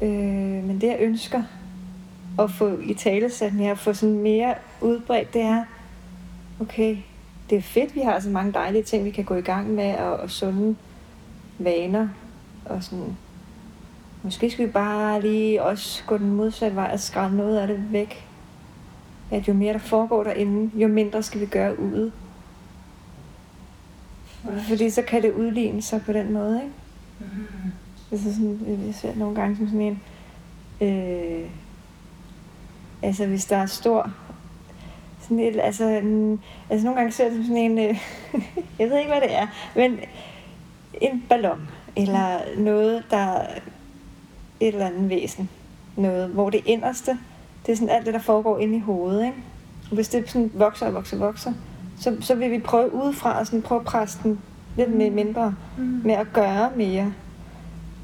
Øh, 0.03 0.65
men 0.65 0.81
det, 0.81 0.87
jeg 0.87 0.97
ønsker 1.01 1.43
at 2.39 2.51
få 2.51 2.79
i 2.83 2.95
talesæt 2.95 3.55
mere, 3.55 3.71
at 3.71 3.79
få 3.79 3.93
sådan 3.93 4.19
mere 4.19 4.55
udbredt, 4.81 5.35
det 5.35 5.43
er, 5.43 5.65
okay, 6.61 6.97
det 7.51 7.59
er 7.59 7.63
fedt, 7.63 7.95
vi 7.95 8.01
har 8.01 8.21
så 8.21 8.29
mange 8.29 8.53
dejlige 8.53 8.83
ting, 8.83 9.05
vi 9.05 9.11
kan 9.11 9.25
gå 9.25 9.35
i 9.35 9.41
gang 9.41 9.71
med, 9.71 9.95
og, 9.95 10.17
og 10.17 10.31
sunde 10.31 10.77
vaner, 11.59 12.09
og 12.65 12.85
sådan, 12.85 13.17
måske 14.23 14.51
skal 14.51 14.67
vi 14.67 14.73
bare 14.73 15.21
lige 15.21 15.63
også 15.63 16.03
gå 16.07 16.19
den 16.19 16.31
modsatte 16.31 16.77
vej 16.77 16.91
og 16.93 17.01
skrælle 17.01 17.37
noget 17.37 17.59
af 17.59 17.67
det 17.67 17.93
væk. 17.93 18.29
At 19.31 19.49
jo 19.49 19.53
mere 19.53 19.73
der 19.73 19.79
foregår 19.79 20.25
derinde, 20.25 20.81
jo 20.81 20.89
mindre 20.89 21.23
skal 21.23 21.41
vi 21.41 21.47
gøre 21.47 21.81
ude. 21.81 22.13
Fordi 24.69 24.91
så 24.91 25.03
kan 25.03 25.23
det 25.23 25.33
udligne 25.33 25.83
sig 25.83 26.03
på 26.07 26.13
den 26.13 26.33
måde, 26.33 26.61
ikke? 26.63 26.75
Mm-hmm. 27.21 27.73
Altså 28.13 28.35
sådan, 28.35 28.83
jeg 28.87 28.95
ser 28.95 29.15
nogle 29.15 29.35
gange 29.35 29.57
som 29.57 29.67
sådan 29.67 29.81
en... 29.81 30.01
Øh, 30.81 31.49
altså 33.03 33.27
hvis 33.27 33.45
der 33.45 33.57
er 33.57 33.67
stor... 33.67 34.11
Sådan 35.25 35.41
et, 35.41 35.61
altså, 35.61 35.85
en, 35.85 36.41
altså 36.71 36.85
nogle 36.85 37.01
gange 37.01 37.13
ser 37.13 37.25
jeg 37.25 37.33
det 37.33 37.39
som 37.39 37.45
sådan 37.57 37.63
en... 37.63 37.79
Øh, 37.79 38.01
jeg 38.79 38.91
ved 38.91 38.99
ikke, 38.99 39.11
hvad 39.11 39.21
det 39.21 39.35
er, 39.37 39.47
men 39.77 39.99
en 41.01 41.25
ballon, 41.29 41.69
eller 41.97 42.39
noget, 42.59 43.05
der 43.11 43.17
er 43.17 43.47
et 44.61 44.69
eller 44.69 44.87
andet 44.87 45.11
væsen. 45.11 45.49
Noget, 45.97 46.29
hvor 46.29 46.51
det 46.51 46.61
inderste, 46.67 47.19
det 47.67 47.73
er 47.73 47.77
sådan 47.77 47.89
alt 47.89 48.07
det, 48.07 48.15
der 48.15 48.21
foregår 48.21 48.59
inde 48.59 48.77
i 48.77 48.81
hovedet, 48.81 49.25
ikke? 49.25 49.37
Og 49.91 49.95
hvis 49.95 50.09
det 50.09 50.31
sådan 50.31 50.51
vokser 50.55 50.87
og 50.87 50.95
vokser 50.95 51.17
og 51.17 51.21
vokser, 51.21 51.53
så, 52.01 52.17
så 52.21 52.35
vil 52.35 52.51
vi 52.51 52.59
prøve 52.59 52.95
udefra 52.95 53.41
at 53.41 53.47
sådan 53.47 53.63
prøve 53.63 53.81
at 53.81 53.87
presse 53.87 54.19
den 54.23 54.41
lidt 54.77 54.95
mere 54.97 55.11
mindre, 55.11 55.55
Mm. 55.79 55.85
med 56.05 56.15
at 56.15 56.27
gøre 56.33 56.71
mere. 56.77 57.13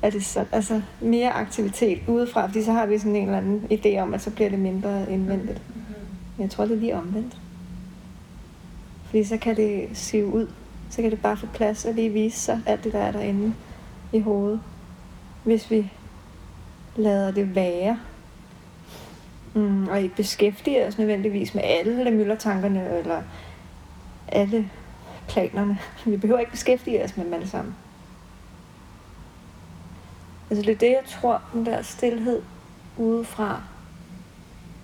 Er 0.03 0.11
det 0.11 0.25
så, 0.25 0.45
altså 0.53 0.83
mere 1.01 1.31
aktivitet 1.31 1.99
udefra, 2.09 2.47
fordi 2.47 2.63
så 2.63 2.73
har 2.73 2.87
vi 2.87 2.99
sådan 2.99 3.17
en 3.17 3.25
eller 3.25 3.39
anden 3.39 3.63
idé 3.73 3.99
om, 3.99 4.15
at 4.15 4.21
så 4.21 4.31
bliver 4.31 4.51
det 4.51 4.59
mindre 4.59 5.11
indvendigt. 5.11 5.63
Jeg 6.41 6.51
tror, 6.51 6.65
det 6.65 6.77
er 6.77 6.81
lige 6.81 6.97
omvendt. 6.97 7.41
Fordi 9.05 9.25
så 9.25 9.37
kan 9.37 9.57
det 9.57 9.89
sive 9.93 10.27
ud. 10.27 10.51
Så 10.91 11.03
kan 11.03 11.11
det 11.11 11.23
bare 11.23 11.37
få 11.37 11.47
plads 11.47 11.85
og 11.85 11.95
lige 11.95 12.11
vise 12.11 12.41
sig 12.41 12.61
alt 12.67 12.85
det, 12.85 12.93
der 12.93 12.99
er 12.99 13.13
derinde 13.13 13.55
i 14.13 14.21
hovedet. 14.21 14.61
Hvis 15.45 15.71
vi 15.71 15.91
lader 16.97 17.31
det 17.31 17.55
være. 17.55 17.99
Mm, 19.55 19.89
og 19.89 20.03
ikke 20.03 20.17
beskæftiger 20.17 20.87
os 20.87 20.99
nødvendigvis 20.99 21.55
med 21.55 21.63
alle 21.65 22.11
myldertankerne 22.11 22.99
eller 22.99 23.23
alle 24.29 24.71
planerne. 25.29 25.79
Vi 26.07 26.17
behøver 26.17 26.41
ikke 26.41 26.53
beskæftige 26.53 27.05
os 27.05 27.17
med 27.17 27.25
dem 27.25 27.35
alle 27.35 27.49
sammen. 27.49 27.75
Altså 30.51 30.67
det 30.67 30.73
er 30.73 30.79
det, 30.79 30.91
jeg 30.91 31.05
tror, 31.07 31.43
den 31.53 31.67
der 31.67 31.83
stillhed 31.83 32.43
udefra 32.97 33.63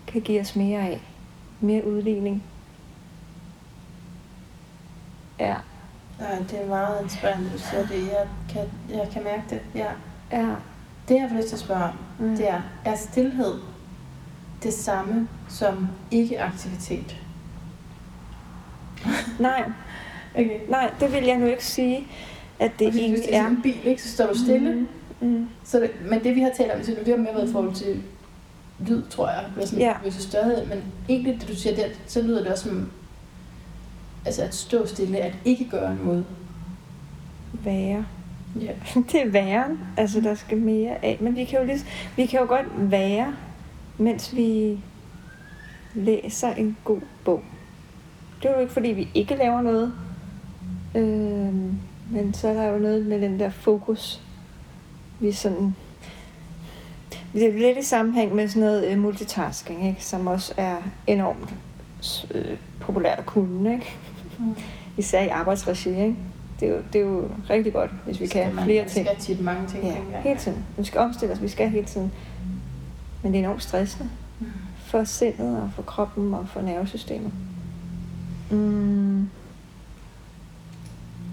kan 0.06 0.20
give 0.20 0.40
os 0.40 0.56
mere 0.56 0.80
af. 0.80 1.00
Mere 1.60 1.86
udligning. 1.86 2.42
Ja. 5.40 5.54
Ja, 6.20 6.38
det 6.50 6.60
er 6.62 6.66
meget 6.68 7.02
inspirerende, 7.02 7.50
du 7.52 7.58
siger 7.58 7.86
det. 7.86 8.02
Jeg 8.08 8.26
kan, 8.48 8.62
jeg 8.98 9.08
kan 9.12 9.24
mærke 9.24 9.42
det. 9.50 9.60
Ja. 9.74 9.90
Ja. 10.32 10.54
Det, 11.08 11.14
jeg 11.14 11.26
får 11.30 11.36
lyst 11.36 11.48
til 11.48 11.56
at 11.56 11.60
spørge 11.60 11.84
om, 11.84 11.90
Mm. 12.18 12.36
det 12.36 12.48
er, 12.50 12.60
er 12.84 12.96
stillhed 12.96 13.54
det 14.62 14.72
samme 14.72 15.28
som 15.48 15.88
ikke-aktivitet? 16.10 17.16
Nej, 19.38 19.64
Okay. 20.34 20.60
nej, 20.68 20.90
det 21.00 21.12
vil 21.12 21.24
jeg 21.24 21.38
nu 21.38 21.46
ikke 21.46 21.64
sige, 21.64 22.06
at 22.58 22.72
det 22.78 22.90
hvis 22.90 23.00
egentlig 23.00 23.22
det 23.24 23.36
er 23.36 23.42
er. 23.42 23.46
en 23.46 23.62
bil, 23.62 23.86
ikke, 23.86 24.02
så 24.02 24.08
står 24.08 24.26
du 24.26 24.38
stille. 24.38 24.74
Mm. 25.20 25.28
Mm. 25.28 25.48
Så 25.64 25.80
det, 25.80 25.90
men 26.10 26.24
det, 26.24 26.34
vi 26.34 26.40
har 26.40 26.50
talt 26.56 26.72
om, 26.72 26.82
så 26.82 26.90
det 27.04 27.08
har 27.08 27.16
mere 27.16 27.34
været 27.34 27.48
i 27.48 27.52
forhold 27.52 27.74
til 27.74 28.02
lyd, 28.78 29.02
tror 29.10 29.28
jeg, 29.28 29.44
eller 29.54 29.66
sådan, 29.66 29.80
Ja. 29.84 29.94
hvis 30.02 30.14
større, 30.14 30.66
men 30.66 30.82
egentlig, 31.08 31.40
det 31.40 31.48
du 31.48 31.54
siger 31.54 31.76
der, 31.76 31.88
så 32.06 32.22
lyder 32.22 32.42
det 32.42 32.52
også 32.52 32.64
som, 32.64 32.90
altså 34.24 34.42
at 34.42 34.54
stå 34.54 34.86
stille, 34.86 35.18
at 35.18 35.34
ikke 35.44 35.68
gøre 35.70 35.96
noget. 36.04 36.24
Være. 37.52 38.04
Ja. 38.60 38.72
Det 39.12 39.22
er 39.22 39.30
væren. 39.30 39.78
Altså, 39.96 40.20
der 40.20 40.34
skal 40.34 40.58
mere 40.58 41.04
af. 41.04 41.18
Men 41.20 41.36
vi 41.36 41.44
kan 41.44 41.58
jo, 41.60 41.66
lige, 41.66 41.78
vi 42.16 42.26
kan 42.26 42.40
jo 42.40 42.46
godt 42.46 42.66
være, 42.90 43.34
mens 43.98 44.36
vi 44.36 44.78
læser 45.94 46.54
en 46.54 46.76
god 46.84 47.00
bog. 47.24 47.42
Det 48.42 48.50
er 48.50 48.54
jo 48.54 48.60
ikke, 48.60 48.72
fordi 48.72 48.88
vi 48.88 49.08
ikke 49.14 49.36
laver 49.36 49.62
noget. 49.62 49.92
Øhm, 50.94 51.78
men 52.10 52.34
så 52.34 52.48
er 52.48 52.54
der 52.54 52.64
jo 52.64 52.78
noget 52.78 53.06
med 53.06 53.20
den 53.20 53.40
der 53.40 53.50
fokus. 53.50 54.20
Vi 55.20 55.32
sådan... 55.32 55.74
Det 57.36 57.48
er 57.54 57.58
lidt 57.58 57.78
i 57.78 57.82
sammenhæng 57.82 58.34
med 58.34 58.48
sådan 58.48 58.60
noget 58.62 58.86
øh, 58.86 58.98
multitasking, 58.98 59.86
ikke? 59.88 60.04
som 60.04 60.26
også 60.26 60.54
er 60.56 60.76
enormt 61.06 61.54
øh, 62.34 62.56
populært 62.80 63.18
at 63.18 63.26
kunne. 63.26 63.72
Ikke? 63.74 63.96
Mm. 64.38 64.54
Især 64.96 65.22
i 65.22 65.28
arbejdsregi. 65.28 65.88
Ikke? 65.90 66.16
Det, 66.60 66.68
er 66.68 66.72
jo, 66.72 66.78
det 66.92 67.00
er 67.00 67.04
jo 67.04 67.28
rigtig 67.50 67.72
godt, 67.72 67.90
hvis 68.04 68.20
vi 68.20 68.26
kan 68.26 68.54
man, 68.54 68.64
flere 68.64 68.82
man 68.82 68.90
ting. 68.90 69.06
skal 69.06 69.20
tit 69.20 69.40
mange 69.44 69.68
ting. 69.68 69.84
Ja, 69.84 69.88
gang. 69.90 70.22
hele 70.22 70.38
tiden. 70.38 70.64
Vi 70.78 70.84
skal 70.84 71.00
omstille 71.00 71.34
os, 71.34 71.42
vi 71.42 71.48
skal 71.48 71.68
hele 71.70 71.86
tiden. 71.86 72.12
Men 73.22 73.32
det 73.32 73.38
er 73.40 73.44
enormt 73.44 73.62
stressende 73.62 74.08
Mm. 74.40 74.46
for 74.78 75.04
sindet 75.04 75.62
og 75.62 75.70
for 75.74 75.82
kroppen 75.82 76.34
og 76.34 76.48
for 76.48 76.60
nervesystemet. 76.60 77.32
Mm. 78.50 79.28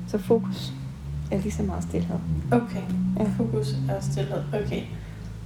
Så 0.07 0.17
fokus 0.17 0.73
er 1.31 1.37
lige 1.37 1.51
så 1.51 1.63
meget 1.63 1.83
stillhed. 1.83 2.15
Okay, 2.51 2.81
Ja. 3.19 3.25
fokus 3.37 3.75
og 3.97 4.03
stillhed. 4.03 4.41
Okay. 4.53 4.81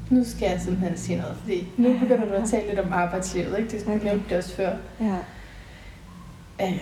Nu 0.10 0.24
skal 0.24 0.50
jeg 0.50 0.62
simpelthen 0.62 0.98
sige 0.98 1.18
noget, 1.18 1.38
fordi 1.42 1.68
nu 1.78 2.00
begynder 2.00 2.26
du 2.26 2.34
at 2.34 2.50
tale 2.50 2.68
lidt 2.68 2.80
om 2.80 2.94
arbejdslivet, 2.94 3.58
ikke? 3.60 3.70
Det 3.72 3.88
Okay. 3.88 4.04
nævnte 4.04 4.30
det 4.30 4.38
også 4.38 4.56
før. 4.56 4.76
Ja. 5.00 5.16
Øh, 6.62 6.82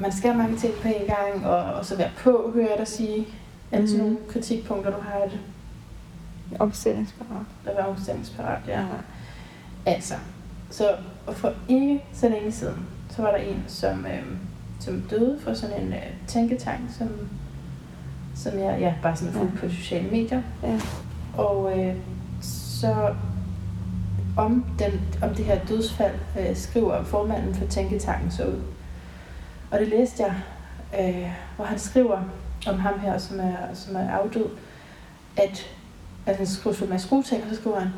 man 0.00 0.12
skal 0.12 0.30
have 0.32 0.42
mange 0.42 0.56
ting 0.58 0.74
på 0.82 0.88
en 0.88 1.06
gang, 1.06 1.46
og, 1.46 1.74
og 1.74 1.84
så 1.84 1.96
være 1.96 2.10
på, 2.18 2.50
hører 2.54 2.68
jeg 2.68 2.78
dig 2.78 2.88
sige. 2.88 3.26
Er 3.72 3.80
det 3.80 3.88
sådan 3.90 4.04
Mhm. 4.04 4.12
nogle 4.14 4.26
kritikpunkter, 4.32 4.90
du 4.90 5.00
har 5.00 5.12
af 5.20 5.30
det? 5.30 5.38
Omstillingsparat. 6.60 7.46
At 7.66 7.76
være 7.76 7.86
omstillingsparat, 7.86 8.58
ja. 8.68 8.80
Ja. 8.80 8.86
Altså, 9.86 10.14
så 10.70 10.88
for 11.32 11.52
ikke 11.68 12.04
så 12.12 12.28
længe 12.28 12.52
siden, 12.52 12.86
så 13.10 13.22
var 13.22 13.30
der 13.30 13.38
en, 13.38 13.64
som, 13.66 14.06
øh, 14.06 14.22
som 14.80 15.00
døde 15.10 15.38
for 15.40 15.54
sådan 15.54 15.82
en 15.82 15.92
øh, 15.92 16.02
tænketank, 16.26 16.80
som, 16.98 17.08
som 18.34 18.58
jeg 18.58 18.76
ja, 18.80 18.94
bare 19.02 19.16
sådan 19.16 19.34
fulgte 19.34 19.56
på 19.58 19.68
sociale 19.68 20.10
medier. 20.10 20.42
Ja. 20.62 20.80
Og 21.36 21.78
øh, 21.80 21.94
så 22.80 23.14
om, 24.36 24.64
den, 24.78 25.00
om 25.22 25.34
det 25.34 25.44
her 25.44 25.64
dødsfald 25.64 26.14
øh, 26.40 26.56
skriver 26.56 27.04
formanden 27.04 27.54
for 27.54 27.66
Tænketanken 27.66 28.30
så 28.30 28.44
ud. 28.44 28.62
Og 29.70 29.78
det 29.80 29.88
læste 29.88 30.22
jeg, 30.22 30.34
øh, 31.00 31.32
hvor 31.56 31.64
han 31.64 31.78
skriver 31.78 32.22
om 32.66 32.78
ham 32.78 32.98
her, 32.98 33.18
som 33.18 33.40
er, 33.40 33.74
som 33.74 33.96
er 33.96 34.10
afdød, 34.10 34.48
at 35.36 35.70
altså, 36.26 36.38
han 36.38 36.46
skriver 36.46 36.76
så 36.76 36.84
med 36.84 36.98
skrueting, 36.98 37.42
og 37.42 37.50
så 37.50 37.56
skriver 37.56 37.80
han, 37.80 37.90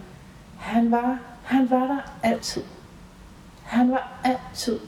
han 0.58 0.90
var, 0.90 1.18
han 1.44 1.70
var 1.70 1.86
der 1.86 1.98
altid. 2.22 2.62
Han 3.62 3.90
var 3.90 4.12
altid 4.24 4.78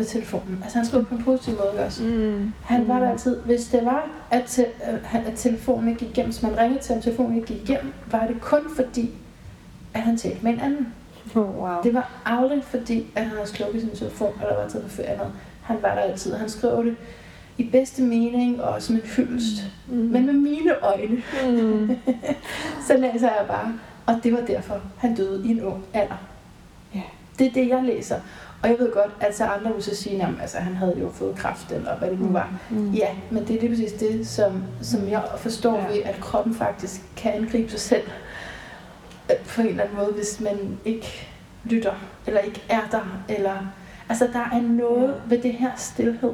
ved 0.00 0.06
telefonen. 0.06 0.60
Altså 0.62 0.78
han 0.78 0.86
skriver 0.86 1.04
på 1.04 1.14
en 1.14 1.24
positiv 1.24 1.54
måde 1.54 1.84
også. 1.86 2.02
Mm. 2.04 2.52
Han 2.64 2.88
var 2.88 2.98
der 2.98 3.10
altid. 3.10 3.36
Hvis 3.40 3.64
det 3.66 3.84
var, 3.84 4.10
at, 4.30 4.44
te, 4.46 4.66
at, 5.12 5.32
telefonen 5.36 5.88
ikke 5.88 5.98
gik 5.98 6.10
igennem, 6.10 6.30
hvis 6.32 6.42
man 6.42 6.58
ringede 6.58 6.82
til 6.82 6.92
ham, 6.92 7.02
telefonen 7.02 7.36
ikke 7.36 7.46
gik 7.46 7.68
igennem, 7.68 7.92
var 8.10 8.26
det 8.26 8.40
kun 8.40 8.60
fordi, 8.76 9.10
at 9.94 10.00
han 10.00 10.16
talte 10.16 10.38
med 10.44 10.52
en 10.52 10.60
anden. 10.60 10.92
Oh, 11.34 11.42
wow. 11.58 11.82
Det 11.82 11.94
var 11.94 12.10
aldrig 12.26 12.64
fordi, 12.64 13.06
at 13.16 13.22
han 13.24 13.36
havde 13.36 13.48
slukket 13.48 13.80
sin 13.82 13.90
telefon, 13.90 14.32
eller 14.40 14.54
var 14.62 14.68
taget 14.68 14.84
på 14.84 14.90
ferie 14.90 15.16
noget. 15.16 15.32
Han 15.62 15.76
var 15.82 15.94
der 15.94 16.00
altid. 16.02 16.34
Han 16.34 16.48
skrev 16.48 16.84
det 16.84 16.96
i 17.58 17.68
bedste 17.72 18.02
mening 18.02 18.62
og 18.62 18.82
som 18.82 18.94
en 18.94 19.00
hyldest. 19.16 19.62
Mm. 19.88 19.96
Men 19.96 20.26
med 20.26 20.34
mine 20.34 20.72
øjne, 20.82 21.22
Mm. 21.50 21.96
så 22.86 22.96
læser 22.96 23.28
jeg 23.28 23.44
bare. 23.48 23.72
Og 24.06 24.20
det 24.22 24.32
var 24.32 24.40
derfor, 24.40 24.80
han 24.98 25.14
døde 25.14 25.46
i 25.46 25.50
en 25.50 25.62
ung 25.62 25.84
alder. 25.94 26.14
Ja. 26.94 27.02
Det 27.38 27.46
er 27.46 27.52
det, 27.52 27.68
jeg 27.68 27.82
læser. 27.84 28.16
Og 28.62 28.68
jeg 28.68 28.78
ved 28.78 28.92
godt, 28.92 29.10
at 29.20 29.36
så 29.36 29.44
andre 29.44 29.74
vil 29.74 29.82
så 29.82 29.96
sige, 29.96 30.22
at 30.22 30.28
altså, 30.40 30.58
han 30.58 30.74
havde 30.74 30.96
jo 31.00 31.10
fået 31.10 31.36
kræft, 31.36 31.72
eller 31.72 31.98
hvad 31.98 32.10
det 32.10 32.20
nu 32.20 32.28
var. 32.28 32.52
Mm. 32.70 32.90
Ja, 32.90 33.08
men 33.30 33.46
det 33.46 33.56
er 33.56 33.60
lige 33.60 33.68
præcis 33.70 33.92
det, 33.92 34.28
som, 34.28 34.62
som 34.82 35.08
jeg 35.08 35.22
forstår 35.38 35.76
Ja. 35.78 35.86
ved, 35.86 36.02
at 36.04 36.20
kroppen 36.20 36.54
faktisk 36.54 37.00
kan 37.16 37.32
angribe 37.32 37.70
sig 37.70 37.80
selv 37.80 38.02
øh, 39.30 39.36
på 39.54 39.60
en 39.60 39.66
eller 39.66 39.82
anden 39.84 39.96
måde, 39.98 40.12
hvis 40.12 40.40
man 40.40 40.78
ikke 40.84 41.28
lytter, 41.64 41.92
eller 42.26 42.40
ikke 42.40 42.62
er 42.68 42.80
der, 42.90 43.22
eller... 43.28 43.56
Altså, 44.08 44.28
der 44.32 44.38
er 44.52 44.60
noget 44.62 45.08
Ja. 45.08 45.34
ved 45.34 45.42
det 45.42 45.52
her 45.52 45.70
stillhed, 45.76 46.32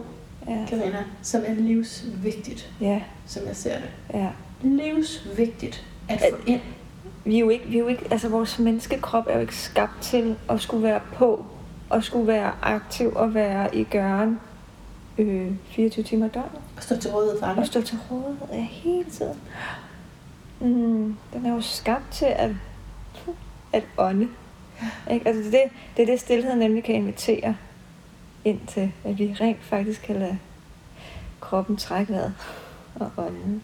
Ja. 0.49 0.65
Karina, 0.69 1.05
som 1.23 1.43
er 1.47 1.55
livsvigtigt, 1.55 2.71
Ja. 2.81 3.03
som 3.27 3.43
jeg 3.47 3.57
ser 3.57 3.75
det. 3.75 3.89
Ja. 4.15 4.29
Livsvigtigt 4.63 5.85
at 6.09 6.21
få 6.21 6.37
ind. 6.47 6.61
vi 7.25 7.37
er 7.37 7.41
jo 7.41 7.49
ikke, 7.49 7.67
vi 7.67 7.75
er 7.77 7.81
jo 7.81 7.89
ikke, 7.89 8.05
altså 8.11 8.29
vores 8.29 8.59
menneskekrop 8.59 9.27
er 9.31 9.35
jo 9.35 9.41
ikke 9.41 9.57
skabt 9.57 10.03
til 10.03 10.37
at 10.51 10.61
skulle 10.61 10.83
være 10.83 11.01
på, 11.15 11.45
og 11.91 12.05
skulle 12.05 12.27
være 12.27 12.53
aktiv 12.63 13.13
og 13.17 13.35
være 13.35 13.77
i 13.77 13.85
gøren 13.85 14.41
øh, 15.19 15.53
24 15.67 16.05
timer 16.05 16.27
i 16.27 16.29
døgnet. 16.29 16.61
Og 16.77 16.83
stå 16.83 16.97
til 16.97 17.11
rådighed 17.11 17.39
for 17.39 17.47
andre. 17.47 17.63
Og 17.63 17.67
stå 17.67 17.83
til 17.83 17.99
rådighed 18.11 18.49
ja, 18.53 18.63
hele 18.63 19.11
tiden. 19.11 19.41
Mm, 20.61 21.17
den 21.33 21.47
er 21.47 21.55
jo 21.55 21.61
skabt 21.61 22.11
til 22.13 22.27
at, 22.27 22.51
at 23.73 23.85
ånde. 23.99 24.29
Ikke? 25.11 25.29
Altså 25.29 25.51
det, 25.51 25.63
det 25.97 26.03
er 26.03 26.07
det, 26.07 26.21
stillhed 26.21 26.57
nemlig 26.57 26.85
kan 26.85 26.95
invitere 26.95 27.57
ind 28.45 28.67
til, 28.67 28.93
at 29.05 29.19
vi 29.19 29.37
rent 29.41 29.63
faktisk 29.63 30.03
kan 30.03 30.17
lade 30.17 30.39
kroppen 31.41 31.77
trække 31.77 32.13
vejret 32.13 32.35
og 32.95 33.11
ånden 33.17 33.63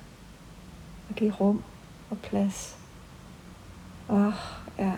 og 1.09 1.15
give 1.15 1.33
rum 1.41 1.63
og 2.11 2.19
plads. 2.19 2.77
Åh, 4.09 4.27
oh, 4.27 4.33
ja. 4.79 4.93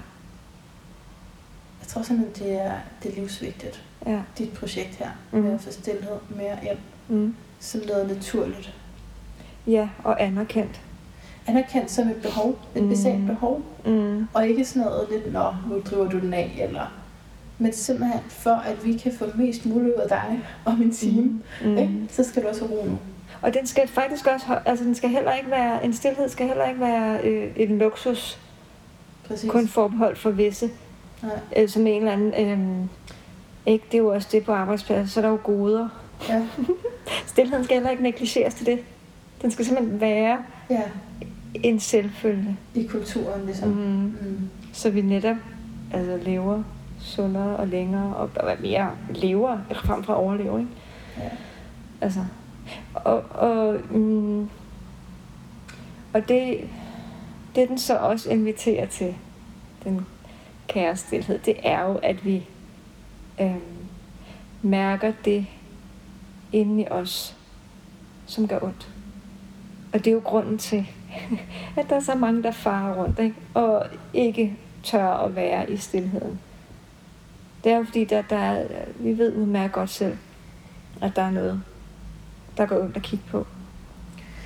Tror 1.94 2.02
simpelthen, 2.02 2.46
det 2.48 2.60
er, 2.62 2.72
det 3.02 3.10
er 3.10 3.14
livsvigtigt, 3.20 3.82
Ja. 4.06 4.18
dit 4.38 4.52
projekt 4.52 4.94
her, 4.94 5.08
Mhm. 5.32 5.42
med 5.42 5.54
at 5.54 5.60
få 5.60 5.72
stillhed 5.72 6.16
mere 6.36 6.58
ind 6.70 6.78
Mm. 7.08 7.34
som 7.60 7.80
noget 7.88 8.08
naturligt. 8.08 8.74
Ja, 9.66 9.88
og 10.04 10.22
anerkendt. 10.22 10.80
Anerkendt 11.46 11.90
som 11.90 12.08
et 12.08 12.16
behov, 12.22 12.58
et 12.74 12.82
Mhm. 12.82 12.90
basalt 12.90 13.26
behov, 13.26 13.62
Mm. 13.86 14.26
og 14.34 14.48
ikke 14.48 14.64
sådan 14.64 14.82
noget 14.82 15.08
lidt, 15.12 15.32
nå, 15.32 15.44
nu 15.70 15.80
driver 15.90 16.08
du 16.10 16.18
den 16.20 16.34
af, 16.34 16.56
eller 16.68 16.92
men 17.58 17.72
simpelthen 17.72 18.20
for, 18.28 18.54
at 18.54 18.84
vi 18.84 18.92
kan 18.96 19.12
få 19.18 19.24
mest 19.34 19.66
muligt 19.66 19.94
ud 19.94 20.00
af 20.00 20.08
dig 20.08 20.40
om 20.64 20.82
en 20.82 20.92
time, 20.92 21.42
Mm. 21.64 21.78
ikke? 21.78 21.92
så 22.08 22.24
skal 22.24 22.42
du 22.42 22.48
også 22.48 22.66
have 22.66 22.78
ro 22.80 22.84
nu. 22.84 22.98
Og 23.42 23.54
den 23.54 23.66
skal 23.66 23.88
faktisk 23.88 24.26
også, 24.26 24.46
altså 24.66 24.84
den 24.84 24.94
skal 24.94 25.10
heller 25.10 25.32
ikke 25.32 25.50
være, 25.50 25.84
en 25.84 25.92
stillhed 25.94 26.28
skal 26.28 26.46
heller 26.46 26.68
ikke 26.68 26.80
være 26.80 27.20
øh, 27.20 27.52
en 27.56 27.78
luksus, 27.78 28.38
Præcis. 29.26 29.50
kun 29.50 29.68
forbeholdt 29.68 30.18
for 30.18 30.30
visse, 30.30 30.70
Nej. 31.24 31.62
øh, 31.62 31.68
som 31.68 31.86
en 31.86 32.06
eller 32.06 32.12
anden, 32.12 32.82
øh, 32.84 32.88
ikke, 33.66 33.84
det 33.92 33.94
er 33.94 34.02
jo 34.02 34.08
også 34.08 34.28
det 34.32 34.44
på 34.44 34.52
arbejdspladsen, 34.52 35.08
så 35.08 35.20
er 35.20 35.22
der 35.22 35.28
jo 35.28 35.38
goder. 35.44 35.88
Ja. 36.28 36.42
Stilheden 37.26 37.64
skal 37.64 37.76
heller 37.76 37.90
ikke 37.90 38.02
negligeres 38.02 38.54
til 38.54 38.66
det. 38.66 38.78
Den 39.42 39.50
skal 39.50 39.64
simpelthen 39.64 40.00
være 40.00 40.38
ja, 40.70 40.82
en 41.54 41.80
selvfølge, 41.80 42.56
i 42.74 42.86
kulturen 42.86 43.44
ligesom. 43.44 43.68
mm. 43.68 44.16
Mm. 44.20 44.48
så 44.72 44.90
vi 44.90 45.02
netop 45.02 45.36
altså, 45.92 46.16
lever 46.16 46.62
sundere 47.00 47.56
og 47.56 47.68
længere, 47.68 48.16
og, 48.16 48.30
og 48.36 48.56
mere 48.60 48.90
lever, 49.10 49.58
frem 49.74 50.04
for 50.04 50.12
at 50.12 50.18
overleve, 50.18 50.60
ikke? 50.60 50.70
Ja. 51.18 51.28
Altså, 52.00 52.20
og, 52.94 53.24
og, 53.30 53.76
mm, 53.90 54.48
og 56.12 56.28
det, 56.28 56.60
det 57.54 57.68
den 57.68 57.78
så 57.78 57.96
også 57.96 58.30
inviterer 58.30 58.86
til, 58.86 59.14
den 59.84 60.06
kaos 60.68 60.98
stillhed, 60.98 61.38
det 61.38 61.56
er 61.62 61.82
jo, 61.82 61.94
at 61.94 62.24
vi 62.24 62.48
øh, 63.40 63.56
mærker 64.62 65.12
det 65.24 65.46
inde 66.52 66.82
i 66.82 66.88
os, 66.90 67.36
som 68.26 68.48
gør 68.48 68.58
ondt. 68.62 68.88
Og 69.92 69.98
det 69.98 70.06
er 70.06 70.12
jo 70.12 70.22
grunden 70.24 70.58
til, 70.58 70.86
at 71.78 71.88
der 71.88 71.96
er 71.96 72.00
så 72.00 72.14
mange, 72.14 72.42
der 72.42 72.50
farer 72.50 73.02
rundt, 73.02 73.18
ikke? 73.18 73.36
og 73.54 73.86
ikke 74.14 74.56
tør 74.82 75.08
at 75.08 75.36
være 75.36 75.70
i 75.70 75.76
stillheden. 75.76 76.40
Det 77.64 77.72
er 77.72 77.76
jo 77.76 77.84
fordi, 77.84 78.04
der, 78.04 78.22
der 78.22 78.36
er, 78.36 78.66
vi 78.96 79.18
ved 79.18 79.36
udmærket 79.36 79.72
godt 79.72 79.90
selv, 79.90 80.16
at 81.02 81.16
der 81.16 81.22
er 81.22 81.30
noget, 81.30 81.62
der 82.56 82.66
går 82.66 82.80
ondt 82.80 82.96
at 82.96 83.02
kigge 83.02 83.24
på. 83.30 83.46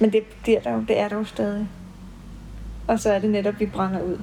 Men 0.01 0.13
det, 0.13 0.23
det, 0.47 0.57
er 0.57 0.61
der 0.61 0.73
jo, 0.73 0.85
det 0.89 0.99
er 0.99 1.09
der 1.09 1.17
jo 1.17 1.25
stadig. 1.25 1.69
Og 2.87 3.01
så 3.01 3.13
er 3.13 3.19
det 3.19 3.31
netop, 3.31 3.61
vi 3.61 3.67
brænder 3.67 4.03
ud, 4.03 4.19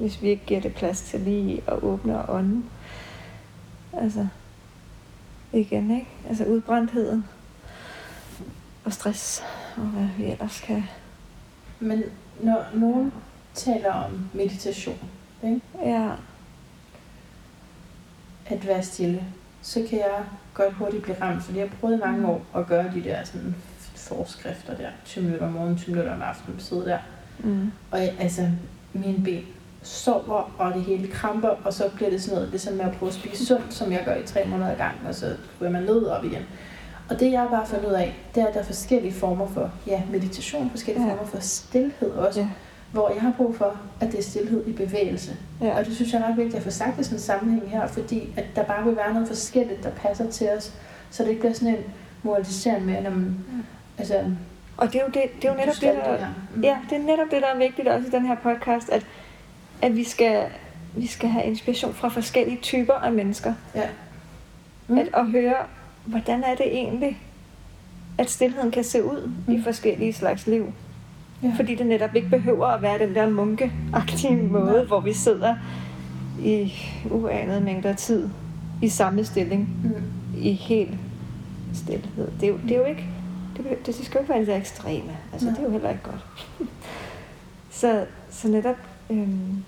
hvis 0.00 0.22
vi 0.22 0.28
ikke 0.28 0.46
giver 0.46 0.60
det 0.60 0.74
plads 0.74 1.02
til 1.02 1.20
lige 1.20 1.62
at 1.66 1.82
åbne 1.82 2.18
og 2.18 2.34
ånde. 2.34 2.62
Altså, 3.92 4.26
igen, 5.52 5.90
ikke? 5.90 6.06
Altså 6.28 6.44
udbrændtheden 6.44 7.24
og 8.84 8.92
stress, 8.92 9.42
og 9.76 9.82
hvad 9.82 10.08
vi 10.18 10.24
ellers 10.24 10.60
kan. 10.60 10.84
Men 11.80 12.02
når 12.42 12.64
nogen 12.74 13.12
taler 13.54 13.92
om 13.92 14.28
meditation, 14.34 14.98
ikke? 15.44 15.60
Ja, 15.84 16.10
at 18.46 18.66
være 18.66 18.82
stille, 18.82 19.24
så 19.62 19.86
kan 19.90 19.98
jeg 19.98 20.24
godt 20.54 20.74
hurtigt 20.74 21.02
blive 21.02 21.22
ramt, 21.22 21.42
fordi 21.42 21.58
jeg 21.58 21.68
har 21.68 21.76
prøvet 21.80 21.96
i 21.96 22.00
mange 22.00 22.28
år 22.28 22.46
at 22.56 22.66
gøre 22.66 22.92
de 22.94 23.04
der 23.04 23.24
sådan 23.24 23.54
forskrifter 23.96 24.76
der, 24.76 24.88
20 25.04 25.24
minutter 25.24 25.46
om 25.46 25.52
morgenen, 25.52 25.78
20 25.78 25.94
minutter 25.94 26.14
om 26.14 26.22
aftenen, 26.22 26.60
sidde 26.60 26.84
der. 26.84 26.98
mm. 27.38 27.72
Og 27.90 27.98
jeg, 28.00 28.16
altså, 28.18 28.50
mine 28.92 29.24
ben 29.24 29.44
sover, 29.82 30.50
og 30.58 30.74
det 30.74 30.82
hele 30.82 31.08
kramper, 31.08 31.48
og 31.64 31.72
så 31.72 31.84
bliver 31.94 32.10
det 32.10 32.22
sådan 32.22 32.34
noget, 32.34 32.48
det 32.52 32.54
er 32.58 32.60
sådan 32.60 32.76
med 32.78 32.84
at 32.86 32.92
prøve 32.98 33.08
at 33.10 33.14
spise 33.14 33.46
sundt, 33.46 33.74
som 33.74 33.92
jeg 33.92 34.02
gør 34.04 34.14
i 34.14 34.22
tre 34.26 34.44
måneder 34.46 34.70
ad 34.70 34.76
gang, 34.76 34.94
og 35.08 35.14
så 35.14 35.26
ryger 35.60 35.72
man 35.72 35.82
ned 35.82 36.02
og 36.02 36.16
op 36.18 36.24
igen. 36.24 36.42
Og 37.10 37.20
det 37.20 37.32
jeg 37.32 37.46
bare 37.50 37.58
har 37.58 37.66
fundet 37.66 37.86
ud 37.88 37.92
af, 37.92 38.14
det 38.34 38.42
er, 38.42 38.46
at 38.46 38.54
der 38.54 38.60
er 38.60 38.64
forskellige 38.64 39.12
former 39.12 39.46
for 39.46 39.70
ja, 39.86 40.02
meditation, 40.12 40.70
forskellige 40.70 41.06
Ja. 41.06 41.12
former 41.12 41.26
for 41.26 41.40
stillhed 41.40 42.10
også, 42.10 42.40
Ja. 42.40 42.48
hvor 42.92 43.10
jeg 43.12 43.22
har 43.22 43.32
brug 43.36 43.56
for, 43.56 43.76
at 44.00 44.12
det 44.12 44.18
er 44.18 44.22
stillhed 44.22 44.66
i 44.66 44.72
bevægelse. 44.72 45.36
ja. 45.60 45.78
Og 45.78 45.84
det 45.86 45.94
synes 45.94 46.12
jeg 46.12 46.20
er 46.20 46.28
ret 46.28 46.36
vigtigt 46.36 46.56
at 46.56 46.62
få 46.62 46.70
sagt 46.70 47.00
i 47.00 47.04
sådan 47.04 47.16
en 47.16 47.20
sammenhæng 47.22 47.70
her, 47.70 47.86
fordi 47.86 48.32
at 48.36 48.44
der 48.56 48.62
bare 48.64 48.84
vil 48.84 48.96
være 48.96 49.12
noget 49.12 49.28
forskelligt, 49.28 49.82
der 49.84 49.90
passer 49.90 50.30
til 50.30 50.48
os, 50.56 50.72
så 51.10 51.22
det 51.22 51.28
ikke 51.28 51.40
bliver 51.40 51.54
sådan 51.54 51.74
en 51.74 51.82
moraliserende 52.22 52.86
med, 52.86 52.94
at 52.96 53.02
man, 53.02 53.36
altså, 53.98 54.14
Og 54.76 54.86
det 54.92 54.94
er 54.94 55.00
jo, 55.00 55.06
det, 55.06 55.22
det 55.42 55.44
er 55.48 55.52
jo 55.52 55.58
netop 55.58 55.74
det, 55.74 55.82
der. 56.04 56.26
Mm. 56.54 56.62
Ja, 56.62 56.76
det 56.90 56.98
er 56.98 57.02
netop 57.02 57.30
det, 57.30 57.42
der 57.42 57.48
er 57.54 57.58
vigtigt 57.58 57.88
også 57.88 58.06
i 58.08 58.10
den 58.10 58.26
her 58.26 58.36
podcast, 58.36 58.88
at, 58.90 59.06
at 59.82 59.96
vi, 59.96 60.04
skal, 60.04 60.46
vi 60.96 61.06
skal 61.06 61.28
have 61.28 61.44
inspiration 61.44 61.94
fra 61.94 62.08
forskellige 62.08 62.58
typer 62.62 62.92
af 62.94 63.12
mennesker. 63.12 63.54
Ja. 63.74 63.88
Mm. 64.88 64.98
At, 64.98 65.08
at 65.14 65.26
høre, 65.26 65.54
hvordan 66.04 66.42
er 66.44 66.54
det 66.54 66.66
egentlig, 66.66 67.18
at 68.18 68.30
stillheden 68.30 68.70
kan 68.70 68.84
se 68.84 69.04
ud 69.04 69.30
mm. 69.46 69.52
i 69.52 69.56
Mm. 69.56 69.62
forskellige 69.64 70.12
slags 70.12 70.46
liv. 70.46 70.72
Ja. 71.42 71.52
Fordi 71.56 71.74
det 71.74 71.86
netop 71.86 72.14
ikke 72.14 72.28
behøver 72.28 72.66
at 72.66 72.82
være 72.82 72.98
den 72.98 73.14
der 73.14 73.30
munkeagtige 73.30 74.36
måde, 74.36 74.72
Nej. 74.72 74.84
hvor 74.84 75.00
vi 75.00 75.12
sidder 75.12 75.54
i 76.44 76.72
uanede 77.10 77.60
mængder 77.60 77.94
tid 77.94 78.28
i 78.82 78.88
samme 78.88 79.24
stilling 79.24 79.68
Mm. 79.84 79.92
i 80.40 80.52
helt 80.52 80.94
stillhed. 81.74 82.28
Det 82.40 82.42
er 82.42 82.48
jo, 82.48 82.58
det 82.62 82.70
er 82.72 82.76
jo 82.76 82.84
ikke, 82.84 83.04
det, 83.56 83.62
behøver- 83.64 83.82
det 83.86 83.94
skal 83.94 84.12
jo 84.14 84.18
ikke 84.20 84.28
være 84.28 84.38
det 84.40 84.46
der 84.46 84.56
ekstreme. 84.56 85.16
Altså, 85.32 85.46
Nej. 85.46 85.54
det 85.54 85.60
er 85.62 85.66
jo 85.66 85.72
heller 85.72 85.90
ikke 85.90 86.02
godt. 86.02 86.26
så, 87.70 88.04
så 88.30 88.48
netop, 88.48 88.76
øhm, 89.10 89.64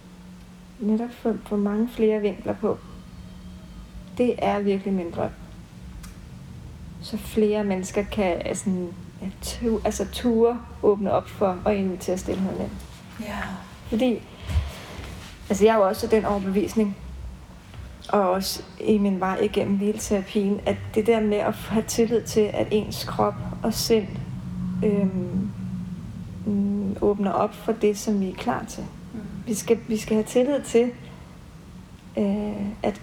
netop 0.83 1.11
for, 1.11 1.37
for 1.47 1.57
mange 1.57 1.89
flere 1.89 2.21
vinkler 2.21 2.55
på, 2.55 2.79
det 4.19 4.35
er 4.39 4.61
virkelig 4.61 4.93
min 4.93 5.11
drøm. 5.11 5.31
Så 7.01 7.17
flere 7.17 7.65
mennesker 7.65 8.03
kan 8.03 8.43
altså, 8.45 8.71
tu, 9.43 9.81
altså 9.85 10.07
ture 10.13 10.61
åbne 10.83 11.13
op 11.13 11.29
for 11.29 11.59
og 11.65 11.75
invitere 11.75 12.19
stillheden 12.19 12.61
ind. 12.61 12.71
Ja. 13.21 13.39
Fordi, 13.89 14.23
altså 15.49 15.65
jeg 15.65 15.73
er 15.73 15.77
jo 15.77 15.89
også 15.89 16.07
den 16.07 16.25
overbevisning, 16.25 16.97
og 18.09 18.31
også 18.31 18.63
i 18.81 18.99
min 18.99 19.21
vej 19.21 19.39
igennem 19.43 19.77
hvileterapien, 19.77 20.61
at 20.67 20.77
det 20.95 21.07
der 21.07 21.21
med 21.21 21.37
at 21.37 21.55
have 21.55 21.85
tillid 21.89 22.23
til, 22.23 22.51
at 22.55 22.67
ens 22.71 23.05
krop 23.05 23.35
og 23.63 23.75
sind 23.75 24.07
øhm, 24.85 25.51
mm, 26.47 26.97
åbner 27.01 27.33
op 27.33 27.55
for 27.55 27.73
det, 27.73 27.99
som 27.99 28.21
vi 28.21 28.31
er 28.31 28.35
klar 28.35 28.65
til. 28.65 28.83
Mm. 28.83 29.02
Vi 29.47 29.55
skal, 29.55 29.79
vi 29.89 29.97
skal 29.97 30.15
have 30.15 30.25
tillid 30.25 30.63
til, 30.63 30.91
øh, 32.19 32.67
at, 32.83 33.01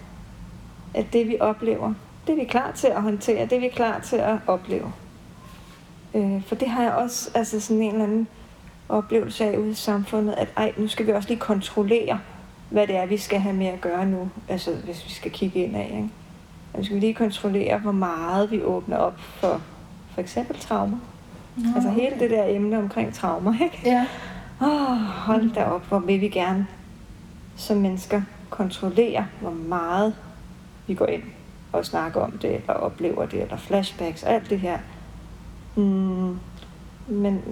at 0.94 1.06
det 1.12 1.28
vi 1.28 1.36
oplever, 1.40 1.94
det 2.26 2.32
er 2.32 2.36
vi 2.36 2.44
klar 2.44 2.72
til 2.72 2.86
at 2.86 3.02
håndtere, 3.02 3.44
det 3.44 3.52
er 3.52 3.60
vi 3.60 3.68
klar 3.68 4.00
til 4.00 4.16
at 4.16 4.36
opleve. 4.46 4.92
Øh, 6.14 6.42
for 6.42 6.54
det 6.54 6.68
har 6.68 6.82
jeg 6.82 6.92
også 6.92 7.30
altså 7.34 7.60
sådan 7.60 7.82
en 7.82 7.92
eller 7.92 8.04
anden 8.04 8.28
oplevelse 8.88 9.44
af 9.44 9.58
ude 9.58 9.70
i 9.70 9.74
samfundet, 9.74 10.34
at 10.34 10.48
ej, 10.56 10.72
nu 10.76 10.88
skal 10.88 11.06
vi 11.06 11.12
også 11.12 11.28
lige 11.28 11.40
kontrollere, 11.40 12.20
hvad 12.70 12.86
det 12.86 12.96
er, 12.96 13.06
vi 13.06 13.16
skal 13.16 13.40
have 13.40 13.54
med 13.54 13.66
at 13.66 13.80
gøre 13.80 14.06
nu, 14.06 14.28
altså 14.48 14.70
hvis 14.84 15.04
vi 15.04 15.10
skal 15.10 15.30
kigge 15.30 15.64
ind 15.64 15.76
af. 15.76 15.90
Ikke? 15.96 16.08
Nu 16.76 16.84
skal 16.84 16.94
vi 16.94 17.00
lige 17.00 17.14
kontrollere, 17.14 17.78
hvor 17.78 17.92
meget 17.92 18.50
vi 18.50 18.62
åbner 18.62 18.96
op 18.96 19.18
for 19.18 19.60
for 20.14 20.20
eksempel 20.20 20.58
traumer. 20.58 20.98
Nå, 21.56 21.68
Altså 21.74 21.90
hele 21.90 22.16
det 22.20 22.30
der 22.30 22.44
emne 22.48 22.78
omkring 22.78 23.14
traumer, 23.14 23.54
ikke? 23.64 23.80
Ja. 23.84 24.06
Åh, 24.62 24.96
hold 25.00 25.54
da 25.54 25.64
op, 25.64 25.86
hvor 25.86 25.98
vil 25.98 26.20
vi 26.20 26.28
gerne 26.28 26.66
som 27.56 27.76
mennesker 27.76 28.22
kontrollere, 28.50 29.26
hvor 29.40 29.50
meget 29.50 30.16
vi 30.86 30.94
går 30.94 31.06
ind 31.06 31.22
og 31.72 31.86
snakker 31.86 32.20
om 32.20 32.38
det, 32.38 32.54
eller 32.54 32.72
oplever 32.72 33.26
det, 33.26 33.42
eller 33.42 33.56
flashbacks, 33.56 34.22
alt 34.22 34.50
det 34.50 34.60
her. 34.60 34.78
Mm, 35.76 36.38
men, 37.08 37.42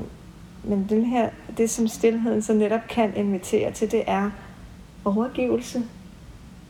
men 0.65 0.87
den 0.89 1.05
her, 1.05 1.31
det 1.57 1.71
som 1.71 1.89
stillheden 1.89 2.43
så 2.43 2.53
netop 2.53 2.81
kan 2.89 3.17
invitere 3.17 3.73
til, 3.73 3.91
det 3.91 4.05
er 4.07 4.31
overgivelse 5.05 5.83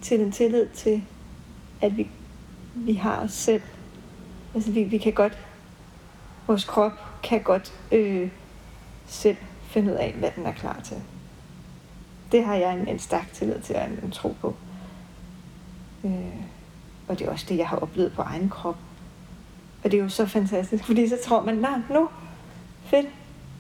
til 0.03 0.21
en 0.21 0.33
tillid 0.33 0.67
til, 0.67 1.03
at 1.81 1.97
vi, 1.97 2.11
vi 2.75 2.93
har 2.93 3.21
os 3.21 3.33
selv. 3.33 3.63
Altså 4.55 4.71
vi, 4.73 4.83
vi 4.83 4.99
kan 4.99 5.13
godt, 5.13 5.39
vores 6.47 6.65
krop 6.65 6.93
kan 7.23 7.43
godt 7.43 7.73
øh, 7.93 8.29
selv 9.07 9.37
finde 9.69 9.93
ud 9.93 9.97
af, 9.97 10.15
hvad 10.19 10.31
den 10.37 10.47
er 10.47 10.53
klar 10.53 10.81
til. 10.85 10.97
Det 12.33 12.45
har 12.45 12.55
jeg 12.55 12.75
en, 12.75 12.89
en 12.89 12.99
stærk 12.99 13.33
tillid 13.33 13.61
til 13.61 13.77
og 13.77 13.85
en, 13.85 14.01
en 14.03 14.11
tro 14.11 14.37
på. 14.41 14.55
Øh, 16.05 16.11
og 17.09 17.19
det 17.19 17.27
er 17.27 17.31
også 17.31 17.47
det, 17.49 17.59
jeg 17.59 17.69
har 17.69 17.77
oplevet 17.77 18.13
på 18.13 18.23
egen 18.23 18.49
krop. 18.49 18.77
Og 19.85 19.91
det 19.91 19.99
er 19.99 20.03
jo 20.03 20.09
så 20.09 20.27
fantastisk, 20.27 20.85
fordi 20.85 21.09
så 21.09 21.17
tror 21.25 21.45
man, 21.45 21.57
nej, 21.57 21.79
nu, 21.91 22.09
fedt, 22.85 23.07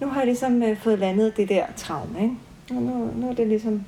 nu 0.01 0.07
har 0.07 0.21
jeg 0.21 0.27
ligesom 0.27 0.63
øh, 0.63 0.77
fået 0.77 0.99
landet 0.99 1.37
det 1.37 1.49
der 1.49 1.67
traume, 1.77 2.23
ikke? 2.23 2.37
Og 2.71 2.77
nu, 2.77 3.11
nu 3.17 3.31
er 3.31 3.35
det 3.35 3.47
ligesom, 3.47 3.85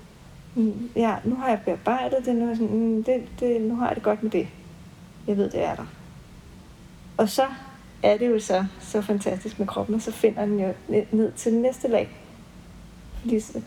mm, 0.55 0.91
ja, 0.97 1.17
nu 1.25 1.37
har 1.37 1.49
jeg 1.49 1.61
bearbejdet 1.65 2.25
det, 2.25 2.37
nu, 2.37 2.51
er 2.51 2.55
sådan, 2.55 2.77
mm, 2.77 3.05
det, 3.05 3.23
det, 3.41 3.61
nu 3.61 3.77
har 3.77 3.87
jeg 3.87 3.95
det 3.95 4.05
godt 4.05 4.23
med 4.23 4.31
det. 4.31 4.49
Jeg 5.27 5.37
ved, 5.37 5.51
det 5.51 5.65
er 5.65 5.75
der. 5.75 5.87
Og 7.17 7.29
så 7.29 7.47
er 8.03 8.17
det 8.17 8.31
jo 8.31 8.41
så, 8.41 8.65
så 8.81 9.03
fantastisk 9.03 9.59
med 9.59 9.67
kroppen, 9.67 9.95
og 9.95 10.03
så 10.03 10.13
finder 10.13 10.45
den 10.45 10.61
jo 10.61 10.73
ned, 11.11 11.33
til 11.33 11.55
næste 11.55 11.89
lag. 11.89 12.09
Fordi 13.21 13.41
så, 13.41 13.61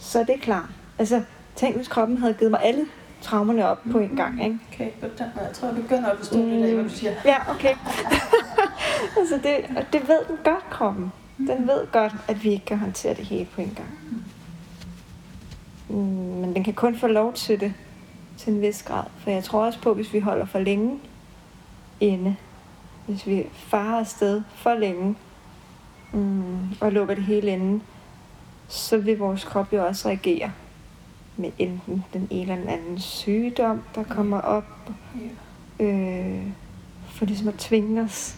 så 0.00 0.20
er 0.20 0.24
det 0.24 0.40
klar. 0.40 0.70
Altså, 0.98 1.22
tænk 1.56 1.76
hvis 1.76 1.88
kroppen 1.88 2.18
havde 2.18 2.34
givet 2.34 2.50
mig 2.50 2.60
alle 2.62 2.86
traumerne 3.20 3.66
op 3.66 3.82
på 3.92 3.98
en 3.98 4.16
gang, 4.16 4.44
ikke? 4.44 4.58
Okay, 4.72 4.90
godt. 5.00 5.12
Jeg 5.20 5.50
tror, 5.52 5.68
du 5.68 5.82
begynder 5.82 6.10
at 6.10 6.18
forstå 6.18 6.38
mm. 6.38 6.50
det, 6.50 6.74
hvad 6.74 6.84
du 6.84 6.90
siger. 6.90 7.12
Ja, 7.24 7.50
okay. 7.50 7.74
altså 9.18 9.40
det, 9.42 9.76
og 9.76 9.84
det 9.92 10.08
ved 10.08 10.18
den 10.28 10.36
godt, 10.44 10.70
kroppen. 10.70 11.12
Den 11.38 11.68
ved 11.68 11.92
godt, 11.92 12.12
at 12.28 12.44
vi 12.44 12.50
ikke 12.50 12.64
kan 12.64 12.78
håndtere 12.78 13.14
det 13.14 13.24
hele 13.24 13.48
på 13.54 13.60
en 13.60 13.76
gang. 13.76 14.22
Mm, 15.88 15.96
men 16.40 16.54
den 16.54 16.64
kan 16.64 16.74
kun 16.74 16.96
få 16.96 17.06
lov 17.06 17.32
til 17.32 17.60
det 17.60 17.74
til 18.36 18.52
en 18.52 18.62
vis 18.62 18.82
grad. 18.82 19.04
For 19.18 19.30
jeg 19.30 19.44
tror 19.44 19.64
også 19.64 19.80
på, 19.80 19.90
at 19.90 19.96
hvis 19.96 20.12
vi 20.12 20.18
holder 20.18 20.46
for 20.46 20.58
længe 20.58 20.98
inde, 22.00 22.36
hvis 23.06 23.26
vi 23.26 23.46
farer 23.52 23.98
afsted 23.98 24.42
for 24.54 24.74
længe, 24.74 25.16
mm, 26.12 26.72
og 26.80 26.92
lukker 26.92 27.14
det 27.14 27.24
hele 27.24 27.50
inde, 27.50 27.80
så 28.68 28.98
vil 28.98 29.18
vores 29.18 29.44
krop 29.44 29.72
jo 29.72 29.86
også 29.86 30.08
reagere 30.08 30.52
med 31.36 31.50
enten 31.58 32.04
den 32.12 32.28
ene 32.30 32.42
eller 32.42 32.56
den 32.56 32.68
anden 32.68 32.98
sygdom, 32.98 33.82
der 33.94 34.04
kommer 34.04 34.40
op, 34.40 34.90
øh, 35.80 36.46
for 37.08 37.24
ligesom 37.24 37.48
at 37.48 37.54
tvinge 37.54 38.02
os, 38.02 38.36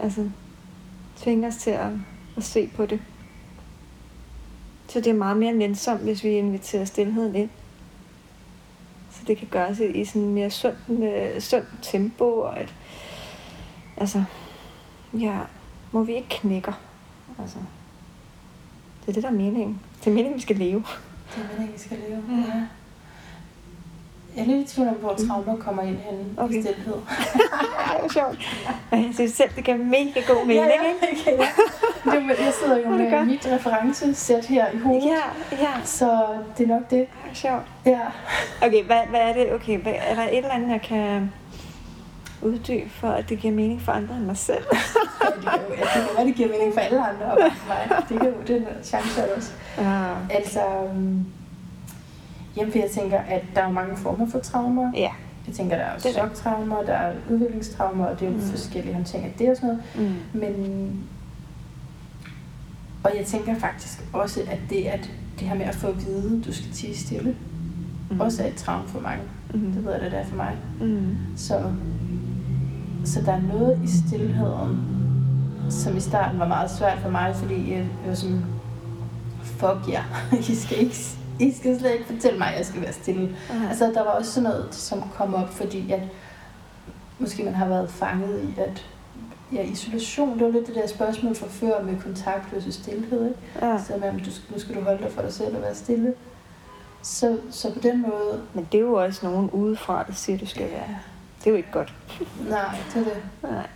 altså 0.00 0.30
tvinge 1.16 1.46
os 1.46 1.56
til 1.56 1.70
at, 1.70 1.90
at 2.36 2.44
se 2.44 2.66
på 2.76 2.86
det. 2.86 3.00
Så 4.88 5.00
det 5.00 5.06
er 5.06 5.14
meget 5.14 5.36
mere 5.36 5.52
nænsomt, 5.52 6.00
hvis 6.00 6.24
vi 6.24 6.28
inviterer 6.28 6.84
stillheden 6.84 7.34
ind. 7.34 7.50
Så 9.10 9.20
det 9.26 9.38
kan 9.38 9.48
gøres 9.50 9.78
i, 9.78 9.86
i 9.86 10.04
sådan 10.04 10.22
en 10.22 10.34
mere 10.34 10.50
sund, 10.50 11.04
øh, 11.04 11.40
sund 11.40 11.64
tempo, 11.82 12.24
og 12.24 12.62
et, 12.62 12.74
altså, 13.96 14.24
ja, 15.12 15.38
må 15.92 16.02
vi 16.02 16.14
ikke 16.14 16.28
knækker. 16.28 16.72
Altså, 17.38 17.56
det 19.00 19.08
er 19.08 19.12
det, 19.12 19.22
der 19.22 19.28
er 19.28 19.32
meningen. 19.32 19.80
Det 20.00 20.06
er 20.06 20.14
meningen, 20.14 20.36
vi 20.36 20.42
skal 20.42 20.56
leve. 20.56 20.84
Det 21.34 21.44
er 21.44 21.48
meningen, 21.48 21.74
vi 21.74 21.78
skal 21.78 21.98
leve. 22.08 22.22
Ja. 22.30 22.56
ja. 22.56 22.62
Jeg 24.36 24.42
er 24.42 24.46
lidt 24.46 24.70
i 24.70 24.74
tvivl 24.74 24.88
om, 24.88 24.94
hvor 24.94 25.14
traumer 25.14 25.56
kommer 25.56 25.82
ind 25.82 25.96
henne 25.98 26.24
okay. 26.36 26.54
i 26.54 26.62
stillhed. 26.62 26.94
Ej, 27.90 27.98
hvor 27.98 28.08
sjovt. 28.12 28.38
Jeg 28.90 29.10
synes 29.14 29.32
selv, 29.32 29.50
det 29.56 29.64
giver 29.64 29.76
mega 29.76 30.20
god 30.28 30.46
mening, 30.46 30.66
ja, 30.66 30.82
ja, 30.82 31.08
ikke? 31.08 31.20
Okay, 31.20 31.38
ja. 32.38 32.44
Jeg 32.44 32.52
sidder 32.62 32.78
jo 32.78 32.88
med 32.88 33.10
godt. 33.10 33.26
mit 33.26 33.46
referencesæt 33.46 34.46
her 34.46 34.70
i 34.70 34.78
hovedet. 34.78 35.04
Ja, 35.04 35.56
ja. 35.62 35.84
Så 35.84 36.26
det 36.58 36.64
er 36.64 36.68
nok 36.68 36.90
det. 36.90 37.06
Sjovt. 37.32 37.62
Ja. 37.86 38.00
Okay, 38.62 38.84
hvad, 38.84 39.00
hvad 39.10 39.20
er 39.20 39.32
det? 39.32 39.52
Okay, 39.52 39.78
hvad, 39.78 39.92
er 39.96 40.14
der 40.14 40.22
et 40.22 40.36
eller 40.36 40.50
andet, 40.50 40.70
jeg 40.70 40.82
kan 40.82 41.32
uddybe 42.44 42.90
for, 42.90 43.08
at 43.08 43.28
det 43.28 43.38
giver 43.38 43.54
mening 43.54 43.82
for 43.82 43.92
andre 43.92 44.16
end 44.16 44.24
mig 44.24 44.36
selv? 44.36 44.64
ja, 45.22 45.26
det 45.36 45.42
kan 45.42 45.60
jo, 45.68 45.74
ja, 45.74 46.00
det 46.00 46.16
kan 46.16 46.26
det 46.26 46.34
giver 46.34 46.48
mening 46.48 46.74
for 46.74 46.80
alle 46.80 47.06
andre 47.06 47.26
og 47.26 47.38
mig. 47.68 47.98
Det 48.08 48.18
kan 48.20 48.28
jo, 48.28 48.34
den 48.46 48.66
chance 48.82 49.34
også. 49.36 49.52
Ja. 49.78 50.12
Altså, 50.30 50.60
um, 50.90 51.26
Jamen, 52.56 52.72
for 52.72 52.78
jeg 52.78 52.90
tænker, 52.90 53.18
at 53.18 53.42
der 53.54 53.62
er 53.62 53.70
mange 53.70 53.96
former 53.96 54.26
for 54.26 54.38
traumer. 54.38 54.92
Ja. 54.94 55.10
Jeg 55.46 55.54
tænker, 55.54 55.76
der 55.76 55.84
er 55.84 55.98
choktraumer, 55.98 56.82
der 56.82 56.92
er 56.92 57.14
udviklingstraumer, 57.30 58.06
og 58.06 58.20
det 58.20 58.26
er 58.26 58.30
jo 58.30 58.36
mm. 58.36 58.42
forskellige 58.42 58.94
håndteringer 58.94 59.30
af 59.30 59.36
det 59.38 59.50
og 59.50 59.56
sådan 59.56 59.68
noget. 59.68 59.82
Mm. 59.94 60.40
Men, 60.40 61.04
og 63.04 63.10
jeg 63.16 63.26
tænker 63.26 63.58
faktisk 63.58 64.04
også, 64.12 64.40
at 64.50 64.58
det, 64.70 64.84
at 64.84 65.10
det 65.40 65.48
her 65.48 65.54
med 65.54 65.66
at 65.66 65.74
få 65.74 65.86
at 65.86 66.06
vide, 66.06 66.38
at 66.38 66.46
du 66.46 66.52
skal 66.52 66.70
tige 66.72 66.96
stille, 66.96 67.36
mm. 68.10 68.20
også 68.20 68.42
er 68.42 68.46
et 68.46 68.54
traume 68.54 68.88
for 68.88 69.00
mange. 69.00 69.22
Mm. 69.54 69.72
Det 69.72 69.84
ved 69.84 69.92
jeg, 69.92 70.00
det 70.10 70.18
er 70.18 70.24
for 70.24 70.36
mig. 70.36 70.56
Mm. 70.80 71.16
Så, 71.36 71.72
så 73.04 73.20
der 73.20 73.32
er 73.32 73.40
noget 73.40 73.80
i 73.84 73.88
stillheden, 73.88 74.84
som 75.70 75.96
i 75.96 76.00
starten 76.00 76.38
var 76.38 76.48
meget 76.48 76.70
svært 76.70 76.98
for 76.98 77.10
mig, 77.10 77.36
fordi 77.36 77.72
jeg 77.72 77.86
var 78.06 78.14
sådan, 78.14 78.44
fuck 79.44 79.88
ja, 79.88 80.02
yeah. 80.32 80.50
I 80.50 80.54
skal 80.54 80.78
ikke 80.78 80.96
i 81.40 81.52
skal 81.52 81.78
slet 81.78 81.92
ikke 81.92 82.04
fortælle 82.04 82.38
mig, 82.38 82.48
at 82.48 82.58
jeg 82.58 82.66
skal 82.66 82.82
være 82.82 82.92
stille. 82.92 83.36
Uh-huh. 83.48 83.68
Altså, 83.68 83.84
der 83.84 84.04
var 84.04 84.10
også 84.10 84.32
sådan 84.32 84.50
noget, 84.50 84.74
som 84.74 85.02
kom 85.14 85.34
op, 85.34 85.48
fordi 85.48 85.92
at 85.92 86.00
måske 87.18 87.44
man 87.44 87.54
har 87.54 87.68
været 87.68 87.90
fanget 87.90 88.42
i, 88.42 88.60
at 88.60 88.86
ja, 89.52 89.62
isolation, 89.62 90.38
det 90.38 90.46
var 90.46 90.52
lidt 90.52 90.66
det 90.66 90.74
der 90.74 90.86
spørgsmål 90.86 91.34
fra 91.34 91.46
før 91.48 91.82
med 91.82 92.00
kontakt 92.00 92.52
versus 92.52 92.74
stillhed. 92.74 93.24
Ikke? 93.28 93.66
Ja. 93.66 93.78
Så 93.78 93.92
man, 94.00 94.18
du, 94.18 94.30
nu 94.52 94.58
skal 94.58 94.74
du 94.74 94.80
holde 94.80 95.02
dig 95.02 95.12
for 95.12 95.22
dig 95.22 95.32
selv 95.32 95.56
og 95.56 95.62
være 95.62 95.74
stille. 95.74 96.14
Så, 97.02 97.38
så 97.50 97.72
på 97.72 97.78
den 97.78 98.02
måde... 98.02 98.42
Men 98.54 98.68
det 98.72 98.78
er 98.78 98.82
jo 98.82 98.94
også 98.94 99.26
nogen 99.26 99.50
udefra, 99.50 100.04
der 100.06 100.12
siger, 100.12 100.38
du 100.38 100.46
skal 100.46 100.70
være. 100.70 100.98
Det 101.44 101.46
er 101.46 101.50
jo 101.50 101.56
ikke 101.56 101.72
godt. 101.72 101.94
Nej, 102.48 102.76
det 102.94 103.00
er 103.00 103.04
det. 103.04 103.22
Nej. 103.42 103.66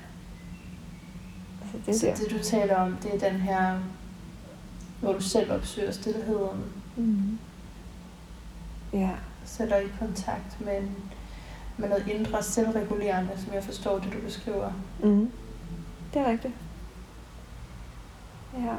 Altså, 1.63 1.79
det, 1.87 1.89
er 1.89 2.15
så 2.15 2.25
det, 2.25 2.31
du 2.31 2.43
taler 2.43 2.77
om, 2.77 2.97
det 3.03 3.15
er 3.15 3.31
den 3.31 3.41
her, 3.41 3.79
hvor 5.01 5.13
du 5.13 5.21
selv 5.21 5.53
opsøger 5.53 5.91
stillheden. 5.91 6.65
Mm 6.97 7.39
ja. 8.93 9.11
sætter 9.45 9.77
i 9.77 9.89
kontakt 9.99 10.61
med, 10.61 10.83
med 11.77 11.89
noget 11.89 12.09
indre 12.09 12.43
selvregulerende, 12.43 13.31
som 13.37 13.55
jeg 13.55 13.65
forstår 13.65 13.99
det, 13.99 14.13
du 14.13 14.19
beskriver. 14.19 14.73
Mm. 15.03 15.31
Det 16.15 16.23
er 16.23 16.31
rigtigt. 16.31 16.55
Ja. 18.55 18.75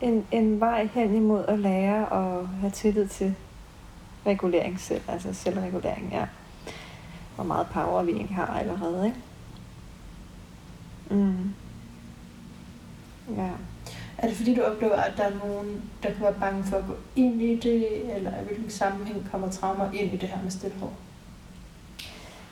En, 0.00 0.26
en 0.30 0.60
vej 0.60 0.88
hen 0.94 1.14
imod 1.14 1.44
at 1.44 1.58
lære 1.58 2.08
og 2.08 2.48
have 2.48 2.70
tillid 2.70 3.08
til 3.08 3.34
regulering 4.26 4.80
selv, 4.80 5.02
altså 5.08 5.34
selvregulering, 5.34 6.08
ja. 6.12 6.26
Hvor 7.34 7.44
meget 7.44 7.66
power 7.72 8.02
vi 8.02 8.12
egentlig 8.12 8.36
har 8.36 8.46
allerede, 8.46 9.06
ikke? 9.06 9.18
Mm. 11.10 11.54
Ja. 13.36 13.50
Er 14.18 14.26
det 14.28 14.36
fordi, 14.36 14.54
du 14.54 14.62
oplever, 14.62 14.96
at 14.96 15.16
der 15.16 15.22
er 15.22 15.46
nogen, 15.46 15.90
der 16.02 16.12
kan 16.12 16.20
være 16.20 16.34
bange 16.40 16.64
for 16.64 16.76
at 16.76 16.86
gå 16.86 16.96
ind 17.16 17.42
i 17.42 17.60
det, 17.60 18.16
eller 18.16 18.40
i 18.40 18.44
hvilken 18.44 18.70
sammenhæng 18.70 19.30
kommer 19.30 19.50
traumer 19.50 19.92
ind 19.92 20.12
i 20.12 20.16
det 20.16 20.28
her 20.28 20.42
med 20.42 20.50
stillhed? 20.50 20.88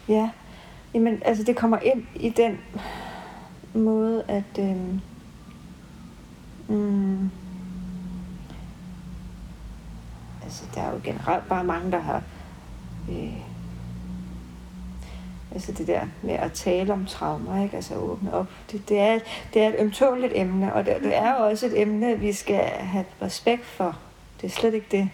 Ja, 0.08 0.30
jamen 0.94 1.22
altså 1.24 1.44
det 1.44 1.56
kommer 1.56 1.78
ind 1.78 2.04
i 2.14 2.28
den 2.28 2.58
måde, 3.74 4.24
at 4.28 4.58
øhm, 4.58 5.00
mm, 6.68 7.30
altså 10.42 10.64
der 10.74 10.80
er 10.80 10.92
jo 10.92 11.00
generelt 11.04 11.48
bare 11.48 11.64
mange, 11.64 11.92
der 11.92 11.98
har 11.98 12.22
øh, 13.10 13.49
Altså 15.54 15.72
det 15.72 15.86
der 15.86 16.00
med 16.22 16.34
at 16.34 16.52
tale 16.52 16.92
om 16.92 17.06
traumer, 17.06 17.62
ikke? 17.62 17.76
altså 17.76 17.94
åbne 17.94 18.34
op. 18.34 18.46
Det, 18.72 18.88
det, 18.88 18.98
er, 18.98 19.18
det 19.54 19.62
er 19.62 19.68
et 19.68 19.74
ømtåligt 19.78 20.32
emne, 20.36 20.74
og 20.74 20.86
det, 20.86 20.96
det 21.02 21.16
er 21.16 21.32
også 21.32 21.66
et 21.66 21.80
emne, 21.80 22.18
vi 22.18 22.32
skal 22.32 22.64
have 22.64 23.04
respekt 23.22 23.64
for. 23.64 23.98
Det 24.40 24.46
er 24.46 24.50
slet 24.50 24.74
ikke 24.74 24.86
det. 24.90 25.10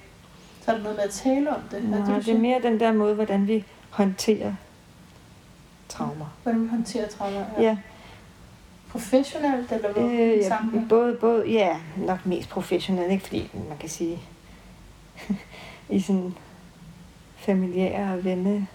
Så 0.61 0.71
er 0.71 0.75
det 0.75 0.85
noget 0.85 0.97
med 0.99 1.05
at 1.05 1.11
tale 1.11 1.51
om 1.57 1.61
det? 1.71 1.89
Nej, 1.89 2.17
det, 2.17 2.27
det 2.27 2.35
er 2.35 2.39
mere 2.39 2.63
den 2.63 2.81
der 2.81 2.93
måde, 2.93 3.15
hvordan 3.15 3.47
vi 3.47 3.65
håndterer 3.91 4.53
traumer. 5.89 6.37
Hvordan 6.43 6.63
vi 6.63 6.69
håndterer 6.69 7.09
traumer, 7.09 7.45
ja. 7.59 7.63
ja. 7.63 7.77
Professionelt 8.91 9.73
eller 9.73 9.93
hvad? 9.93 10.03
Øh, 10.03 10.39
ja, 10.39 10.59
både, 10.89 11.17
både, 11.21 11.51
ja, 11.51 11.77
nok 11.97 12.27
mest 12.27 12.49
professionelt, 12.49 13.13
ikke? 13.13 13.25
fordi 13.25 13.51
man 13.69 13.79
kan 13.79 13.89
sige, 13.89 14.19
i 15.89 16.01
sådan 16.01 16.35
familiære 17.37 18.13
og 18.13 18.25
venne 18.25 18.67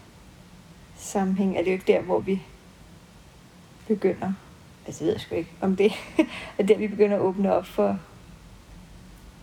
sammenhæng 1.01 1.57
er 1.57 1.59
det 1.59 1.67
jo 1.67 1.73
ikke 1.73 1.93
der, 1.93 2.01
hvor 2.01 2.19
vi 2.19 2.41
begynder. 3.87 4.33
Altså, 4.85 5.05
jeg 5.05 5.11
ved 5.11 5.19
sgu 5.19 5.35
ikke, 5.35 5.51
om 5.61 5.75
det 5.75 5.91
er 6.57 6.63
der, 6.63 6.77
vi 6.77 6.87
begynder 6.87 7.15
at 7.15 7.21
åbne 7.21 7.53
op 7.53 7.65
for... 7.65 7.99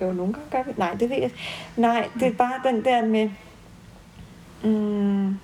Jo, 0.01 0.13
nogle 0.13 0.33
gange 0.33 0.51
gør 0.51 0.63
vi... 0.63 0.73
Nej, 0.77 0.95
det 0.95 1.11
ved 1.11 1.17
jeg 1.17 1.31
Nej, 1.77 2.09
det 2.15 2.29
er 2.29 2.33
bare 2.33 2.73
den 2.73 2.85
der 2.85 3.07
med... 3.07 3.31
Mm, 4.65 5.39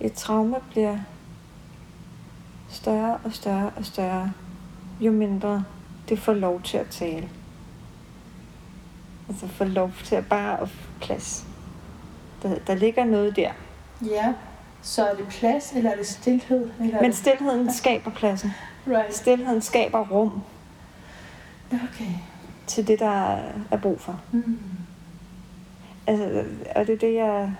et 0.00 0.12
traume 0.12 0.56
bliver 0.70 0.98
større 2.68 3.18
og 3.24 3.32
større 3.32 3.70
og 3.76 3.84
større, 3.84 4.32
jo 5.00 5.12
mindre 5.12 5.64
det 6.08 6.18
får 6.18 6.32
lov 6.32 6.62
til 6.62 6.76
at 6.78 6.86
tale. 6.86 7.28
Altså 9.28 9.48
får 9.48 9.64
lov 9.64 9.92
til 10.04 10.16
at 10.16 10.26
bare 10.28 10.60
at 10.60 10.68
plads. 11.00 11.46
Der, 12.42 12.58
der 12.58 12.74
ligger 12.74 13.04
noget 13.04 13.36
der. 13.36 13.52
Ja. 14.06 14.34
Så 14.82 15.06
er 15.06 15.14
det 15.14 15.26
plads, 15.28 15.72
eller 15.72 15.90
er 15.90 15.96
det 15.96 16.06
stillhed? 16.06 16.70
Eller 16.80 17.02
Men 17.02 17.12
stillheden 17.12 17.72
skaber 17.72 18.10
pladsen. 18.10 18.52
Right. 18.86 19.14
Stillheden 19.14 19.62
skaber 19.62 20.06
rum. 20.10 20.42
Okay. 21.72 22.10
Til 22.66 22.88
det, 22.88 22.98
der 22.98 23.38
er 23.70 23.76
brug 23.82 24.00
for. 24.00 24.20
Mm. 24.32 24.58
Altså, 26.06 26.44
og 26.76 26.86
det 26.86 26.92
er 26.92 26.98
det, 26.98 27.14
jeg... 27.14 27.52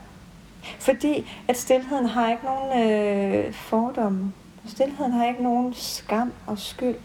Fordi 0.79 1.31
at 1.49 1.57
stillheden 1.57 2.07
har 2.07 2.31
ikke 2.31 2.45
nogen 2.45 2.89
øh, 2.89 3.53
fordomme. 3.53 4.33
Stilheden 4.67 5.13
har 5.13 5.27
ikke 5.29 5.43
nogen 5.43 5.75
skam 5.75 6.33
og 6.47 6.59
skyld. 6.59 6.97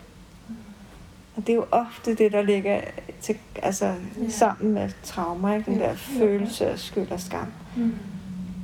Og 1.36 1.48
det 1.48 1.50
er 1.50 1.56
jo 1.56 1.66
ofte 1.72 2.16
det, 2.16 2.32
der 2.32 2.42
ligger 2.42 2.82
til, 3.22 3.38
altså, 3.64 3.86
ja. 3.86 4.30
sammen 4.30 4.74
med 4.74 4.90
traumer, 5.04 5.54
ikke? 5.56 5.72
den 5.72 5.80
Ja, 5.80 5.84
der 5.84 5.90
ja. 5.90 5.96
følelse 5.96 6.68
af 6.68 6.80
skyld 6.80 7.12
og 7.12 7.20
skam. 7.20 7.48
Mm. 7.76 7.96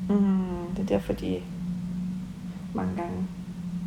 Mm, 0.10 0.76
det 0.76 0.80
er 0.84 0.86
derfor, 0.88 1.14
de 1.14 1.42
mange 2.74 2.96
gange 2.96 3.28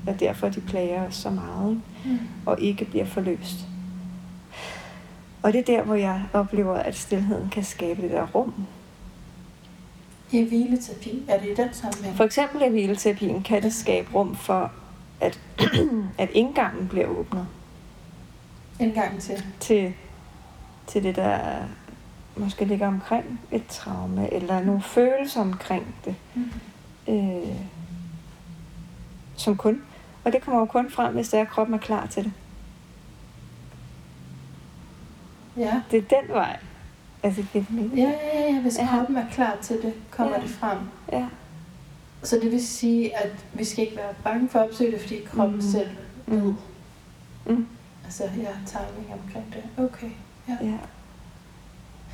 er 0.07 0.17
derfor, 0.17 0.49
de 0.49 0.61
plager 0.61 1.07
os 1.07 1.15
så 1.15 1.31
meget, 1.31 1.71
ikke? 1.71 1.83
Mm. 2.05 2.19
og 2.47 2.61
ikke 2.61 2.85
bliver 2.85 3.05
forløst. 3.05 3.67
Og 5.43 5.53
det 5.53 5.59
er 5.59 5.65
der, 5.65 5.83
hvor 5.83 5.95
jeg 5.95 6.23
oplever, 6.33 6.75
at 6.75 6.97
stillheden 6.97 7.49
kan 7.51 7.65
skabe 7.65 8.03
det 8.03 8.11
der 8.11 8.27
rum. 8.27 8.55
I 10.33 10.43
hvileterapi, 10.43 11.23
er 11.29 11.39
det 11.41 11.47
i 11.49 11.55
den 11.55 11.69
sammenhæng? 11.73 12.17
For 12.17 12.25
eksempel 12.25 12.63
i 12.63 12.69
hvileterapien 12.69 13.43
kan 13.43 13.63
det 13.63 13.73
skabe 13.75 14.09
rum 14.15 14.37
for, 14.37 14.73
at, 15.21 15.41
at 16.19 16.31
indgangen 16.33 16.89
bliver 16.89 17.07
åbnet 17.07 17.47
En 18.81 18.93
gang 18.93 19.21
til. 19.21 19.45
til, 19.61 19.93
til 20.87 21.03
det, 21.03 21.17
der 21.17 21.39
måske 22.37 22.65
ligger 22.65 22.87
omkring 22.87 23.41
et 23.53 23.67
traume, 23.67 24.33
eller 24.35 24.61
nogle 24.61 24.83
følelser 24.83 25.41
omkring 25.41 25.95
det, 26.05 26.15
Mm. 26.35 26.51
øh, 27.09 27.57
som 29.37 29.57
kun. 29.57 29.83
Og 30.25 30.33
det 30.33 30.43
kommer 30.43 30.61
jo 30.61 30.67
kun 30.67 30.91
frem, 30.91 31.15
hvis 31.15 31.29
der 31.29 31.39
er 31.41 31.45
kroppen 31.45 31.75
er 31.75 31.79
klar 31.79 32.07
til 32.07 32.25
det. 32.25 32.33
Ja. 35.57 35.83
Det 35.91 35.97
er 35.99 36.21
den 36.21 36.29
vej. 36.35 36.57
Altså, 37.23 37.41
det 37.43 37.51
giver 37.53 37.65
mening. 37.71 37.95
Ja, 37.99 38.13
ja, 38.35 38.53
ja. 38.53 38.61
Hvis 38.61 38.79
Ja. 38.79 38.87
kroppen 38.91 39.17
er 39.17 39.31
klar 39.33 39.57
til 39.63 39.83
det, 39.83 39.95
kommer 40.11 40.37
Ja. 40.37 40.43
det 40.43 40.51
frem. 40.51 40.79
Ja. 41.13 41.27
Så 42.23 42.39
det 42.43 42.53
vil 42.53 42.67
sige, 42.67 43.17
at 43.17 43.31
vi 43.53 43.65
skal 43.65 43.85
ikke 43.85 43.97
være 43.97 44.15
bange 44.25 44.49
for 44.49 44.59
at 44.59 44.69
opsøge 44.69 44.93
det, 44.93 45.01
fordi 45.01 45.21
kroppen 45.25 45.57
Mhm. 45.57 45.67
selv 45.71 45.89
ved. 46.27 46.43
Mm. 46.43 46.57
Mm. 47.47 47.67
Altså, 48.05 48.23
jeg 48.25 48.47
har 48.55 48.67
timing 48.67 49.13
omkring 49.25 49.55
det. 49.55 49.85
Okay. 49.85 50.11
Ja. 50.49 50.57
Ja. 50.67 50.77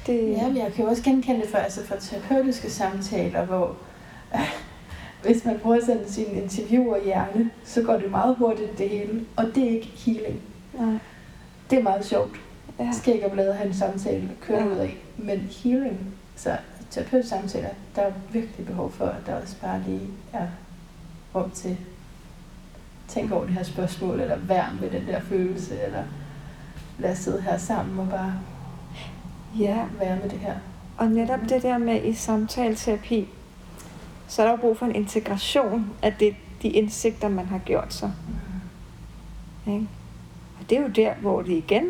Det, 0.06 0.30
Ja, 0.30 0.48
men 0.48 0.56
jeg 0.56 0.72
kan 0.72 0.84
jo 0.84 0.90
også 0.90 1.02
genkende 1.02 1.40
det 1.40 1.48
for, 1.50 1.58
altså 1.58 1.84
for 1.84 1.96
terapeutiske 1.96 2.70
samtaler, 2.70 3.44
hvor 3.44 3.76
øh, 4.34 4.40
hvis 5.24 5.44
man 5.44 5.58
prøver 5.58 5.76
at 5.76 5.82
sende 5.84 6.12
sin 6.12 6.26
interviewer-hjerne, 6.42 7.50
så 7.64 7.82
går 7.82 7.96
det 7.96 8.10
meget 8.10 8.36
hurtigt 8.36 8.78
det 8.78 8.88
hele. 8.88 9.24
Og 9.36 9.44
det 9.54 9.64
er 9.64 9.68
ikke 9.70 9.86
healing. 9.86 10.40
nej. 10.78 10.98
Det 11.70 11.78
er 11.78 11.82
meget 11.82 12.04
sjovt. 12.04 12.36
Ja. 12.78 12.88
Skal 12.92 13.14
ikke 13.14 13.26
oplade 13.26 13.54
have 13.54 13.68
en 13.68 13.74
samtale 13.74 14.22
og 14.30 14.46
køre 14.46 14.58
Ja. 14.62 14.66
ud 14.66 14.76
af. 14.76 14.96
Men 15.18 15.38
healing, 15.38 16.14
så 16.36 16.56
terapeutiske 16.90 17.28
samtaler, 17.28 17.68
der 17.96 18.02
er 18.02 18.12
virkelig 18.32 18.66
behov 18.66 18.90
for, 18.92 19.04
at 19.04 19.26
der 19.26 19.34
også 19.34 19.56
bare 19.60 19.80
lige 19.86 20.08
er 20.32 20.46
rum 21.34 21.50
til 21.50 21.76
tænk 23.08 23.32
over 23.32 23.44
det 23.44 23.54
her 23.54 23.62
spørgsmål, 23.62 24.20
eller 24.20 24.36
værn 24.36 24.78
med 24.80 24.90
den 24.90 25.06
der 25.06 25.20
følelse, 25.20 25.80
eller 25.86 26.02
lad 26.98 27.10
os 27.12 27.18
sidde 27.18 27.40
her 27.42 27.56
sammen 27.58 27.98
og 27.98 28.08
bare 28.10 28.34
ja. 29.58 29.84
være 29.98 30.16
med 30.16 30.28
det 30.30 30.38
her. 30.38 30.54
Og 30.98 31.08
netop 31.08 31.40
det 31.48 31.62
der 31.62 31.78
med 31.78 32.04
i 32.04 32.12
samtaleterapi, 32.14 33.28
så 34.28 34.42
er 34.42 34.46
der 34.46 34.52
jo 34.52 34.56
brug 34.60 34.78
for 34.78 34.86
en 34.86 34.94
integration 34.94 35.90
af 36.02 36.14
det, 36.14 36.36
de 36.62 36.68
indsigter, 36.68 37.28
man 37.28 37.46
har 37.46 37.58
gjort 37.58 37.94
sig. 37.94 38.12
Ikke? 39.66 39.88
Og 40.60 40.70
det 40.70 40.78
er 40.78 40.82
jo 40.82 40.88
der, 40.88 41.14
hvor 41.14 41.42
det 41.42 41.52
igen 41.52 41.84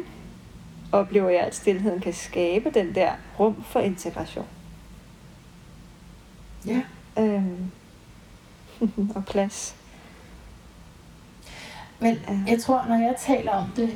oplever 0.92 1.30
jeg, 1.30 1.40
at 1.40 1.54
stillheden 1.54 2.00
kan 2.00 2.12
skabe 2.12 2.70
den 2.74 2.94
der 2.94 3.12
rum 3.40 3.62
for 3.62 3.80
integration. 3.80 4.46
Ja. 6.66 6.82
Øhm, 7.18 7.70
og 9.16 9.24
plads. 9.24 9.76
Men 12.00 12.14
Ja. 12.28 12.38
jeg 12.48 12.60
tror, 12.60 12.84
når 12.88 12.96
jeg 12.96 13.14
taler 13.18 13.52
om 13.52 13.66
det 13.76 13.90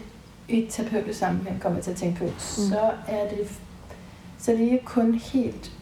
i 0.48 0.62
et 0.62 0.66
terapeutisk 0.70 1.18
sammenhæng, 1.18 1.60
kommer 1.60 1.76
jeg 1.78 1.84
til 1.84 1.90
at 1.90 1.96
tænke 1.96 2.18
på, 2.18 2.24
mm. 2.24 2.30
så 2.38 2.80
er 3.08 3.28
det 3.28 3.48
så 4.38 4.52
det 4.52 4.60
er 4.60 4.72
ikke 4.72 4.84
kun 4.84 5.14
helt 5.14 5.72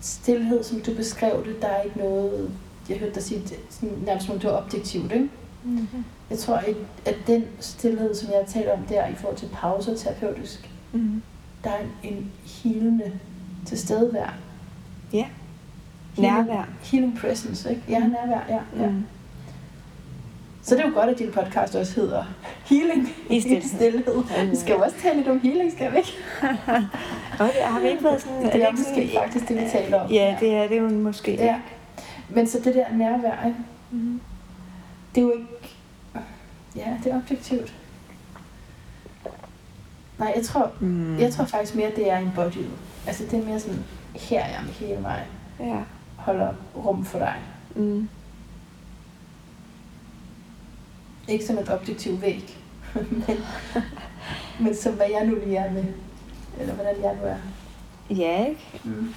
stillhed, 0.00 0.64
som 0.64 0.80
du 0.80 0.94
beskrev 0.94 1.44
det. 1.46 1.62
Der 1.62 1.68
er 1.68 1.82
ikke 1.82 1.98
noget, 1.98 2.50
jeg 2.88 2.98
hørte 2.98 3.14
dig 3.14 3.22
sige, 3.22 3.42
sådan, 3.70 3.98
nærmest 4.06 4.26
som 4.26 4.34
om 4.34 4.40
det 4.40 4.50
var 4.50 4.62
objektivt, 4.64 5.12
ikke? 5.12 5.28
Mm-hmm. 5.64 6.04
Jeg 6.30 6.38
tror, 6.38 6.62
at, 7.04 7.16
den 7.26 7.44
stillhed, 7.60 8.14
som 8.14 8.28
jeg 8.28 8.44
taler 8.48 8.72
om 8.72 8.82
der 8.82 9.06
i 9.06 9.14
forhold 9.14 9.36
til 9.38 9.48
pauser 9.52 9.96
terapeutisk, 9.96 10.70
Mm-hmm. 10.92 11.22
der 11.64 11.70
er 11.70 11.78
en, 12.02 12.12
en 12.14 12.32
healende 12.44 13.12
tilstedevær. 13.66 14.34
Ja. 15.12 15.26
Healing- 16.16 16.22
Nærvær. 16.46 16.68
Healing 16.82 17.18
presence, 17.20 17.70
ikke? 17.70 17.82
Ja, 17.88 17.98
nærvær, 17.98 18.40
ja. 18.48 18.60
ja. 18.84 18.90
Mm. 20.66 20.68
Så 20.68 20.74
det 20.74 20.84
er 20.84 20.88
jo 20.88 20.94
godt, 20.94 21.10
at 21.10 21.18
din 21.18 21.32
podcast 21.32 21.74
også 21.74 21.94
hedder 22.00 22.24
Healing 22.64 23.08
I 23.30 23.40
stillhed. 23.40 24.48
Vi 24.50 24.56
skal 24.56 24.72
jo 24.74 24.78
også 24.82 24.96
tale 25.02 25.16
lidt 25.16 25.28
om 25.28 25.40
healing, 25.40 25.72
skal 25.72 25.92
vi 25.92 25.96
ikke? 25.96 26.12
Og 27.40 27.46
det 27.46 27.62
har 27.64 27.80
vi 27.80 27.88
ikke 27.88 28.04
været 28.04 28.20
sådan... 28.22 28.42
Det 28.42 28.62
er 28.62 28.66
ikke 28.68 28.70
måske 28.80 28.84
sådan- 28.94 29.10
faktisk 29.22 29.48
det, 29.48 29.56
vi 29.56 29.68
taler 29.72 30.00
om. 30.00 30.10
Ja, 30.10 30.36
det 30.40 30.54
er 30.54 30.68
det 30.68 30.78
jo 30.78 30.88
måske. 30.88 31.34
Ja. 31.34 31.56
Men 32.28 32.46
så 32.46 32.58
det 32.64 32.74
der 32.74 32.84
nærvær, 32.92 33.46
ikke? 33.46 33.58
Mm. 33.90 34.20
det 35.14 35.20
er 35.20 35.24
jo 35.26 35.32
ikke... 35.32 35.46
Ja, 36.76 36.96
det 37.04 37.12
er 37.12 37.16
objektivt. 37.16 37.74
Nej, 40.18 40.32
jeg 40.36 40.44
tror, 40.44 40.70
Mm. 40.80 41.18
jeg 41.18 41.32
tror 41.32 41.44
faktisk 41.44 41.74
mere, 41.74 41.90
det 41.96 42.10
er 42.10 42.18
embodied. 42.18 42.66
Altså 43.06 43.24
det 43.30 43.40
er 43.40 43.44
mere 43.44 43.60
sådan, 43.60 43.84
her 44.14 44.40
er 44.40 44.48
jeg 44.48 44.60
med 44.64 44.72
hele 44.72 45.00
mig. 45.00 45.22
Ja. 45.60 45.76
Holder 46.16 46.48
rum 46.76 47.04
for 47.04 47.18
dig. 47.18 47.34
Mm. 47.74 48.08
Ikke 51.28 51.44
som 51.46 51.58
et 51.58 51.68
objektiv 51.70 52.22
væg. 52.22 52.56
men, 52.94 53.36
men 54.60 54.76
som 54.76 54.92
hvad 54.92 55.06
jeg 55.10 55.26
nu 55.26 55.34
lige 55.44 55.56
er 55.56 55.72
med. 55.72 55.84
Eller 56.60 56.74
hvordan 56.74 56.94
jeg 57.02 57.16
nu 57.22 57.28
er. 57.28 57.36
Ja, 58.16 58.46
ikke? 58.46 58.80
Mm. 58.84 59.14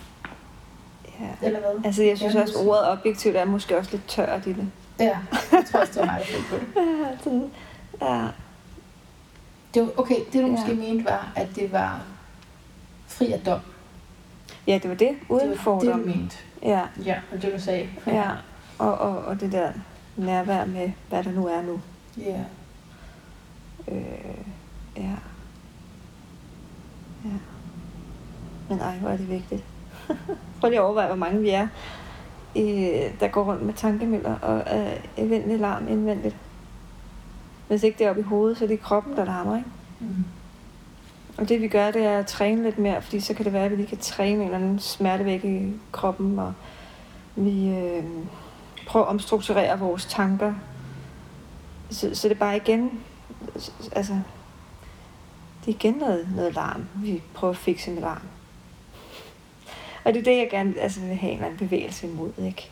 Ja. 1.20 1.48
Eller 1.48 1.60
hvad? 1.60 1.86
Altså, 1.86 2.04
jeg 2.04 2.18
synes 2.18 2.36
Ja, 2.36 2.42
også, 2.42 2.60
ordet 2.60 2.88
objektivt 2.88 3.36
er 3.36 3.46
måske 3.46 3.78
også 3.78 3.92
lidt 3.92 4.08
tørt 4.08 4.48
i 4.48 4.54
det. 4.54 4.72
Ja, 5.00 5.18
jeg 5.52 5.66
tror 5.72 5.80
også, 5.80 5.94
det 5.94 6.00
var 6.02 6.06
mig, 6.06 6.20
der 6.20 6.26
fik 6.26 6.46
på 6.50 6.56
det. 6.56 6.68
Ja, 7.02 7.18
sådan, 7.24 7.52
ja. 8.02 8.28
det 9.74 9.82
var, 9.82 9.90
okay, 9.98 10.16
det 10.26 10.34
du 10.34 10.40
Ja. 10.40 10.48
måske 10.48 10.74
mente 10.74 11.06
var, 11.06 11.32
at 11.36 11.48
det 11.56 11.72
var 11.72 12.02
fri 13.08 13.32
af 13.32 13.40
dom. 13.40 13.60
ja, 14.68 14.80
det 14.84 14.90
var 14.90 14.96
det. 14.96 15.12
Uden 15.30 15.42
det 15.50 15.58
var 15.58 15.64
fordom. 15.64 16.00
det, 16.04 16.14
du 16.14 16.18
mente. 16.20 16.38
Ja, 16.64 16.82
Ja, 17.06 17.16
og 17.32 17.42
det 17.42 17.54
du 17.54 17.60
sagde. 17.62 17.90
ja. 18.08 18.26
Og, 18.78 18.98
og, 18.98 19.18
og 19.18 19.40
det 19.40 19.52
der 19.52 19.72
nærvær 20.18 20.66
med, 20.66 20.92
hvad 21.10 21.24
der 21.24 21.32
nu 21.32 21.48
er 21.48 21.62
nu. 21.62 21.82
Ja. 22.20 22.44
Øh, 23.88 24.46
ja. 24.98 25.16
Ja. 27.26 27.38
Men 28.70 28.80
ej, 28.80 28.98
hvor 28.98 29.10
er 29.10 29.18
det 29.18 29.30
vigtigt. 29.30 29.64
Prøv 30.60 30.70
lige 30.70 30.80
at 30.80 30.84
overveje, 30.84 31.08
hvor 31.08 31.16
mange 31.16 31.42
vi 31.42 31.50
er, 31.50 31.68
øh, 32.56 33.20
der 33.20 33.28
går 33.28 33.44
rundt 33.44 33.66
med 33.66 33.74
tankemøller 33.74 34.36
og 34.36 34.64
er 34.66 34.98
evindelig 35.18 35.60
larm 35.60 35.88
indvendigt. 35.88 36.36
Hvis 37.68 37.84
ikke 37.84 37.98
det 37.98 38.06
er 38.06 38.10
oppe 38.10 38.22
i 38.22 38.26
hovedet, 38.26 38.58
så 38.58 38.64
er 38.64 38.68
det 38.68 38.82
kroppen, 38.82 39.18
der 39.18 39.26
larmer, 39.26 39.58
ikke? 39.58 39.70
Mm. 40.00 40.26
Og 41.38 41.50
det 41.50 41.62
vi 41.62 41.68
gør, 41.68 41.92
det 41.92 42.06
er 42.06 42.20
at 42.20 42.28
træne 42.28 42.64
lidt 42.64 42.78
mere, 42.78 43.02
fordi 43.02 43.20
så 43.20 43.34
kan 43.34 43.46
det 43.46 43.54
være, 43.54 43.66
at 43.66 43.72
vi 43.72 43.76
lige 43.76 43.88
kan 43.88 43.98
træne 43.98 44.36
en 44.36 44.42
eller 44.42 44.58
anden 44.58 44.80
smerte 44.80 45.26
væk 45.26 45.46
i 45.46 45.74
kroppen, 45.92 46.40
og 46.40 46.54
vi 47.36 47.70
øh, 47.70 48.04
prøver 48.88 49.06
at 49.06 49.10
omstrukturere 49.10 49.80
vores 49.80 50.06
tanker. 50.06 50.54
Så, 51.90 52.16
så 52.16 52.28
det 52.28 52.36
er 52.36 52.40
bare 52.40 52.58
igen, 52.58 53.04
altså, 53.92 54.14
det 55.66 55.72
er 55.72 55.76
igen 55.76 55.94
noget, 55.94 56.30
noget 56.36 56.54
larm, 56.54 56.86
vi 56.96 57.24
prøver 57.34 57.54
at 57.54 57.58
fikse 57.58 57.92
med 57.92 58.02
larm. 58.02 58.22
Og 60.04 60.14
det 60.14 60.20
er 60.20 60.24
det, 60.24 60.38
jeg 60.38 60.50
gerne 60.52 60.74
altså, 60.80 61.00
vil 61.00 61.16
have 61.16 61.32
en 61.32 61.38
eller 61.38 61.46
anden 61.46 61.68
bevægelse 61.68 62.08
imod, 62.08 62.32
ikke? 62.38 62.70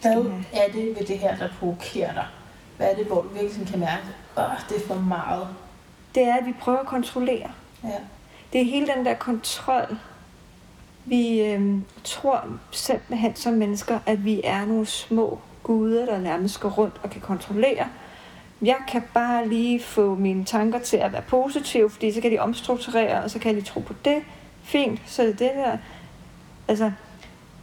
Hvad 0.00 0.12
er 0.52 0.72
det 0.72 0.96
ved 0.98 1.06
det 1.06 1.18
her, 1.18 1.36
der 1.36 1.48
provokerer 1.58 2.12
dig? 2.12 2.26
Hvad 2.76 2.90
er 2.90 2.94
det, 2.94 3.06
hvor 3.06 3.22
du 3.22 3.28
virkelig 3.28 3.66
kan 3.66 3.78
mærke, 3.78 4.02
at 4.36 4.66
det 4.68 4.76
er 4.76 4.86
for 4.86 4.94
meget? 4.94 5.48
Det 6.14 6.22
er, 6.22 6.34
at 6.34 6.46
vi 6.46 6.52
prøver 6.60 6.78
at 6.78 6.86
kontrollere. 6.86 7.50
Ja. 7.84 7.98
Det 8.52 8.60
er 8.60 8.64
hele 8.64 8.86
den 8.86 9.06
der 9.06 9.14
kontrol. 9.14 9.98
Vi 11.04 11.40
øh, 11.40 11.78
tror 12.04 12.44
simpelthen 12.70 13.36
som 13.36 13.52
mennesker, 13.52 13.98
at 14.06 14.24
vi 14.24 14.40
er 14.44 14.66
nogle 14.66 14.86
små 14.86 15.38
guder, 15.62 16.06
der 16.06 16.18
nærmest 16.18 16.60
går 16.60 16.68
rundt 16.70 17.00
og 17.02 17.10
kan 17.10 17.20
kontrollere. 17.20 17.88
Jeg 18.62 18.76
kan 18.88 19.02
bare 19.14 19.48
lige 19.48 19.80
få 19.80 20.14
mine 20.14 20.44
tanker 20.44 20.78
til 20.78 20.96
at 20.96 21.12
være 21.12 21.22
positive, 21.22 21.90
fordi 21.90 22.12
så 22.12 22.20
kan 22.20 22.30
de 22.30 22.38
omstrukturere, 22.38 23.22
og 23.24 23.30
så 23.30 23.38
kan 23.38 23.56
de 23.56 23.60
tro 23.60 23.80
på 23.80 23.94
det. 24.04 24.22
Fint, 24.62 25.00
så 25.06 25.22
er 25.22 25.26
det 25.26 25.38
det 25.38 25.50
der. 25.54 25.76
Altså, 26.68 26.92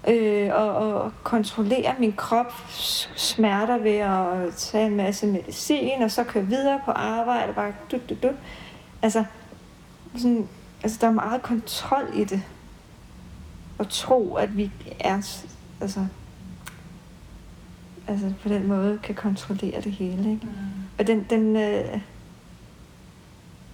øh, 0.07 0.49
og, 0.53 0.75
og 0.75 1.11
kontrollere 1.23 1.95
min 1.99 2.13
krop 2.13 2.53
smerter 3.15 3.77
ved 3.77 3.95
at 3.95 4.53
tage 4.55 4.87
en 4.87 4.95
masse 4.95 5.27
medicin, 5.27 6.01
og 6.01 6.11
så 6.11 6.23
køre 6.23 6.45
videre 6.45 6.81
på 6.85 6.91
arbejde, 6.91 7.53
bare 7.53 7.73
dut, 7.91 8.09
dut, 8.09 8.23
dut. 8.23 8.35
Altså, 9.01 9.23
sådan, 10.17 10.47
altså, 10.83 10.97
der 11.01 11.07
er 11.07 11.11
meget 11.11 11.41
kontrol 11.41 12.05
i 12.15 12.23
det. 12.23 12.43
Og 13.77 13.89
tro, 13.89 14.35
at 14.35 14.57
vi 14.57 14.71
er, 14.99 15.43
altså, 15.81 16.05
altså 18.07 18.33
på 18.43 18.49
den 18.49 18.67
måde 18.67 18.99
kan 19.03 19.15
kontrollere 19.15 19.81
det 19.81 19.91
hele, 19.91 20.31
ikke? 20.31 20.45
Mm. 20.45 20.78
Og 20.99 21.07
den, 21.07 21.25
den 21.29 21.55
øh, 21.55 21.99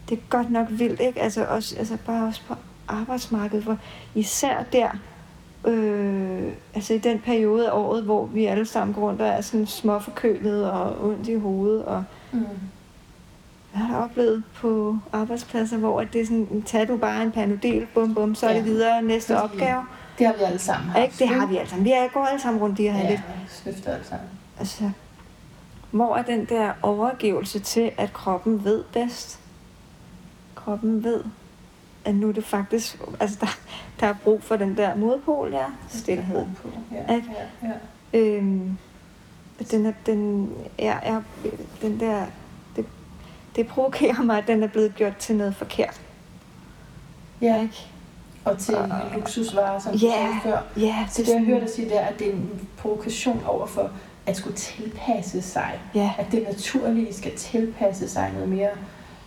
det 0.09 0.17
er 0.17 0.21
godt 0.29 0.51
nok 0.51 0.67
vildt, 0.69 0.99
ikke? 1.01 1.21
Altså, 1.21 1.45
også, 1.45 1.75
altså 1.77 1.97
bare 2.05 2.27
også 2.27 2.41
på 2.47 2.53
arbejdsmarkedet, 2.87 3.63
hvor 3.63 3.77
især 4.15 4.63
der, 4.73 4.89
øh, 5.65 6.43
altså 6.73 6.93
i 6.93 6.97
den 6.97 7.19
periode 7.19 7.67
af 7.69 7.77
året, 7.77 8.03
hvor 8.03 8.25
vi 8.25 8.45
alle 8.45 8.65
sammen 8.65 8.93
går 8.95 9.01
rundt 9.01 9.21
og 9.21 9.27
er 9.27 9.41
sådan 9.41 9.65
småforkølet 9.67 10.71
og 10.71 11.05
ondt 11.09 11.27
i 11.27 11.35
hovedet, 11.35 11.85
og 11.85 12.03
Mm. 12.31 12.39
jeg 13.73 13.81
har 13.81 13.97
da 13.97 14.03
oplevet 14.03 14.43
på 14.55 14.97
arbejdspladser, 15.13 15.77
hvor 15.77 16.01
at 16.01 16.07
det 16.13 16.21
er 16.21 16.25
sådan, 16.25 16.63
tag 16.65 16.87
du 16.87 16.97
bare 16.97 17.23
en 17.23 17.31
panodil, 17.31 17.87
bum 17.93 18.13
bum, 18.15 18.35
så 18.35 18.47
er 18.47 18.53
det 18.53 18.59
Ja. 18.59 18.63
videre 18.63 19.01
næste 19.01 19.33
Fordi- 19.37 19.53
opgave. 19.53 19.81
Det 20.19 20.27
har 20.27 20.33
vi 20.33 20.43
alle 20.43 20.59
sammen 20.59 20.89
haft. 20.89 21.03
Ikke? 21.03 21.15
Det 21.19 21.27
har 21.41 21.45
vi 21.47 21.57
alle 21.57 21.69
sammen. 21.69 21.85
Vi 21.85 21.91
er, 21.91 22.07
går 22.13 22.25
alle 22.25 22.41
sammen 22.41 22.61
rundt 22.61 22.79
i 22.79 22.85
at 22.87 22.93
have 22.93 23.03
ja, 23.05 23.09
lidt 23.09 23.21
snøfter 23.47 23.91
alle 23.93 24.05
sammen. 24.05 24.27
Altså, 24.59 24.91
hvor 25.95 26.15
er 26.15 26.21
den 26.23 26.45
der 26.45 26.71
overgivelse 26.81 27.59
til, 27.59 27.91
at 27.97 28.13
kroppen 28.13 28.63
ved 28.63 28.83
bedst? 28.93 29.39
Kroppen 30.55 31.03
ved, 31.03 31.23
at 32.05 32.15
nu 32.15 32.27
er 32.29 32.31
det 32.33 32.43
faktisk, 32.45 32.97
altså 33.19 33.37
der, 33.41 33.57
der 33.99 34.07
er 34.07 34.15
brug 34.23 34.43
for 34.43 34.55
den 34.55 34.77
der 34.77 34.95
modpol, 34.95 35.51
ja, 35.53 35.65
stillhed. 35.89 36.45
På. 36.61 36.69
Ja, 36.91 37.13
ja, 37.13 37.21
ja. 38.13 38.19
Øhm, 38.19 38.77
den 39.71 39.85
er, 39.85 39.93
den 40.05 40.49
er, 40.77 40.99
er, 41.03 41.21
den 41.81 41.99
der, 41.99 42.25
det, 42.75 42.85
det 43.55 43.67
provokerer 43.67 44.21
mig, 44.23 44.37
at 44.37 44.47
den 44.47 44.63
er 44.63 44.67
blevet 44.67 44.95
gjort 44.95 45.17
til 45.17 45.35
noget 45.35 45.55
forkert. 45.55 46.01
ja. 47.41 47.61
Ikke? 47.61 47.87
Og 48.45 48.57
til 48.57 48.75
en 48.75 48.91
luksusvare, 49.15 49.81
som 49.81 49.91
du 49.91 49.97
Ja, 49.97 50.11
sagde 50.11 50.33
før. 50.43 50.57
ja, 50.77 51.07
Så 51.11 51.21
det, 51.21 51.29
jeg 51.29 51.39
hørte 51.41 51.61
dig 51.61 51.69
sige, 51.69 51.89
det 51.89 52.01
er, 52.01 52.05
at 52.05 52.19
det 52.19 52.27
er 52.27 52.31
en 52.33 52.67
provokation 52.77 53.43
over 53.45 53.65
for 53.65 53.91
at 54.25 54.37
skulle 54.37 54.55
tilpasse 54.55 55.41
sig. 55.41 55.79
Ja. 55.95 56.13
At 56.17 56.31
det 56.31 56.43
naturlige 56.43 57.13
skal 57.13 57.35
tilpasse 57.37 58.09
sig 58.09 58.31
noget 58.33 58.49
mere 58.49 58.69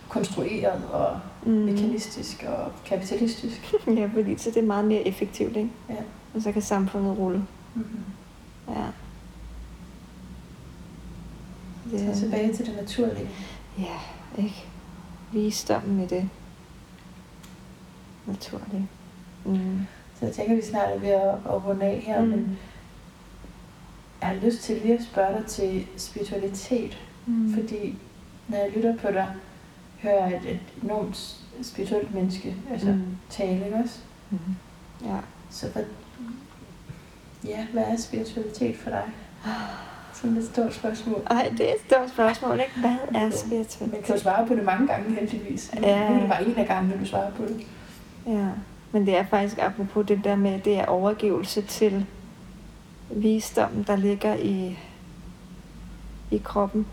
konstrueret 0.09 0.83
og 0.91 1.19
Mm. 1.45 1.51
mekanistisk 1.51 2.45
og 2.47 2.71
kapitalistisk. 2.85 3.73
Ja, 3.87 4.09
fordi 4.13 4.37
så 4.37 4.49
det 4.49 4.57
er 4.57 4.65
meget 4.67 4.85
mere 4.85 5.07
effektivt, 5.07 5.55
ikke? 5.57 5.69
Ja. 5.89 5.95
Og 6.35 6.41
så 6.41 6.51
kan 6.51 6.61
samfundet 6.61 7.17
rulle. 7.17 7.43
Mm-hmm. 7.75 8.03
Ja. 8.69 8.85
Så 12.13 12.19
tilbage 12.19 12.53
til 12.53 12.65
det 12.65 12.75
naturlige. 12.75 13.29
Ja, 13.79 13.99
ikke? 14.37 14.65
Visdommen 15.31 16.03
i 16.03 16.07
det. 16.07 16.29
Naturligt. 18.25 18.83
Mm. 19.45 19.79
Så 20.19 20.25
jeg 20.25 20.33
tænker, 20.35 20.55
vi 20.55 20.61
snart 20.61 20.89
er 20.89 20.99
ved 20.99 21.09
at, 21.09 21.29
at 21.29 21.65
runde 21.65 21.85
af 21.85 22.03
her, 22.05 22.21
mm. 22.21 22.27
men 22.27 22.57
jeg 24.21 24.29
har 24.29 24.35
lyst 24.35 24.61
til 24.61 24.81
lige 24.81 24.93
at 24.97 25.03
spørge 25.03 25.37
dig 25.37 25.45
til 25.45 25.87
spiritualitet. 25.97 26.97
Mm. 27.25 27.53
Fordi 27.53 27.95
når 28.47 28.57
jeg 28.57 28.71
lytter 28.75 28.97
på 28.97 29.07
dig, 29.11 29.27
hører 30.01 30.27
jeg 30.29 30.37
et, 30.43 30.51
et 30.51 30.59
enormt 30.83 31.35
spirituelt 31.61 32.13
menneske 32.13 32.55
altså 32.71 32.87
Mm. 32.91 33.01
tale, 33.29 33.65
ikke 33.65 33.77
også? 33.83 33.99
Mm. 34.29 34.37
Ja. 35.05 35.15
Så 35.49 35.67
hvad, 35.67 35.83
ja, 37.45 37.65
hvad 37.73 37.83
er 37.83 37.97
spiritualitet 37.97 38.75
for 38.77 38.89
dig? 38.89 39.03
Sådan 40.13 40.37
et 40.37 40.45
stort 40.45 40.73
spørgsmål. 40.73 41.21
Ej, 41.29 41.51
det 41.57 41.69
er 41.69 41.73
et 41.73 41.79
stort 41.87 42.09
spørgsmål, 42.09 42.59
ikke? 42.59 42.79
Hvad 42.79 42.89
er 43.15 43.19
Man 43.23 43.31
spiritualitet? 43.31 44.03
kan 44.05 44.15
jo 44.15 44.21
svare 44.21 44.47
på 44.47 44.55
det 44.55 44.63
mange 44.63 44.87
gange, 44.87 45.15
heldigvis. 45.15 45.71
Ja. 45.83 46.09
nu 46.09 46.15
er 46.15 46.19
det 46.19 46.29
bare 46.29 46.45
en 46.45 46.55
af 46.55 46.67
gangene, 46.67 46.99
du 46.99 47.05
svarer 47.05 47.31
på 47.31 47.43
det. 47.43 47.67
Ja, 48.27 48.47
men 48.91 49.05
det 49.05 49.17
er 49.17 49.25
faktisk 49.25 49.57
apropos 49.61 50.05
det 50.07 50.23
der 50.23 50.35
med, 50.35 50.59
det 50.59 50.75
er 50.79 50.85
overgivelse 50.85 51.61
til 51.61 52.05
visdommen, 53.11 53.83
der 53.83 53.95
ligger 53.95 54.35
i, 54.35 54.79
i 56.31 56.37
kroppen. 56.37 56.87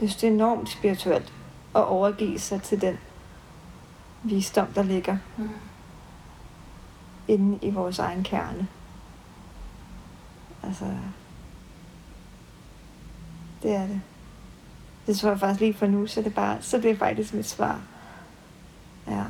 Jeg 0.00 0.08
synes, 0.08 0.16
det 0.20 0.28
er 0.28 0.32
enormt 0.32 0.68
spirituelt 0.70 1.32
at 1.76 1.84
overgive 1.84 2.38
sig 2.38 2.62
til 2.62 2.80
den 2.80 2.96
visdom, 4.22 4.66
der 4.66 4.82
ligger 4.82 5.16
Mm. 5.36 5.48
inde 7.28 7.58
i 7.62 7.70
vores 7.70 7.98
egen 7.98 8.22
kerne. 8.22 8.68
Altså, 10.62 10.84
det 13.62 13.74
er 13.74 13.86
det. 13.86 14.00
Det 15.06 15.18
tror 15.18 15.28
jeg 15.30 15.40
faktisk 15.40 15.60
lige 15.60 15.74
for 15.74 15.86
nu, 15.86 16.06
så 16.06 16.22
det 16.22 16.34
bare, 16.34 16.62
så 16.62 16.76
det 16.78 16.90
er 16.90 16.96
faktisk 16.96 17.34
mit 17.34 17.46
svar. 17.48 17.80
Ja, 19.06 19.12
Det 19.12 19.18
er 19.18 19.24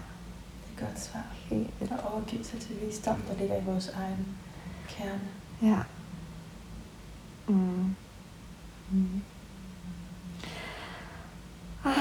et 0.82 0.88
godt 0.88 1.00
svar. 1.00 1.22
helt. 1.34 1.70
At 1.80 1.92
overgive 2.12 2.44
sig 2.44 2.61
til 2.61 2.76
visdom, 2.86 3.16
der 3.28 3.36
ligger 3.38 3.61
i 3.61 3.64
vores 3.64 3.88
egen 3.88 4.26
kerne. 4.88 5.20
Ja. 5.62 5.76
Mm. 7.48 7.94
Mm. 8.90 9.22
Ah, 11.84 11.94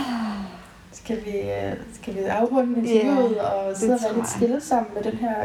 Skal 0.91 1.25
vi, 1.25 1.31
øh, 1.39 1.75
skal 1.93 2.15
vi 2.15 2.19
afrunde 2.19 2.79
interviewet 2.79 3.33
yeah, 3.37 3.67
og 3.67 3.77
sidde 3.77 3.93
og 3.93 3.99
være 4.03 4.15
lidt 4.15 4.29
stille 4.29 4.61
sammen 4.61 4.93
med 4.93 5.03
den 5.03 5.17
her 5.17 5.35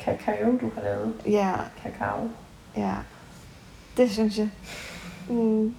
kakao, 0.00 0.52
du 0.60 0.70
har 0.74 0.82
lavet? 0.82 1.14
ja, 1.26 1.54
Kakao. 1.82 2.28
ja. 2.76 2.94
Det 3.96 4.10
synes 4.10 4.38
jeg. 4.38 4.50
Mm. 5.28 5.74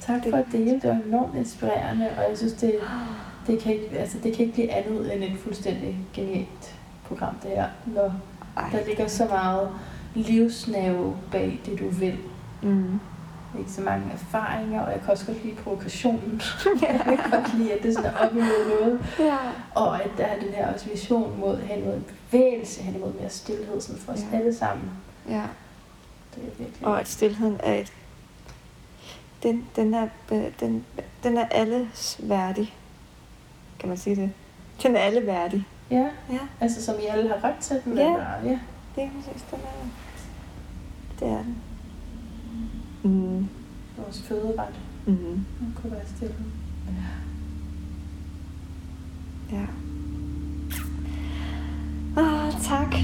Tak 0.00 0.20
for 0.30 0.36
at 0.36 0.46
dele. 0.52 0.70
Det 0.80 0.84
var 0.90 0.98
enormt 1.06 1.34
inspirerende, 1.36 2.10
og 2.18 2.28
jeg 2.28 2.38
synes, 2.38 2.52
det, 2.52 2.74
det, 3.46 3.60
kan 3.60 3.72
ikke, 3.72 3.98
altså, 3.98 4.18
det 4.22 4.32
kan 4.36 4.40
ikke 4.40 4.52
blive 4.52 4.70
andet 4.72 5.14
end 5.14 5.24
et 5.24 5.38
fuldstændig 5.38 5.98
genialt 6.14 6.74
program, 7.08 7.34
det 7.42 7.50
her. 7.50 7.68
Når 7.86 8.14
Ej. 8.56 8.68
der 8.72 8.86
ligger 8.86 9.08
så 9.08 9.24
meget 9.24 9.68
livsnerve 10.14 11.16
bag 11.32 11.60
det, 11.66 11.78
du 11.78 11.88
vil. 11.88 12.18
Mm. 12.62 13.00
Ikke 13.58 13.70
så 13.70 13.80
mange 13.80 14.04
erfaringer, 14.12 14.80
og 14.80 14.92
jeg 14.92 15.00
kan 15.00 15.10
også 15.10 15.26
godt 15.26 15.44
lide 15.44 15.54
provokationen. 15.56 16.40
jeg 16.82 17.00
kan 17.20 17.30
godt 17.30 17.54
lide, 17.58 17.72
at 17.72 17.82
det 17.82 17.94
sådan 17.94 18.10
er 18.10 18.18
op 18.18 18.32
imod 18.32 18.68
noget. 18.80 19.00
Ja. 19.18 19.36
Og 19.74 20.02
at 20.04 20.10
der 20.18 20.24
er 20.24 20.40
den 20.40 20.48
her 20.48 20.72
også 20.74 20.88
vision 20.88 21.40
mod, 21.40 21.58
hen 21.58 21.84
mod 21.84 21.94
en 21.94 22.04
bevægelse, 22.30 22.82
hen 22.82 22.94
imod 22.94 23.12
mere 23.20 23.30
stillhed 23.30 23.80
sådan 23.80 24.00
for 24.00 24.12
os 24.12 24.20
Ja. 24.32 24.36
alle 24.38 24.54
sammen. 24.54 24.90
ja. 25.28 25.42
Det 26.34 26.42
er 26.42 26.48
virkelig... 26.58 26.86
Og 26.88 27.00
at 27.00 27.08
stillheden 27.08 27.60
er 27.62 27.74
et... 27.74 27.92
Den, 29.42 29.64
den, 29.76 29.94
er, 29.94 30.08
øh, 30.32 30.44
den, 30.60 30.84
den 31.22 31.36
er 31.36 31.46
alles 31.50 32.20
værdig. 32.22 32.74
Kan 33.78 33.88
man 33.88 33.98
sige 33.98 34.16
det? 34.16 34.30
Den 34.82 34.96
er 34.96 35.00
alle 35.00 35.26
værdig. 35.26 35.66
Ja, 35.90 36.06
Ja, 36.30 36.38
altså 36.60 36.84
som 36.84 36.94
I 37.02 37.06
alle 37.06 37.28
har 37.28 37.44
ret 37.44 37.56
til 37.60 37.80
den. 37.84 37.96
Ja. 37.98 38.02
Eller, 38.12 38.26
ja. 38.44 38.58
det 38.96 39.02
er 39.04 39.08
præcis, 39.16 39.42
den 39.50 39.58
er 39.58 39.88
Det 41.20 41.28
er 41.28 41.42
den. 41.42 41.56
Mm. 43.02 43.48
Vores 43.96 44.22
føderet. 44.22 44.74
Mm. 45.06 45.14
Den 45.60 45.74
kunne 45.76 45.92
være 45.92 46.06
stille. 46.16 46.34
Ja. 49.52 49.66
Ah, 52.16 52.52
tak. 52.62 52.94